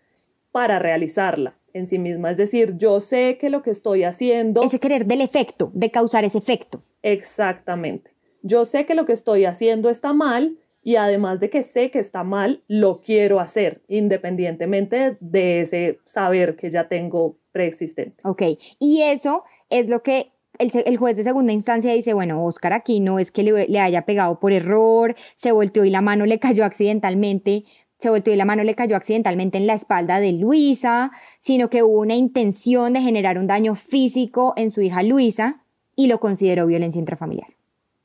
para 0.52 0.80
realizarla 0.80 1.60
en 1.76 1.88
sí 1.88 2.00
misma. 2.00 2.32
Es 2.32 2.38
decir, 2.38 2.78
yo 2.78 3.00
sé 3.02 3.38
que 3.38 3.50
lo 3.50 3.62
que 3.62 3.70
estoy 3.70 4.06
haciendo... 4.06 4.62
Ese 4.64 4.80
querer 4.80 5.06
del 5.06 5.22
efecto, 5.22 5.72
de 5.74 5.92
causar 5.92 6.24
ese 6.24 6.38
efecto. 6.38 6.82
Exactamente. 7.04 8.12
Yo 8.42 8.64
sé 8.64 8.86
que 8.86 8.96
lo 8.96 9.06
que 9.06 9.12
estoy 9.12 9.44
haciendo 9.46 9.90
está 9.90 10.14
mal, 10.14 10.58
y 10.84 10.96
además 10.96 11.40
de 11.42 11.50
que 11.50 11.64
sé 11.64 11.92
que 11.92 12.00
está 12.00 12.24
mal, 12.24 12.64
lo 12.68 13.02
quiero 13.02 13.42
hacer, 13.42 13.82
independientemente 13.90 15.18
de 15.20 15.62
ese 15.62 16.00
saber 16.06 16.56
que 16.56 16.72
ya 16.72 16.88
tengo 16.88 17.36
preexistente. 17.52 18.22
Ok, 18.24 18.44
y 18.80 19.02
eso 19.02 19.44
es 19.70 19.90
lo 19.90 20.02
que 20.02 20.32
el, 20.60 20.98
juez 20.98 21.18
de 21.18 21.24
segunda 21.24 21.52
instancia 21.52 21.92
dice, 21.92 22.14
bueno, 22.14 22.46
Oscar 22.46 22.72
aquí 22.72 23.00
no 23.00 23.20
es 23.20 23.32
que 23.32 23.44
le, 23.44 23.80
haya 23.80 24.04
pegado 24.04 24.40
por 24.40 24.54
error, 24.54 25.16
se 25.36 25.52
volteó 25.52 25.84
y 25.84 25.90
la 25.90 26.02
mano 26.02 26.26
le 26.26 26.40
cayó 26.40 26.64
accidentalmente, 26.64 27.66
se 27.98 28.10
volteó 28.10 28.34
y 28.34 28.38
la 28.38 28.46
mano 28.46 28.64
le 28.64 28.76
cayó 28.76 28.96
accidentalmente 28.96 29.58
en 29.58 29.68
la 29.68 29.74
espalda 29.74 30.20
de 30.20 30.34
Luisa, 30.34 31.12
sino 31.40 31.70
que 31.70 31.84
hubo 31.84 32.00
una 32.00 32.16
intención 32.16 32.94
de 32.94 33.02
generar 33.02 33.38
un 33.38 33.48
daño 33.48 33.76
físico 33.76 34.54
en 34.58 34.70
su 34.70 34.82
hija 34.82 35.04
Luisa 35.04 35.64
y 35.96 36.08
lo 36.08 36.20
consideró 36.20 36.66
violencia 36.68 37.00
intrafamiliar 37.00 37.56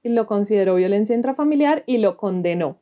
lo 0.03 0.27
consideró 0.27 0.77
violencia 0.77 1.15
intrafamiliar 1.15 1.83
y 1.87 1.99
lo 1.99 2.17
condenó. 2.17 2.79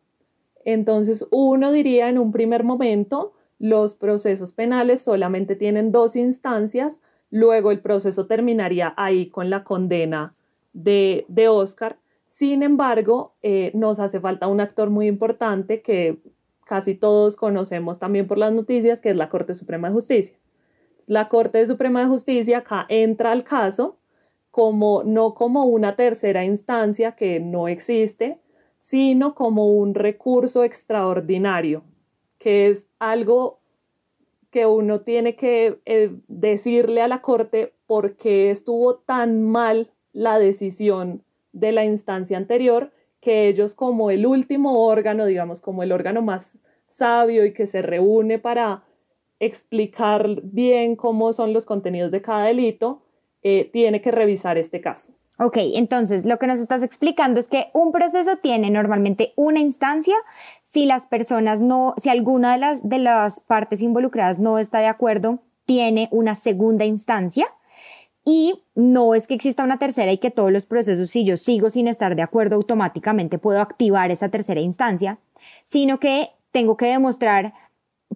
Entonces, 0.64 1.26
uno 1.30 1.72
diría 1.72 2.08
en 2.08 2.18
un 2.18 2.32
primer 2.32 2.64
momento, 2.64 3.32
los 3.58 3.94
procesos 3.94 4.52
penales 4.52 5.00
solamente 5.00 5.56
tienen 5.56 5.90
dos 5.90 6.14
instancias, 6.14 7.02
luego 7.30 7.70
el 7.70 7.80
proceso 7.80 8.26
terminaría 8.26 8.94
ahí 8.96 9.28
con 9.30 9.50
la 9.50 9.64
condena 9.64 10.34
de, 10.72 11.24
de 11.28 11.48
Oscar. 11.48 11.96
Sin 12.26 12.62
embargo, 12.62 13.32
eh, 13.42 13.72
nos 13.74 13.98
hace 14.00 14.20
falta 14.20 14.46
un 14.46 14.60
actor 14.60 14.90
muy 14.90 15.06
importante 15.06 15.80
que 15.80 16.18
casi 16.68 16.94
todos 16.94 17.36
conocemos 17.36 17.98
también 17.98 18.26
por 18.26 18.36
las 18.36 18.52
noticias, 18.52 19.00
que 19.00 19.08
es 19.08 19.16
la 19.16 19.30
Corte 19.30 19.54
Suprema 19.54 19.88
de 19.88 19.94
Justicia. 19.94 20.36
La 21.06 21.28
Corte 21.28 21.64
Suprema 21.64 22.00
de 22.00 22.08
Justicia 22.08 22.58
acá 22.58 22.84
entra 22.90 23.32
al 23.32 23.42
caso 23.42 23.96
como 24.50 25.02
no 25.02 25.34
como 25.34 25.64
una 25.64 25.96
tercera 25.96 26.44
instancia 26.44 27.12
que 27.12 27.40
no 27.40 27.68
existe, 27.68 28.38
sino 28.78 29.34
como 29.34 29.68
un 29.68 29.94
recurso 29.94 30.62
extraordinario, 30.62 31.84
que 32.38 32.68
es 32.68 32.86
algo 32.98 33.60
que 34.50 34.66
uno 34.66 35.00
tiene 35.00 35.36
que 35.36 35.80
eh, 35.86 36.10
decirle 36.28 37.00
a 37.00 37.08
la 37.08 37.22
Corte 37.22 37.72
por 37.86 38.16
qué 38.16 38.50
estuvo 38.50 38.96
tan 38.96 39.42
mal 39.42 39.90
la 40.12 40.38
decisión 40.38 41.22
de 41.52 41.72
la 41.72 41.86
instancia 41.86 42.36
anterior, 42.36 42.92
que 43.20 43.48
ellos 43.48 43.74
como 43.74 44.10
el 44.10 44.26
último 44.26 44.86
órgano, 44.86 45.26
digamos, 45.26 45.60
como 45.60 45.82
el 45.82 45.92
órgano 45.92 46.22
más 46.22 46.58
sabio 46.86 47.44
y 47.44 47.52
que 47.52 47.66
se 47.66 47.82
reúne 47.82 48.38
para 48.38 48.84
explicar 49.40 50.42
bien 50.42 50.96
cómo 50.96 51.32
son 51.32 51.52
los 51.52 51.66
contenidos 51.66 52.10
de 52.10 52.22
cada 52.22 52.46
delito, 52.46 53.02
eh, 53.42 53.68
tiene 53.72 54.00
que 54.00 54.10
revisar 54.10 54.58
este 54.58 54.80
caso. 54.80 55.12
Ok, 55.40 55.56
entonces 55.74 56.26
lo 56.26 56.38
que 56.38 56.48
nos 56.48 56.58
estás 56.58 56.82
explicando 56.82 57.38
es 57.38 57.46
que 57.46 57.68
un 57.72 57.92
proceso 57.92 58.36
tiene 58.38 58.70
normalmente 58.70 59.32
una 59.36 59.60
instancia. 59.60 60.16
Si 60.64 60.84
las 60.84 61.06
personas 61.06 61.60
no, 61.60 61.94
si 61.96 62.08
alguna 62.08 62.52
de 62.52 62.58
las, 62.58 62.88
de 62.88 62.98
las 62.98 63.38
partes 63.38 63.80
involucradas 63.80 64.40
no 64.40 64.58
está 64.58 64.80
de 64.80 64.88
acuerdo, 64.88 65.38
tiene 65.64 66.08
una 66.10 66.34
segunda 66.34 66.84
instancia. 66.84 67.46
Y 68.30 68.62
no 68.74 69.14
es 69.14 69.26
que 69.26 69.32
exista 69.32 69.64
una 69.64 69.78
tercera 69.78 70.12
y 70.12 70.18
que 70.18 70.30
todos 70.30 70.52
los 70.52 70.66
procesos, 70.66 71.08
si 71.08 71.24
yo 71.24 71.38
sigo 71.38 71.70
sin 71.70 71.88
estar 71.88 72.14
de 72.14 72.20
acuerdo, 72.20 72.56
automáticamente 72.56 73.38
puedo 73.38 73.62
activar 73.62 74.10
esa 74.10 74.28
tercera 74.28 74.60
instancia, 74.60 75.18
sino 75.64 75.98
que 75.98 76.28
tengo 76.50 76.76
que 76.76 76.88
demostrar 76.88 77.54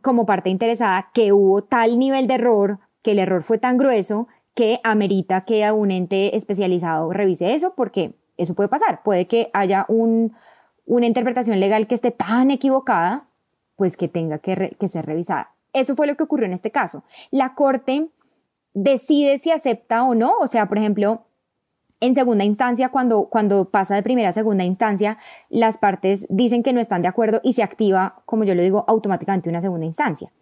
como 0.02 0.26
parte 0.26 0.50
interesada 0.50 1.08
que 1.14 1.32
hubo 1.32 1.64
tal 1.64 1.98
nivel 1.98 2.26
de 2.26 2.34
error, 2.34 2.78
que 3.02 3.12
el 3.12 3.20
error 3.20 3.42
fue 3.42 3.56
tan 3.56 3.78
grueso 3.78 4.28
que 4.52 4.80
amerita 4.84 5.46
que 5.46 5.72
un 5.72 5.90
ente 5.90 6.36
especializado 6.36 7.10
revise 7.10 7.54
eso, 7.54 7.72
porque 7.74 8.12
eso 8.36 8.52
puede 8.52 8.68
pasar. 8.68 9.02
Puede 9.02 9.26
que 9.26 9.48
haya 9.54 9.86
una 9.88 11.06
interpretación 11.06 11.58
legal 11.58 11.86
que 11.86 11.94
esté 11.94 12.10
tan 12.10 12.50
equivocada, 12.50 13.28
pues 13.76 13.96
que 13.96 14.08
tenga 14.08 14.40
que, 14.40 14.76
ser 14.90 15.06
revisada. 15.06 15.54
Eso 15.72 15.96
fue 15.96 16.06
lo 16.06 16.16
que 16.16 16.24
ocurrió 16.24 16.44
en 16.44 16.52
este 16.52 16.70
caso. 16.70 17.02
La 17.30 17.54
Corte 17.54 18.10
decide 18.74 19.38
si 19.38 19.50
acepta 19.50 20.04
o 20.04 20.14
no, 20.14 20.34
o 20.40 20.46
sea, 20.46 20.68
por 20.68 20.78
ejemplo, 20.78 21.24
en 22.00 22.16
segunda 22.16 22.44
instancia, 22.44 22.88
cuando, 22.88 23.26
cuando 23.26 23.70
pasa 23.70 23.94
de 23.94 24.02
primera 24.02 24.30
a 24.30 24.32
segunda 24.32 24.64
instancia, 24.64 25.18
las 25.50 25.78
partes 25.78 26.26
dicen 26.28 26.64
que 26.64 26.72
no 26.72 26.80
están 26.80 27.02
de 27.02 27.08
acuerdo 27.08 27.40
y 27.44 27.52
se 27.52 27.62
activa, 27.62 28.22
como 28.26 28.42
yo 28.42 28.56
lo 28.56 28.62
digo, 28.62 28.84
automáticamente 28.88 29.48
una 29.48 29.60
segunda 29.60 29.86
instancia. 29.86 30.32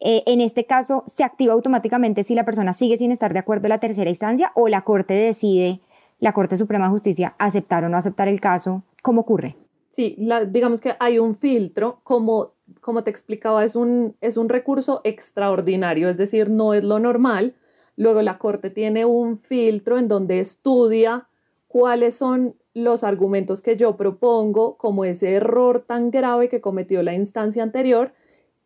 Eh, 0.00 0.22
en 0.26 0.40
este 0.40 0.64
caso, 0.64 1.04
se 1.06 1.22
activa 1.22 1.52
automáticamente 1.52 2.24
si 2.24 2.34
la 2.34 2.44
persona 2.44 2.72
sigue 2.72 2.96
sin 2.96 3.12
estar 3.12 3.34
de 3.34 3.38
acuerdo 3.38 3.66
en 3.66 3.70
la 3.70 3.78
tercera 3.78 4.08
instancia 4.08 4.52
o 4.54 4.68
la 4.68 4.82
Corte 4.82 5.12
decide, 5.12 5.80
la 6.18 6.32
Corte 6.32 6.56
Suprema 6.56 6.86
de 6.86 6.92
Justicia, 6.92 7.34
aceptar 7.38 7.84
o 7.84 7.88
no 7.88 7.98
aceptar 7.98 8.26
el 8.26 8.40
caso. 8.40 8.82
¿Cómo 9.02 9.20
ocurre? 9.20 9.56
Sí, 9.90 10.16
digamos 10.48 10.80
que 10.80 10.96
hay 10.98 11.18
un 11.18 11.34
filtro, 11.34 12.00
como, 12.04 12.52
como 12.80 13.04
te 13.04 13.10
explicaba, 13.10 13.62
es 13.64 13.76
un, 13.76 14.16
es 14.22 14.38
un 14.38 14.48
recurso 14.48 15.02
extraordinario, 15.04 16.08
es 16.08 16.16
decir, 16.16 16.48
no 16.48 16.72
es 16.72 16.82
lo 16.82 16.98
normal. 16.98 17.54
Luego 18.02 18.20
la 18.20 18.36
Corte 18.36 18.68
tiene 18.68 19.04
un 19.04 19.38
filtro 19.38 19.96
en 19.96 20.08
donde 20.08 20.40
estudia 20.40 21.28
cuáles 21.68 22.16
son 22.16 22.56
los 22.74 23.04
argumentos 23.04 23.62
que 23.62 23.76
yo 23.76 23.96
propongo 23.96 24.76
como 24.76 25.04
ese 25.04 25.34
error 25.34 25.84
tan 25.86 26.10
grave 26.10 26.48
que 26.48 26.60
cometió 26.60 27.04
la 27.04 27.14
instancia 27.14 27.62
anterior 27.62 28.12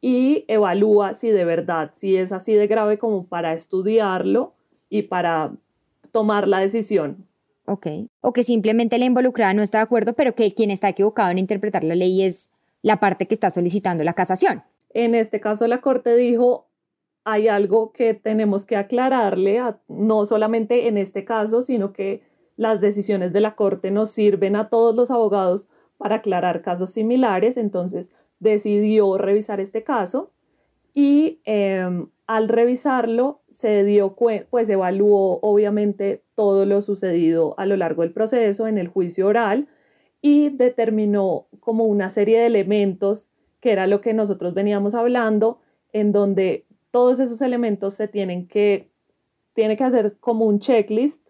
y 0.01 0.47
evalúa 0.49 1.13
si 1.13 1.29
de 1.29 1.45
verdad, 1.45 1.91
si 1.93 2.17
es 2.17 2.33
así 2.33 2.55
de 2.55 2.67
grave 2.67 2.97
como 2.97 3.27
para 3.27 3.53
estudiarlo 3.53 4.55
y 4.89 5.03
para 5.03 5.53
tomar 6.13 6.49
la 6.49 6.61
decisión. 6.61 7.27
Ok. 7.67 7.89
O 8.23 8.33
que 8.33 8.43
simplemente 8.43 8.99
la 8.99 9.05
involucrada 9.05 9.53
no 9.53 9.61
está 9.61 9.79
de 9.79 9.85
acuerdo, 9.85 10.15
pero 10.15 10.35
que 10.35 10.55
quien 10.55 10.71
está 10.71 10.89
equivocado 10.89 11.31
en 11.31 11.37
interpretar 11.37 11.85
la 11.85 11.95
ley 11.95 12.23
es 12.23 12.49
la 12.81 13.01
parte 13.01 13.27
que 13.27 13.35
está 13.35 13.51
solicitando 13.51 14.03
la 14.03 14.15
casación. 14.15 14.63
En 14.95 15.15
este 15.15 15.41
caso, 15.41 15.67
la 15.67 15.83
Corte 15.83 16.17
dijo, 16.17 16.66
hay 17.29 17.49
algo 17.49 17.91
que 17.91 18.15
tenemos 18.15 18.67
que 18.67 18.77
aclararle, 18.77 19.61
no 19.89 20.25
solamente 20.25 20.87
en 20.87 20.97
este 20.97 21.25
caso, 21.25 21.61
sino 21.61 21.93
que 21.93 22.23
las 22.57 22.81
decisiones 22.81 23.33
de 23.33 23.41
la 23.41 23.57
Corte 23.57 23.91
nos 23.91 24.13
sirven 24.13 24.55
a 24.55 24.69
todos 24.69 24.95
los 24.95 25.11
abogados 25.11 25.69
para 25.99 26.17
aclarar 26.17 26.63
casos 26.63 26.91
similares, 26.91 27.57
entonces 27.57 28.13
decidió 28.39 29.19
revisar 29.19 29.59
este 29.59 29.83
caso 29.83 30.31
y 30.95 31.41
em, 31.45 32.07
al 32.29 32.49
revisarlo 32.49 33.41
se 33.49 33.83
dio 33.83 34.15
pues 34.49 34.69
evaluó 34.69 35.41
obviamente 35.43 36.23
todo 36.37 36.65
lo 36.65 36.81
sucedido 36.81 37.59
a 37.59 37.67
lo 37.67 37.77
largo 37.77 38.03
del 38.03 38.13
proceso 38.13 38.69
en 38.69 38.79
el 38.79 38.87
juicio 38.87 39.27
oral 39.27 39.67
y 40.23 40.51
determinó 40.51 41.49
como 41.59 41.85
una 41.87 42.09
serie 42.09 42.39
de 42.39 42.47
elementos 42.47 43.31
que 43.61 43.73
era 43.73 43.89
lo 43.89 44.01
que 44.01 44.15
nosotros 44.15 44.55
veníamos 44.55 44.95
hablando 44.95 45.59
en 45.93 46.13
donde 46.13 46.67
todos 46.97 47.21
esos 47.21 47.43
elementos 47.43 47.93
se 47.93 48.09
tienen 48.09 48.49
que 48.49 48.89
tiene 49.53 49.77
que 49.77 49.85
hacer 49.85 50.13
como 50.19 50.47
un 50.47 50.61
checklist 50.61 51.23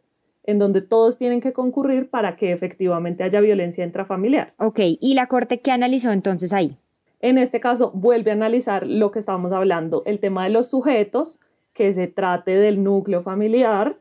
en 0.44 0.60
donde 0.60 0.80
todos 0.80 1.18
tienen 1.18 1.40
que 1.40 1.52
concurrir 1.52 2.08
para 2.08 2.36
que 2.36 2.52
efectivamente 2.52 3.24
haya 3.24 3.40
violencia 3.40 3.84
intrafamiliar. 3.84 4.54
Ok, 4.58 4.78
¿y 5.00 5.14
la 5.14 5.26
Corte 5.26 5.60
qué 5.60 5.72
analizó 5.72 6.12
entonces 6.12 6.52
ahí? 6.52 6.78
En 7.18 7.36
este 7.36 7.58
caso, 7.58 7.90
vuelve 7.92 8.30
a 8.30 8.34
analizar 8.34 8.86
lo 8.86 9.10
que 9.10 9.18
estábamos 9.18 9.50
hablando, 9.52 10.04
el 10.06 10.20
tema 10.20 10.44
de 10.44 10.50
los 10.50 10.68
sujetos, 10.68 11.40
que 11.72 11.92
se 11.92 12.06
trate 12.06 12.52
del 12.52 12.84
núcleo 12.84 13.22
familiar, 13.22 13.98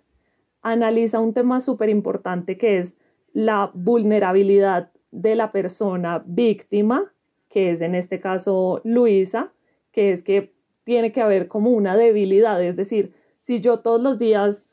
analiza 0.61 1.20
un 1.20 1.34
tema 1.34 1.61
súper 1.61 1.89
importante 1.89 2.59
que 2.59 2.78
es 2.78 2.93
la 3.34 3.72
vulnerabilidad 3.74 4.91
de 5.09 5.34
la 5.34 5.51
persona 5.51 6.22
víctima, 6.28 7.11
que 7.49 7.72
es 7.72 7.82
en 7.82 7.95
este 7.95 8.20
caso 8.20 8.82
Luisa, 8.84 9.51
que 9.91 10.11
es 10.11 10.22
que 10.22 10.55
tiene 10.86 11.12
que 11.12 11.22
haber 11.22 11.50
como 11.50 11.72
una 11.72 11.98
debilidad, 11.98 12.64
es 12.64 12.78
decir, 12.78 13.14
si 13.40 13.60
yo 13.60 13.80
todos 13.80 14.02
los 14.02 14.18
días 14.18 14.66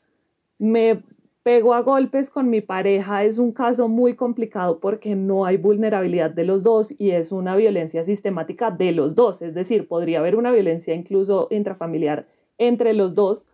me 0.57 1.03
pego 1.43 1.73
a 1.73 1.81
golpes 1.81 2.29
con 2.29 2.49
mi 2.49 2.61
pareja 2.61 3.25
es 3.25 3.37
un 3.37 3.51
caso 3.51 3.89
muy 3.89 4.15
complicado 4.15 4.79
porque 4.79 5.15
no 5.15 5.45
hay 5.45 5.57
vulnerabilidad 5.57 6.31
de 6.31 6.45
los 6.45 6.63
dos 6.63 6.93
y 6.97 7.11
es 7.11 7.33
una 7.33 7.55
violencia 7.55 8.03
sistemática 8.03 8.71
de 8.71 8.93
los 8.93 9.13
dos. 9.13 9.41
Es 9.41 9.53
decir, 9.53 9.87
podría 9.87 10.19
haber 10.19 10.37
una 10.37 10.51
violencia 10.51 10.95
incluso 10.95 11.49
intrafamiliar 11.51 12.27
entre 12.57 12.93
los 12.93 13.13
dos, 13.13 13.45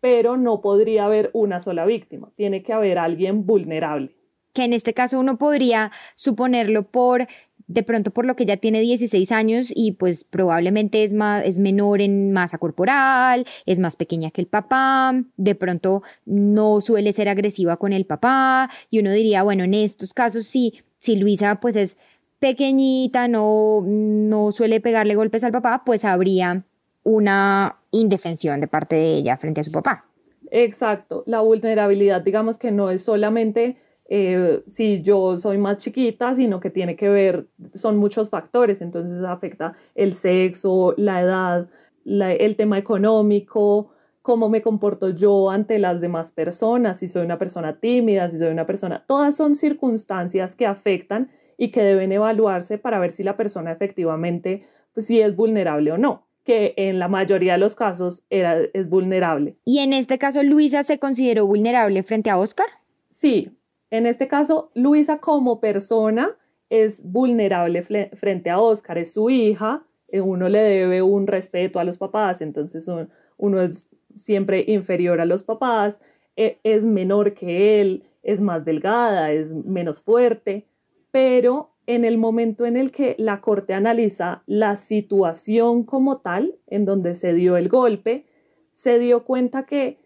pero 0.00 0.36
no 0.36 0.60
podría 0.60 1.04
haber 1.04 1.30
una 1.32 1.60
sola 1.60 1.86
víctima. 1.86 2.32
Tiene 2.34 2.62
que 2.62 2.72
haber 2.72 2.98
alguien 2.98 3.46
vulnerable. 3.46 4.14
Que 4.52 4.64
en 4.64 4.72
este 4.72 4.92
caso 4.92 5.20
uno 5.20 5.38
podría 5.38 5.92
suponerlo 6.16 6.82
por 6.84 7.26
de 7.68 7.82
pronto 7.82 8.10
por 8.10 8.24
lo 8.24 8.36
que 8.36 8.46
ya 8.46 8.56
tiene 8.56 8.80
16 8.80 9.32
años 9.32 9.72
y 9.74 9.92
pues 9.92 10.24
probablemente 10.24 11.04
es, 11.04 11.14
más, 11.14 11.44
es 11.44 11.58
menor 11.58 12.00
en 12.00 12.32
masa 12.32 12.58
corporal, 12.58 13.44
es 13.66 13.78
más 13.78 13.96
pequeña 13.96 14.30
que 14.30 14.40
el 14.40 14.46
papá, 14.46 15.14
de 15.36 15.54
pronto 15.54 16.02
no 16.24 16.80
suele 16.80 17.12
ser 17.12 17.28
agresiva 17.28 17.76
con 17.76 17.92
el 17.92 18.06
papá 18.06 18.70
y 18.90 19.00
uno 19.00 19.12
diría, 19.12 19.42
bueno, 19.42 19.64
en 19.64 19.74
estos 19.74 20.14
casos 20.14 20.46
si 20.46 20.82
Luisa 21.16 21.60
pues 21.60 21.76
es 21.76 21.96
pequeñita, 22.38 23.28
no, 23.28 23.82
no 23.86 24.52
suele 24.52 24.80
pegarle 24.80 25.14
golpes 25.14 25.42
al 25.42 25.52
papá, 25.52 25.82
pues 25.84 26.04
habría 26.04 26.64
una 27.02 27.76
indefensión 27.90 28.60
de 28.60 28.68
parte 28.68 28.96
de 28.96 29.14
ella 29.14 29.36
frente 29.36 29.60
a 29.60 29.64
su 29.64 29.72
papá. 29.72 30.04
Exacto, 30.50 31.24
la 31.26 31.40
vulnerabilidad 31.40 32.20
digamos 32.20 32.58
que 32.58 32.70
no 32.70 32.90
es 32.90 33.02
solamente 33.02 33.76
eh, 34.08 34.62
si 34.66 35.02
yo 35.02 35.36
soy 35.36 35.58
más 35.58 35.78
chiquita, 35.78 36.34
sino 36.34 36.60
que 36.60 36.70
tiene 36.70 36.96
que 36.96 37.08
ver, 37.08 37.48
son 37.74 37.96
muchos 37.96 38.30
factores, 38.30 38.80
entonces 38.80 39.22
afecta 39.22 39.74
el 39.94 40.14
sexo, 40.14 40.94
la 40.96 41.22
edad, 41.22 41.68
el 42.04 42.56
tema 42.56 42.78
económico, 42.78 43.90
cómo 44.22 44.48
me 44.48 44.62
comporto 44.62 45.10
yo 45.10 45.50
ante 45.50 45.78
las 45.78 46.00
demás 46.00 46.32
personas, 46.32 46.98
si 46.98 47.08
soy 47.08 47.24
una 47.24 47.38
persona 47.38 47.80
tímida, 47.80 48.28
si 48.28 48.38
soy 48.38 48.48
una 48.48 48.66
persona, 48.66 49.04
todas 49.06 49.36
son 49.36 49.54
circunstancias 49.54 50.54
que 50.54 50.66
afectan 50.66 51.30
y 51.56 51.70
que 51.70 51.82
deben 51.82 52.12
evaluarse 52.12 52.78
para 52.78 52.98
ver 52.98 53.12
si 53.12 53.22
la 53.22 53.36
persona 53.36 53.72
efectivamente, 53.72 54.66
pues 54.94 55.06
si 55.06 55.20
es 55.20 55.36
vulnerable 55.36 55.92
o 55.92 55.98
no 55.98 56.26
que 56.46 56.74
en 56.76 57.00
la 57.00 57.08
mayoría 57.08 57.54
de 57.54 57.58
los 57.58 57.74
casos 57.74 58.24
era, 58.30 58.56
es 58.72 58.88
vulnerable. 58.88 59.56
¿Y 59.64 59.80
en 59.80 59.92
este 59.92 60.16
caso 60.16 60.44
Luisa 60.44 60.84
se 60.84 61.00
consideró 61.00 61.44
vulnerable 61.44 62.04
frente 62.04 62.30
a 62.30 62.38
Oscar? 62.38 62.66
Sí, 63.10 63.50
en 63.90 64.06
este 64.06 64.28
caso, 64.28 64.70
Luisa 64.74 65.18
como 65.18 65.60
persona 65.60 66.36
es 66.70 67.02
vulnerable 67.04 67.82
frente 67.82 68.50
a 68.50 68.60
Oscar, 68.60 68.98
es 68.98 69.12
su 69.12 69.30
hija, 69.30 69.84
eh, 70.08 70.20
uno 70.20 70.48
le 70.48 70.60
debe 70.60 71.02
un 71.02 71.26
respeto 71.26 71.78
a 71.78 71.84
los 71.84 71.98
papás, 71.98 72.40
entonces 72.40 72.88
uno 73.36 73.60
es 73.60 73.88
siempre 74.14 74.64
inferior 74.66 75.20
a 75.20 75.26
los 75.26 75.44
papás, 75.44 76.00
e, 76.36 76.58
es 76.64 76.84
menor 76.84 77.34
que 77.34 77.80
él, 77.80 78.04
es 78.22 78.40
más 78.40 78.64
delgada, 78.64 79.30
es 79.30 79.54
menos 79.54 80.02
fuerte, 80.02 80.66
pero 81.10 81.70
en 81.86 82.04
el 82.04 82.18
momento 82.18 82.66
en 82.66 82.76
el 82.76 82.90
que 82.90 83.14
la 83.18 83.40
corte 83.40 83.72
analiza 83.72 84.42
la 84.46 84.74
situación 84.74 85.84
como 85.84 86.18
tal, 86.18 86.56
en 86.66 86.84
donde 86.84 87.14
se 87.14 87.32
dio 87.32 87.56
el 87.56 87.68
golpe, 87.68 88.26
se 88.72 88.98
dio 88.98 89.24
cuenta 89.24 89.64
que 89.64 89.98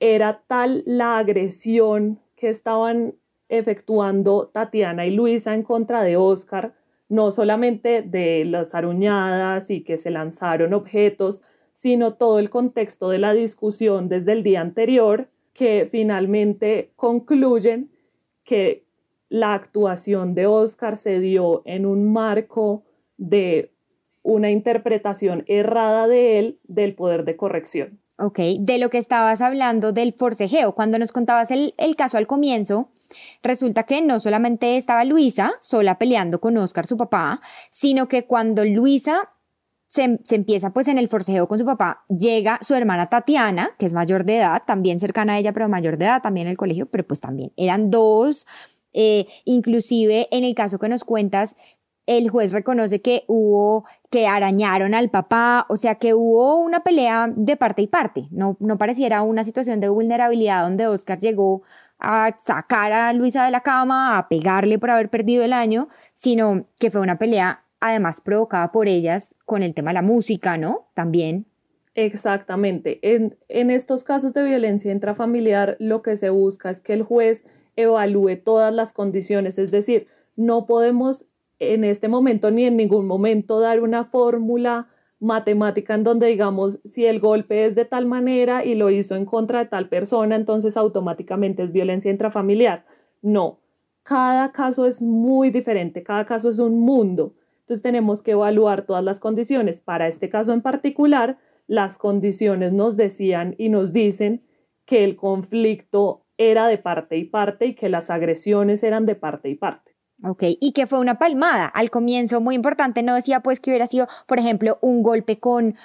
era 0.00 0.42
tal 0.48 0.82
la 0.86 1.18
agresión 1.18 2.18
que 2.34 2.48
estaban 2.48 3.14
efectuando 3.50 4.48
Tatiana 4.48 5.06
y 5.06 5.10
Luisa 5.10 5.54
en 5.54 5.62
contra 5.62 6.02
de 6.02 6.16
Oscar, 6.16 6.74
no 7.08 7.30
solamente 7.30 8.02
de 8.02 8.44
las 8.44 8.74
aruñadas 8.74 9.70
y 9.70 9.82
que 9.82 9.98
se 9.98 10.10
lanzaron 10.10 10.72
objetos, 10.72 11.42
sino 11.74 12.14
todo 12.14 12.38
el 12.38 12.50
contexto 12.50 13.10
de 13.10 13.18
la 13.18 13.32
discusión 13.32 14.08
desde 14.08 14.32
el 14.32 14.42
día 14.42 14.60
anterior, 14.60 15.28
que 15.52 15.88
finalmente 15.90 16.92
concluyen 16.96 17.90
que 18.44 18.84
la 19.28 19.54
actuación 19.54 20.34
de 20.34 20.46
Oscar 20.46 20.96
se 20.96 21.20
dio 21.20 21.62
en 21.64 21.86
un 21.86 22.12
marco 22.12 22.84
de 23.16 23.72
una 24.22 24.50
interpretación 24.50 25.44
errada 25.46 26.06
de 26.06 26.38
él 26.38 26.58
del 26.64 26.94
poder 26.94 27.24
de 27.24 27.36
corrección. 27.36 28.00
Ok, 28.18 28.38
de 28.58 28.78
lo 28.78 28.90
que 28.90 28.98
estabas 28.98 29.40
hablando 29.40 29.92
del 29.92 30.12
forcejeo, 30.12 30.74
cuando 30.74 30.98
nos 30.98 31.10
contabas 31.10 31.50
el, 31.50 31.74
el 31.78 31.96
caso 31.96 32.18
al 32.18 32.26
comienzo, 32.26 32.90
Resulta 33.42 33.84
que 33.84 34.02
no 34.02 34.20
solamente 34.20 34.76
estaba 34.76 35.04
Luisa 35.04 35.52
sola 35.60 35.98
peleando 35.98 36.40
con 36.40 36.56
Oscar, 36.58 36.86
su 36.86 36.96
papá, 36.96 37.40
sino 37.70 38.08
que 38.08 38.26
cuando 38.26 38.64
Luisa 38.64 39.30
se, 39.90 40.20
empieza 40.30 40.72
pues 40.72 40.86
en 40.86 40.98
el 40.98 41.08
forcejeo 41.08 41.48
con 41.48 41.58
su 41.58 41.64
papá, 41.64 42.04
llega 42.08 42.60
su 42.62 42.74
hermana 42.74 43.08
Tatiana, 43.08 43.70
que 43.76 43.86
es 43.86 43.92
mayor 43.92 44.24
de 44.24 44.36
edad, 44.36 44.62
también 44.64 45.00
cercana 45.00 45.34
a 45.34 45.38
ella, 45.38 45.52
pero 45.52 45.68
mayor 45.68 45.98
de 45.98 46.04
edad, 46.04 46.22
también 46.22 46.46
en 46.46 46.52
el 46.52 46.56
colegio, 46.56 46.86
pero 46.86 47.04
pues 47.06 47.20
también 47.20 47.52
eran 47.56 47.90
dos. 47.90 48.46
Eh, 48.92 49.26
inclusive 49.44 50.28
en 50.30 50.44
el 50.44 50.54
caso 50.54 50.78
que 50.78 50.88
nos 50.88 51.02
cuentas, 51.02 51.56
el 52.06 52.28
juez 52.28 52.52
reconoce 52.52 53.00
que 53.00 53.24
hubo, 53.26 53.84
que 54.10 54.26
arañaron 54.26 54.94
al 54.94 55.10
papá, 55.10 55.66
o 55.68 55.76
sea 55.76 55.96
que 55.96 56.14
hubo 56.14 56.58
una 56.58 56.84
pelea 56.84 57.32
de 57.34 57.56
parte 57.56 57.82
y 57.82 57.86
parte, 57.86 58.28
no, 58.30 58.56
no 58.60 58.78
pareciera 58.78 59.22
una 59.22 59.44
situación 59.44 59.80
de 59.80 59.88
vulnerabilidad 59.88 60.62
donde 60.62 60.86
Oscar 60.86 61.18
llegó 61.18 61.62
a 62.00 62.34
sacar 62.38 62.92
a 62.92 63.12
Luisa 63.12 63.44
de 63.44 63.50
la 63.50 63.60
cama, 63.60 64.16
a 64.16 64.28
pegarle 64.28 64.78
por 64.78 64.90
haber 64.90 65.10
perdido 65.10 65.44
el 65.44 65.52
año, 65.52 65.88
sino 66.14 66.66
que 66.78 66.90
fue 66.90 67.00
una 67.00 67.18
pelea 67.18 67.64
además 67.80 68.20
provocada 68.20 68.72
por 68.72 68.88
ellas 68.88 69.34
con 69.46 69.62
el 69.62 69.74
tema 69.74 69.90
de 69.90 69.94
la 69.94 70.02
música, 70.02 70.56
¿no? 70.56 70.88
También. 70.94 71.46
Exactamente. 71.94 72.98
En, 73.02 73.36
en 73.48 73.70
estos 73.70 74.04
casos 74.04 74.32
de 74.32 74.42
violencia 74.42 74.92
intrafamiliar, 74.92 75.76
lo 75.78 76.02
que 76.02 76.16
se 76.16 76.30
busca 76.30 76.70
es 76.70 76.80
que 76.80 76.92
el 76.92 77.02
juez 77.02 77.44
evalúe 77.76 78.36
todas 78.36 78.72
las 78.72 78.92
condiciones, 78.92 79.58
es 79.58 79.70
decir, 79.70 80.08
no 80.36 80.66
podemos 80.66 81.26
en 81.58 81.84
este 81.84 82.08
momento 82.08 82.50
ni 82.50 82.64
en 82.64 82.76
ningún 82.76 83.06
momento 83.06 83.60
dar 83.60 83.80
una 83.80 84.04
fórmula 84.04 84.88
matemática 85.20 85.94
en 85.94 86.02
donde 86.02 86.26
digamos 86.26 86.80
si 86.84 87.04
el 87.04 87.20
golpe 87.20 87.66
es 87.66 87.74
de 87.74 87.84
tal 87.84 88.06
manera 88.06 88.64
y 88.64 88.74
lo 88.74 88.90
hizo 88.90 89.14
en 89.14 89.26
contra 89.26 89.60
de 89.60 89.66
tal 89.66 89.88
persona, 89.88 90.34
entonces 90.34 90.76
automáticamente 90.76 91.62
es 91.62 91.72
violencia 91.72 92.10
intrafamiliar. 92.10 92.86
No, 93.22 93.60
cada 94.02 94.50
caso 94.50 94.86
es 94.86 95.02
muy 95.02 95.50
diferente, 95.50 96.02
cada 96.02 96.24
caso 96.24 96.48
es 96.48 96.58
un 96.58 96.80
mundo. 96.80 97.34
Entonces 97.60 97.82
tenemos 97.82 98.22
que 98.22 98.32
evaluar 98.32 98.86
todas 98.86 99.04
las 99.04 99.20
condiciones. 99.20 99.80
Para 99.80 100.08
este 100.08 100.28
caso 100.28 100.52
en 100.52 100.62
particular, 100.62 101.38
las 101.66 101.98
condiciones 101.98 102.72
nos 102.72 102.96
decían 102.96 103.54
y 103.58 103.68
nos 103.68 103.92
dicen 103.92 104.42
que 104.86 105.04
el 105.04 105.14
conflicto 105.14 106.24
era 106.36 106.66
de 106.66 106.78
parte 106.78 107.16
y 107.18 107.24
parte 107.24 107.66
y 107.66 107.74
que 107.74 107.88
las 107.88 108.10
agresiones 108.10 108.82
eran 108.82 109.06
de 109.06 109.14
parte 109.14 109.50
y 109.50 109.54
parte. 109.54 109.89
Ok, 110.22 110.44
y 110.60 110.72
que 110.72 110.86
fue 110.86 110.98
una 110.98 111.18
palmada. 111.18 111.64
Al 111.66 111.90
comienzo, 111.90 112.40
muy 112.40 112.54
importante, 112.54 113.02
no 113.02 113.14
decía 113.14 113.40
pues 113.40 113.58
que 113.58 113.70
hubiera 113.70 113.86
sido, 113.86 114.06
por 114.26 114.38
ejemplo, 114.38 114.78
un 114.82 115.02
golpe 115.02 115.38
con, 115.38 115.76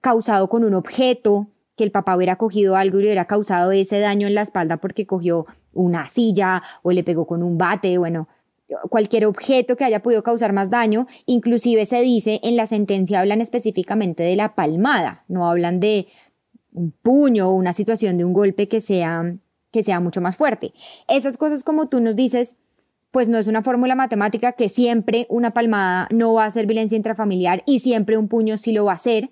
causado 0.00 0.48
con 0.48 0.64
un 0.64 0.74
objeto, 0.74 1.48
que 1.76 1.84
el 1.84 1.90
papá 1.90 2.16
hubiera 2.16 2.36
cogido 2.36 2.76
algo 2.76 2.98
y 2.98 3.02
le 3.02 3.08
hubiera 3.08 3.26
causado 3.26 3.72
ese 3.72 4.00
daño 4.00 4.26
en 4.26 4.34
la 4.34 4.42
espalda 4.42 4.78
porque 4.78 5.06
cogió 5.06 5.46
una 5.72 6.08
silla 6.08 6.62
o 6.82 6.90
le 6.90 7.04
pegó 7.04 7.26
con 7.26 7.42
un 7.42 7.56
bate, 7.56 7.96
bueno, 7.98 8.28
cualquier 8.90 9.26
objeto 9.26 9.76
que 9.76 9.84
haya 9.84 10.02
podido 10.02 10.22
causar 10.22 10.52
más 10.52 10.70
daño. 10.70 11.06
Inclusive 11.24 11.86
se 11.86 12.02
dice 12.02 12.40
en 12.42 12.56
la 12.56 12.66
sentencia, 12.66 13.20
hablan 13.20 13.40
específicamente 13.40 14.22
de 14.22 14.36
la 14.36 14.54
palmada, 14.54 15.24
no 15.28 15.48
hablan 15.48 15.80
de 15.80 16.08
un 16.72 16.90
puño 16.90 17.48
o 17.48 17.54
una 17.54 17.72
situación 17.72 18.18
de 18.18 18.24
un 18.24 18.32
golpe 18.32 18.68
que 18.68 18.80
sea, 18.80 19.36
que 19.70 19.82
sea 19.82 20.00
mucho 20.00 20.20
más 20.20 20.36
fuerte. 20.36 20.74
Esas 21.08 21.36
cosas 21.36 21.64
como 21.64 21.88
tú 21.88 22.00
nos 22.00 22.16
dices, 22.16 22.56
pues 23.10 23.28
no 23.28 23.38
es 23.38 23.46
una 23.46 23.62
fórmula 23.62 23.94
matemática 23.94 24.52
que 24.52 24.68
siempre 24.68 25.26
una 25.30 25.52
palmada 25.52 26.08
no 26.10 26.34
va 26.34 26.44
a 26.44 26.50
ser 26.50 26.66
violencia 26.66 26.96
intrafamiliar 26.96 27.62
y 27.66 27.80
siempre 27.80 28.18
un 28.18 28.28
puño 28.28 28.56
sí 28.56 28.72
lo 28.72 28.84
va 28.84 28.92
a 28.92 28.98
ser, 28.98 29.30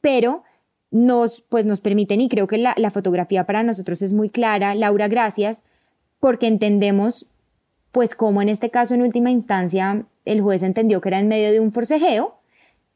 pero 0.00 0.42
nos, 0.90 1.42
pues 1.42 1.66
nos 1.66 1.80
permiten, 1.80 2.20
y 2.20 2.28
creo 2.28 2.46
que 2.46 2.58
la, 2.58 2.74
la 2.76 2.90
fotografía 2.90 3.44
para 3.44 3.62
nosotros 3.62 4.02
es 4.02 4.12
muy 4.12 4.30
clara, 4.30 4.74
Laura, 4.74 5.06
gracias, 5.08 5.62
porque 6.18 6.46
entendemos, 6.46 7.26
pues 7.92 8.14
como 8.14 8.42
en 8.42 8.48
este 8.48 8.70
caso 8.70 8.94
en 8.94 9.02
última 9.02 9.30
instancia 9.30 10.04
el 10.24 10.40
juez 10.40 10.62
entendió 10.62 11.00
que 11.00 11.08
era 11.08 11.20
en 11.20 11.28
medio 11.28 11.52
de 11.52 11.60
un 11.60 11.72
forcejeo 11.72 12.36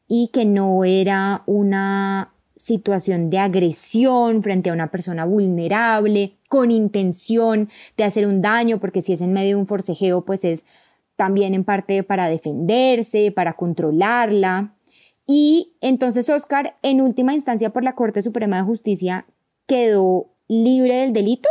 y 0.09 0.28
que 0.28 0.44
no 0.44 0.84
era 0.84 1.42
una 1.46 2.32
situación 2.63 3.29
de 3.29 3.39
agresión 3.39 4.43
frente 4.43 4.71
a 4.71 4.73
una 4.73 4.91
persona 4.91 5.25
vulnerable, 5.25 6.37
con 6.49 6.71
intención 6.71 7.69
de 7.97 8.05
hacer 8.05 8.27
un 8.27 8.41
daño, 8.41 8.79
porque 8.79 9.03
si 9.03 9.13
es 9.13 9.21
en 9.21 9.33
medio 9.33 9.57
de 9.57 9.63
un 9.63 9.67
forcejeo, 9.67 10.25
pues 10.25 10.45
es 10.45 10.65
también 11.17 11.55
en 11.55 11.65
parte 11.65 12.03
para 12.05 12.29
defenderse, 12.29 13.33
para 13.33 13.55
controlarla. 13.55 14.75
Y 15.27 15.73
entonces 15.81 16.31
Oscar, 16.31 16.77
en 16.83 17.01
última 17.01 17.35
instancia 17.35 17.71
por 17.71 17.83
la 17.83 17.95
Corte 17.95 18.23
Suprema 18.23 18.59
de 18.59 18.63
Justicia, 18.63 19.27
quedó 19.67 20.29
libre 20.47 20.97
del 20.97 21.13
delito. 21.13 21.49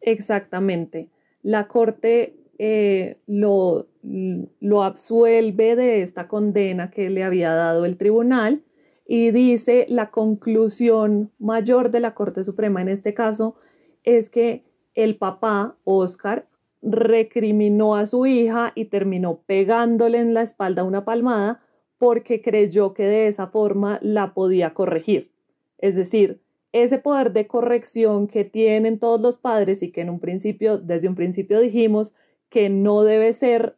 Exactamente. 0.00 1.08
La 1.42 1.68
Corte 1.68 2.36
eh, 2.58 3.18
lo, 3.26 3.86
lo 4.02 4.82
absuelve 4.82 5.76
de 5.76 6.02
esta 6.02 6.26
condena 6.26 6.90
que 6.90 7.10
le 7.10 7.22
había 7.22 7.52
dado 7.52 7.84
el 7.84 7.98
tribunal 7.98 8.62
y 9.10 9.30
dice 9.30 9.86
la 9.88 10.10
conclusión 10.10 11.32
mayor 11.38 11.90
de 11.90 11.98
la 11.98 12.14
Corte 12.14 12.44
Suprema 12.44 12.82
en 12.82 12.90
este 12.90 13.14
caso 13.14 13.56
es 14.04 14.28
que 14.28 14.64
el 14.94 15.16
papá, 15.16 15.76
Oscar, 15.84 16.46
recriminó 16.82 17.96
a 17.96 18.04
su 18.04 18.26
hija 18.26 18.72
y 18.74 18.84
terminó 18.84 19.40
pegándole 19.46 20.18
en 20.18 20.34
la 20.34 20.42
espalda 20.42 20.84
una 20.84 21.06
palmada 21.06 21.62
porque 21.96 22.42
creyó 22.42 22.92
que 22.92 23.04
de 23.04 23.26
esa 23.28 23.46
forma 23.46 23.98
la 24.02 24.34
podía 24.34 24.74
corregir. 24.74 25.32
Es 25.78 25.96
decir, 25.96 26.42
ese 26.72 26.98
poder 26.98 27.32
de 27.32 27.46
corrección 27.46 28.28
que 28.28 28.44
tienen 28.44 28.98
todos 28.98 29.22
los 29.22 29.38
padres 29.38 29.82
y 29.82 29.90
que 29.90 30.02
en 30.02 30.10
un 30.10 30.20
principio, 30.20 30.76
desde 30.76 31.08
un 31.08 31.14
principio 31.14 31.60
dijimos 31.60 32.14
que 32.50 32.68
no 32.68 33.04
debe 33.04 33.32
ser 33.32 33.77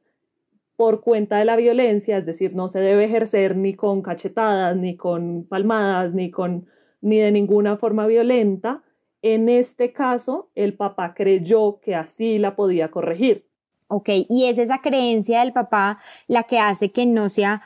por 0.80 1.02
cuenta 1.02 1.36
de 1.36 1.44
la 1.44 1.56
violencia, 1.56 2.16
es 2.16 2.24
decir, 2.24 2.54
no 2.54 2.66
se 2.66 2.80
debe 2.80 3.04
ejercer 3.04 3.54
ni 3.54 3.74
con 3.74 4.00
cachetadas, 4.00 4.74
ni 4.78 4.96
con 4.96 5.44
palmadas, 5.44 6.14
ni 6.14 6.30
con 6.30 6.68
ni 7.02 7.18
de 7.18 7.30
ninguna 7.30 7.76
forma 7.76 8.06
violenta. 8.06 8.82
En 9.20 9.50
este 9.50 9.92
caso, 9.92 10.48
el 10.54 10.72
papá 10.72 11.12
creyó 11.12 11.80
que 11.80 11.94
así 11.94 12.38
la 12.38 12.56
podía 12.56 12.90
corregir. 12.90 13.46
Ok, 13.88 14.08
y 14.26 14.46
es 14.46 14.56
esa 14.56 14.78
creencia 14.80 15.40
del 15.40 15.52
papá 15.52 15.98
la 16.28 16.44
que 16.44 16.58
hace 16.58 16.90
que 16.90 17.04
no 17.04 17.28
sea 17.28 17.60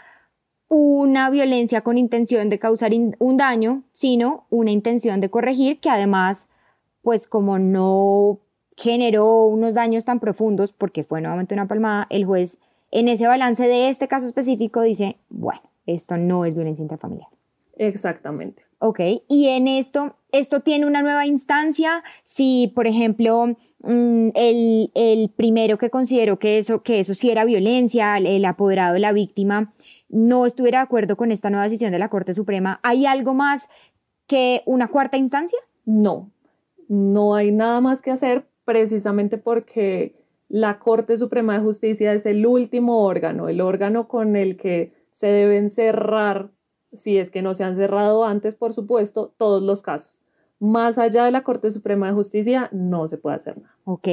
una 0.67 1.31
violencia 1.31 1.83
con 1.83 1.99
intención 1.99 2.51
de 2.51 2.59
causar 2.59 2.91
un 3.21 3.37
daño, 3.37 3.85
sino 3.93 4.49
una 4.51 4.73
intención 4.73 5.21
de 5.21 5.31
corregir 5.31 5.79
que 5.79 5.89
además, 5.89 6.49
pues 7.01 7.29
como 7.29 7.61
no 7.61 8.41
generó 8.77 9.45
unos 9.45 9.75
daños 9.75 10.05
tan 10.05 10.19
profundos 10.19 10.73
porque 10.73 11.05
fue 11.05 11.21
nuevamente 11.21 11.55
una 11.55 11.69
palmada, 11.69 12.09
el 12.11 12.25
juez 12.25 12.59
en 12.95 13.09
ese 13.09 13.27
balance 13.27 13.67
de 13.67 13.89
este 13.91 14.09
caso 14.09 14.27
específico 14.27 14.81
dice, 14.81 15.19
bueno, 15.29 15.61
esto 15.85 16.17
no 16.17 16.45
es 16.45 16.55
violencia 16.55 16.83
intrafamiliar. 16.83 17.29
Exactamente. 17.77 18.63
Ok, 18.79 19.01
y 19.29 19.49
en 19.49 19.67
esto, 19.67 20.17
esto 20.31 20.61
tiene 20.61 20.87
una 20.87 21.03
nueva 21.03 21.27
instancia. 21.27 22.05
Si, 22.23 22.73
por 22.75 22.87
ejemplo, 22.87 23.47
mm, 23.81 24.29
el, 24.35 24.91
el, 24.95 25.31
primero 25.31 25.77
que 25.77 25.91
consideró 25.91 26.39
que 26.39 26.59
eso, 26.59 26.83
que 26.83 27.01
eso 27.01 27.15
sí 27.15 27.31
era 27.31 27.45
violencia, 27.45 28.17
el 28.17 28.45
apoderado 28.45 28.95
de 28.95 29.01
la 29.01 29.13
víctima, 29.13 29.73
no 30.09 30.47
estuviera 30.47 30.79
de 30.79 30.85
acuerdo 30.85 31.17
con 31.17 31.33
esta 31.33 31.51
nueva 31.51 31.65
decisión 31.65 31.91
de 31.91 31.99
la 31.99 32.11
Corte 32.11 32.35
Suprema, 32.35 32.79
¿hay 32.83 33.07
algo 33.07 33.35
más 33.35 33.69
que 34.27 34.63
una 34.67 34.89
cuarta 34.89 35.17
instancia? 35.17 35.59
No, 35.85 36.31
no 36.89 37.35
hay 37.35 37.51
nada 37.51 37.81
más 37.81 38.03
que 38.03 38.11
hacer 38.11 38.47
precisamente 38.65 39.39
porque 39.39 40.15
la 40.55 40.79
Corte 40.79 41.17
Suprema 41.17 41.55
de 41.55 41.65
Justicia 41.65 42.13
es 42.13 42.27
el 42.27 42.47
último 42.47 43.05
órgano, 43.05 43.49
el 43.49 43.61
órgano 43.61 44.07
con 44.07 44.37
el 44.37 44.57
que 44.57 44.93
se 45.11 45.27
deben 45.27 45.69
cerrar, 45.69 46.53
si 46.93 47.19
es 47.19 47.33
que 47.33 47.43
no 47.43 47.55
se 47.55 47.65
han 47.65 47.75
cerrado 47.75 48.25
antes, 48.25 48.55
por 48.55 48.73
supuesto, 48.73 49.35
todos 49.37 49.65
los 49.65 49.83
casos. 49.83 50.23
Más 50.61 50.97
allá 50.97 51.25
de 51.25 51.33
la 51.33 51.43
Corte 51.43 51.73
Suprema 51.73 52.07
de 52.07 52.13
Justicia, 52.13 52.69
no 52.71 53.09
se 53.09 53.19
puede 53.19 53.35
hacer 53.35 53.61
nada. 53.61 53.75
Ok, 53.83 54.07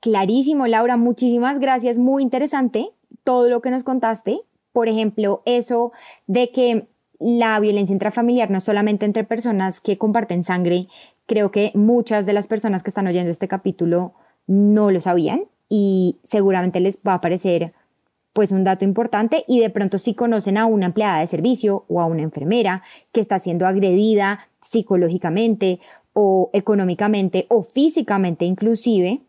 clarísimo, 0.00 0.66
Laura, 0.66 0.98
muchísimas 0.98 1.58
gracias, 1.60 1.96
muy 1.96 2.22
interesante 2.22 2.90
todo 3.24 3.48
lo 3.48 3.62
que 3.62 3.70
nos 3.70 3.82
contaste. 3.82 4.42
Por 4.72 4.88
ejemplo, 4.88 5.40
eso 5.46 5.92
de 6.26 6.50
que 6.50 6.88
la 7.18 7.58
violencia 7.58 7.94
intrafamiliar 7.94 8.50
no 8.50 8.58
es 8.58 8.64
solamente 8.64 9.06
entre 9.06 9.24
personas 9.24 9.80
que 9.80 9.96
comparten 9.96 10.44
sangre, 10.44 10.88
creo 11.24 11.50
que 11.50 11.72
muchas 11.74 12.26
de 12.26 12.34
las 12.34 12.46
personas 12.46 12.82
que 12.82 12.90
están 12.90 13.06
oyendo 13.06 13.30
este 13.30 13.48
capítulo 13.48 14.12
no 14.46 14.90
lo 14.90 15.00
sabían 15.00 15.44
y 15.70 16.18
seguramente 16.22 16.80
les 16.80 16.98
va 16.98 17.14
a 17.14 17.20
parecer 17.22 17.72
pues 18.34 18.52
un 18.52 18.64
dato 18.64 18.84
importante 18.84 19.44
y 19.48 19.60
de 19.60 19.70
pronto 19.70 19.98
si 19.98 20.14
conocen 20.14 20.58
a 20.58 20.66
una 20.66 20.86
empleada 20.86 21.20
de 21.20 21.26
servicio 21.26 21.84
o 21.88 22.00
a 22.00 22.06
una 22.06 22.22
enfermera 22.22 22.82
que 23.12 23.20
está 23.20 23.38
siendo 23.38 23.66
agredida 23.66 24.48
psicológicamente 24.60 25.80
o 26.12 26.50
económicamente 26.52 27.46
o 27.48 27.62
físicamente 27.62 28.44
inclusive, 28.44 29.22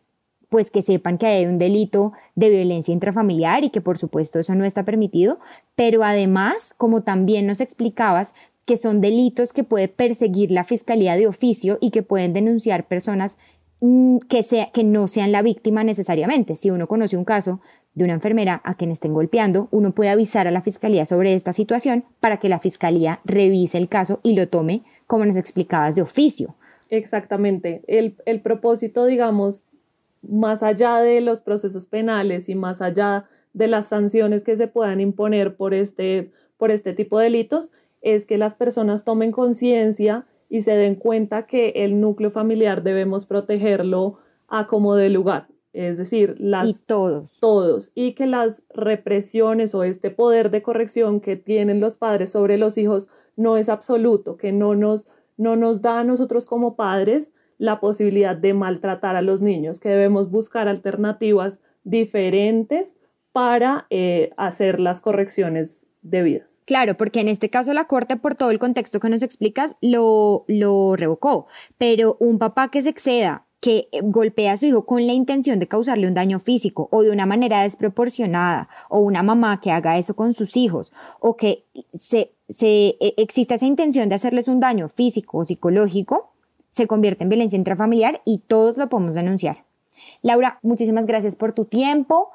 pues 0.50 0.70
que 0.70 0.82
sepan 0.82 1.18
que 1.18 1.28
hay 1.28 1.46
un 1.46 1.58
delito 1.58 2.12
de 2.36 2.50
violencia 2.50 2.94
intrafamiliar 2.94 3.64
y 3.64 3.70
que 3.70 3.82
por 3.82 3.98
supuesto 3.98 4.40
eso 4.40 4.54
no 4.54 4.66
está 4.66 4.84
permitido, 4.84 5.40
pero 5.76 6.04
además, 6.04 6.74
como 6.78 7.04
también 7.04 7.48
nos 7.48 7.62
explicabas, 7.62 8.34
que 8.66 8.78
son 8.78 9.02
delitos 9.02 9.54
que 9.54 9.64
puede 9.64 9.88
perseguir 9.88 10.52
la 10.52 10.64
Fiscalía 10.64 11.16
de 11.16 11.28
Oficio 11.28 11.78
y 11.82 11.92
que 11.92 12.04
pueden 12.04 12.34
denunciar 12.34 12.88
personas 12.88 13.38
que, 14.30 14.44
sea, 14.44 14.72
que 14.72 14.84
no 14.84 15.08
sean 15.08 15.32
la 15.32 15.42
víctima 15.42 15.84
necesariamente. 15.84 16.56
Si 16.56 16.70
uno 16.70 16.88
conoce 16.88 17.18
un 17.18 17.26
caso 17.26 17.62
de 17.94 18.04
una 18.04 18.14
enfermera 18.14 18.62
a 18.64 18.76
quien 18.76 18.92
estén 18.92 19.14
golpeando, 19.14 19.68
uno 19.72 19.94
puede 19.94 20.12
avisar 20.12 20.48
a 20.48 20.52
la 20.52 20.62
fiscalía 20.62 21.06
sobre 21.06 21.34
esta 21.34 21.52
situación 21.52 22.06
para 22.20 22.38
que 22.38 22.48
la 22.48 22.60
fiscalía 22.60 23.22
revise 23.26 23.78
el 23.78 23.90
caso 23.90 24.20
y 24.24 24.36
lo 24.36 24.48
tome, 24.48 24.84
como 25.08 25.26
nos 25.26 25.36
explicabas, 25.36 25.96
de 25.96 26.04
oficio. 26.04 26.56
Exactamente. 26.90 27.82
El, 27.88 28.18
el 28.26 28.42
propósito, 28.42 29.06
digamos, 29.06 29.66
más 30.22 30.62
allá 30.62 30.98
de 30.98 31.20
los 31.22 31.42
procesos 31.42 31.88
penales 31.88 32.50
y 32.50 32.56
más 32.56 32.82
allá 32.82 33.26
de 33.54 33.68
las 33.68 33.88
sanciones 33.88 34.44
que 34.44 34.56
se 34.56 34.68
puedan 34.68 35.02
imponer 35.02 35.56
por 35.56 35.74
este, 35.74 36.32
por 36.58 36.70
este 36.70 36.94
tipo 36.94 37.18
de 37.18 37.26
delitos, 37.26 37.72
es 38.02 38.26
que 38.26 38.38
las 38.38 38.56
personas 38.56 39.04
tomen 39.04 39.32
conciencia 39.32 40.26
y 40.52 40.62
se 40.62 40.74
den 40.74 40.96
cuenta 40.96 41.48
que 41.48 41.70
el 41.78 42.02
núcleo 42.02 42.30
familiar 42.30 42.84
debemos 42.84 43.26
protegerlo 43.26 44.18
a 44.50 44.68
como 44.68 44.96
de 44.96 45.10
lugar. 45.10 45.48
Es 45.72 45.98
decir, 45.98 46.36
las, 46.40 46.68
y 46.68 46.84
todos. 46.86 47.40
Todos. 47.40 47.94
Y 47.96 48.16
que 48.16 48.26
las 48.26 48.66
represiones 48.76 49.74
o 49.74 49.86
este 49.86 50.12
poder 50.12 50.52
de 50.52 50.62
corrección 50.62 51.22
que 51.22 51.38
tienen 51.38 51.80
los 51.80 51.96
padres 51.96 52.32
sobre 52.32 52.58
los 52.58 52.78
hijos 52.78 53.10
no 53.38 53.56
es 53.56 53.70
absoluto, 53.70 54.36
que 54.36 54.52
no 54.52 54.76
nos, 54.76 55.08
no 55.38 55.56
nos 55.56 55.82
da 55.82 56.02
a 56.02 56.04
nosotros 56.04 56.46
como 56.46 56.76
padres 56.76 57.32
la 57.58 57.80
posibilidad 57.80 58.36
de 58.36 58.54
maltratar 58.54 59.16
a 59.16 59.22
los 59.22 59.42
niños, 59.42 59.80
que 59.80 59.88
debemos 59.88 60.30
buscar 60.30 60.68
alternativas 60.68 61.62
diferentes 61.86 62.98
para 63.32 63.88
eh, 63.90 64.32
hacer 64.36 64.82
las 64.82 65.00
correcciones 65.00 65.88
debidas. 66.02 66.64
Claro, 66.66 66.98
porque 66.98 67.22
en 67.22 67.28
este 67.28 67.50
caso 67.50 67.74
la 67.74 67.86
Corte, 67.86 68.18
por 68.18 68.36
todo 68.36 68.52
el 68.52 68.60
contexto 68.60 69.00
que 69.00 69.10
nos 69.10 69.22
explicas, 69.22 69.76
lo, 69.82 70.46
lo 70.48 70.96
revocó. 70.96 71.48
Pero 71.78 72.18
un 72.20 72.40
papá 72.40 72.70
que 72.70 72.82
se 72.82 72.90
exceda, 72.90 73.46
que 73.60 73.88
eh, 73.92 74.02
golpea 74.04 74.54
a 74.54 74.58
su 74.58 74.66
hijo 74.66 74.86
con 74.86 75.06
la 75.06 75.14
intención 75.14 75.60
de 75.60 75.68
causarle 75.68 76.08
un 76.08 76.16
daño 76.16 76.40
físico 76.40 76.90
o 76.92 77.04
de 77.04 77.12
una 77.12 77.26
manera 77.26 77.62
desproporcionada, 77.62 78.68
o 78.90 79.00
una 79.00 79.24
mamá 79.24 79.62
que 79.62 79.72
haga 79.72 79.98
eso 79.98 80.16
con 80.16 80.34
sus 80.34 80.58
hijos, 80.58 80.92
o 81.20 81.38
que 81.38 81.66
se, 81.94 82.34
se 82.50 82.98
e, 83.00 83.14
exista 83.18 83.56
esa 83.56 83.66
intención 83.66 84.10
de 84.10 84.16
hacerles 84.16 84.48
un 84.48 84.60
daño 84.60 84.90
físico 84.90 85.38
o 85.38 85.46
psicológico, 85.46 86.32
se 86.70 86.88
convierte 86.88 87.24
en 87.24 87.30
violencia 87.30 87.58
intrafamiliar 87.58 88.22
y 88.26 88.40
todos 88.40 88.78
lo 88.78 88.90
podemos 88.90 89.14
denunciar. 89.14 89.66
Laura, 90.22 90.60
muchísimas 90.64 91.06
gracias 91.06 91.36
por 91.36 91.54
tu 91.54 91.66
tiempo. 91.66 92.30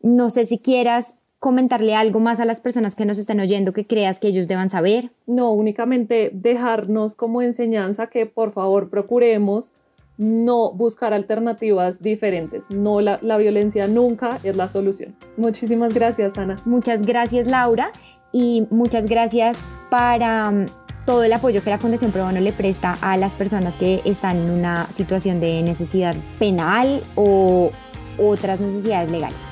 No 0.00 0.30
sé 0.30 0.46
si 0.46 0.58
quieras 0.58 1.16
comentarle 1.42 1.96
algo 1.96 2.20
más 2.20 2.38
a 2.38 2.44
las 2.44 2.60
personas 2.60 2.94
que 2.94 3.04
nos 3.04 3.18
están 3.18 3.40
oyendo 3.40 3.72
que 3.72 3.84
creas 3.84 4.20
que 4.20 4.28
ellos 4.28 4.46
deban 4.46 4.70
saber? 4.70 5.10
No, 5.26 5.50
únicamente 5.50 6.30
dejarnos 6.32 7.16
como 7.16 7.42
enseñanza 7.42 8.06
que 8.06 8.26
por 8.26 8.52
favor 8.52 8.90
procuremos 8.90 9.74
no 10.18 10.70
buscar 10.70 11.12
alternativas 11.12 12.00
diferentes. 12.00 12.70
No, 12.70 13.00
la, 13.00 13.18
la 13.22 13.38
violencia 13.38 13.88
nunca 13.88 14.38
es 14.44 14.54
la 14.54 14.68
solución. 14.68 15.16
Muchísimas 15.36 15.92
gracias, 15.92 16.38
Ana. 16.38 16.58
Muchas 16.64 17.02
gracias, 17.02 17.48
Laura, 17.48 17.90
y 18.30 18.68
muchas 18.70 19.06
gracias 19.06 19.58
para 19.90 20.48
um, 20.48 20.66
todo 21.06 21.24
el 21.24 21.32
apoyo 21.32 21.60
que 21.60 21.70
la 21.70 21.78
Fundación 21.78 22.12
Pro 22.12 22.24
Bono 22.24 22.38
le 22.38 22.52
presta 22.52 22.96
a 23.00 23.16
las 23.16 23.34
personas 23.34 23.76
que 23.76 24.00
están 24.04 24.36
en 24.36 24.50
una 24.50 24.86
situación 24.92 25.40
de 25.40 25.60
necesidad 25.62 26.14
penal 26.38 27.02
o 27.16 27.70
otras 28.16 28.60
necesidades 28.60 29.10
legales. 29.10 29.51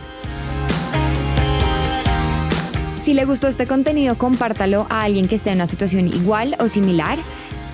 Si 3.10 3.14
le 3.14 3.24
gustó 3.24 3.48
este 3.48 3.66
contenido, 3.66 4.16
compártalo 4.16 4.86
a 4.88 5.02
alguien 5.02 5.26
que 5.26 5.34
esté 5.34 5.50
en 5.50 5.56
una 5.56 5.66
situación 5.66 6.06
igual 6.06 6.54
o 6.60 6.68
similar 6.68 7.18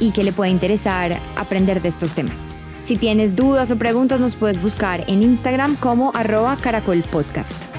y 0.00 0.12
que 0.12 0.24
le 0.24 0.32
pueda 0.32 0.50
interesar 0.50 1.20
aprender 1.36 1.82
de 1.82 1.90
estos 1.90 2.14
temas. 2.14 2.46
Si 2.86 2.96
tienes 2.96 3.36
dudas 3.36 3.70
o 3.70 3.76
preguntas, 3.76 4.18
nos 4.18 4.34
puedes 4.34 4.62
buscar 4.62 5.04
en 5.08 5.22
Instagram 5.22 5.76
como 5.76 6.10
arroba 6.14 6.56
caracolpodcast. 6.56 7.75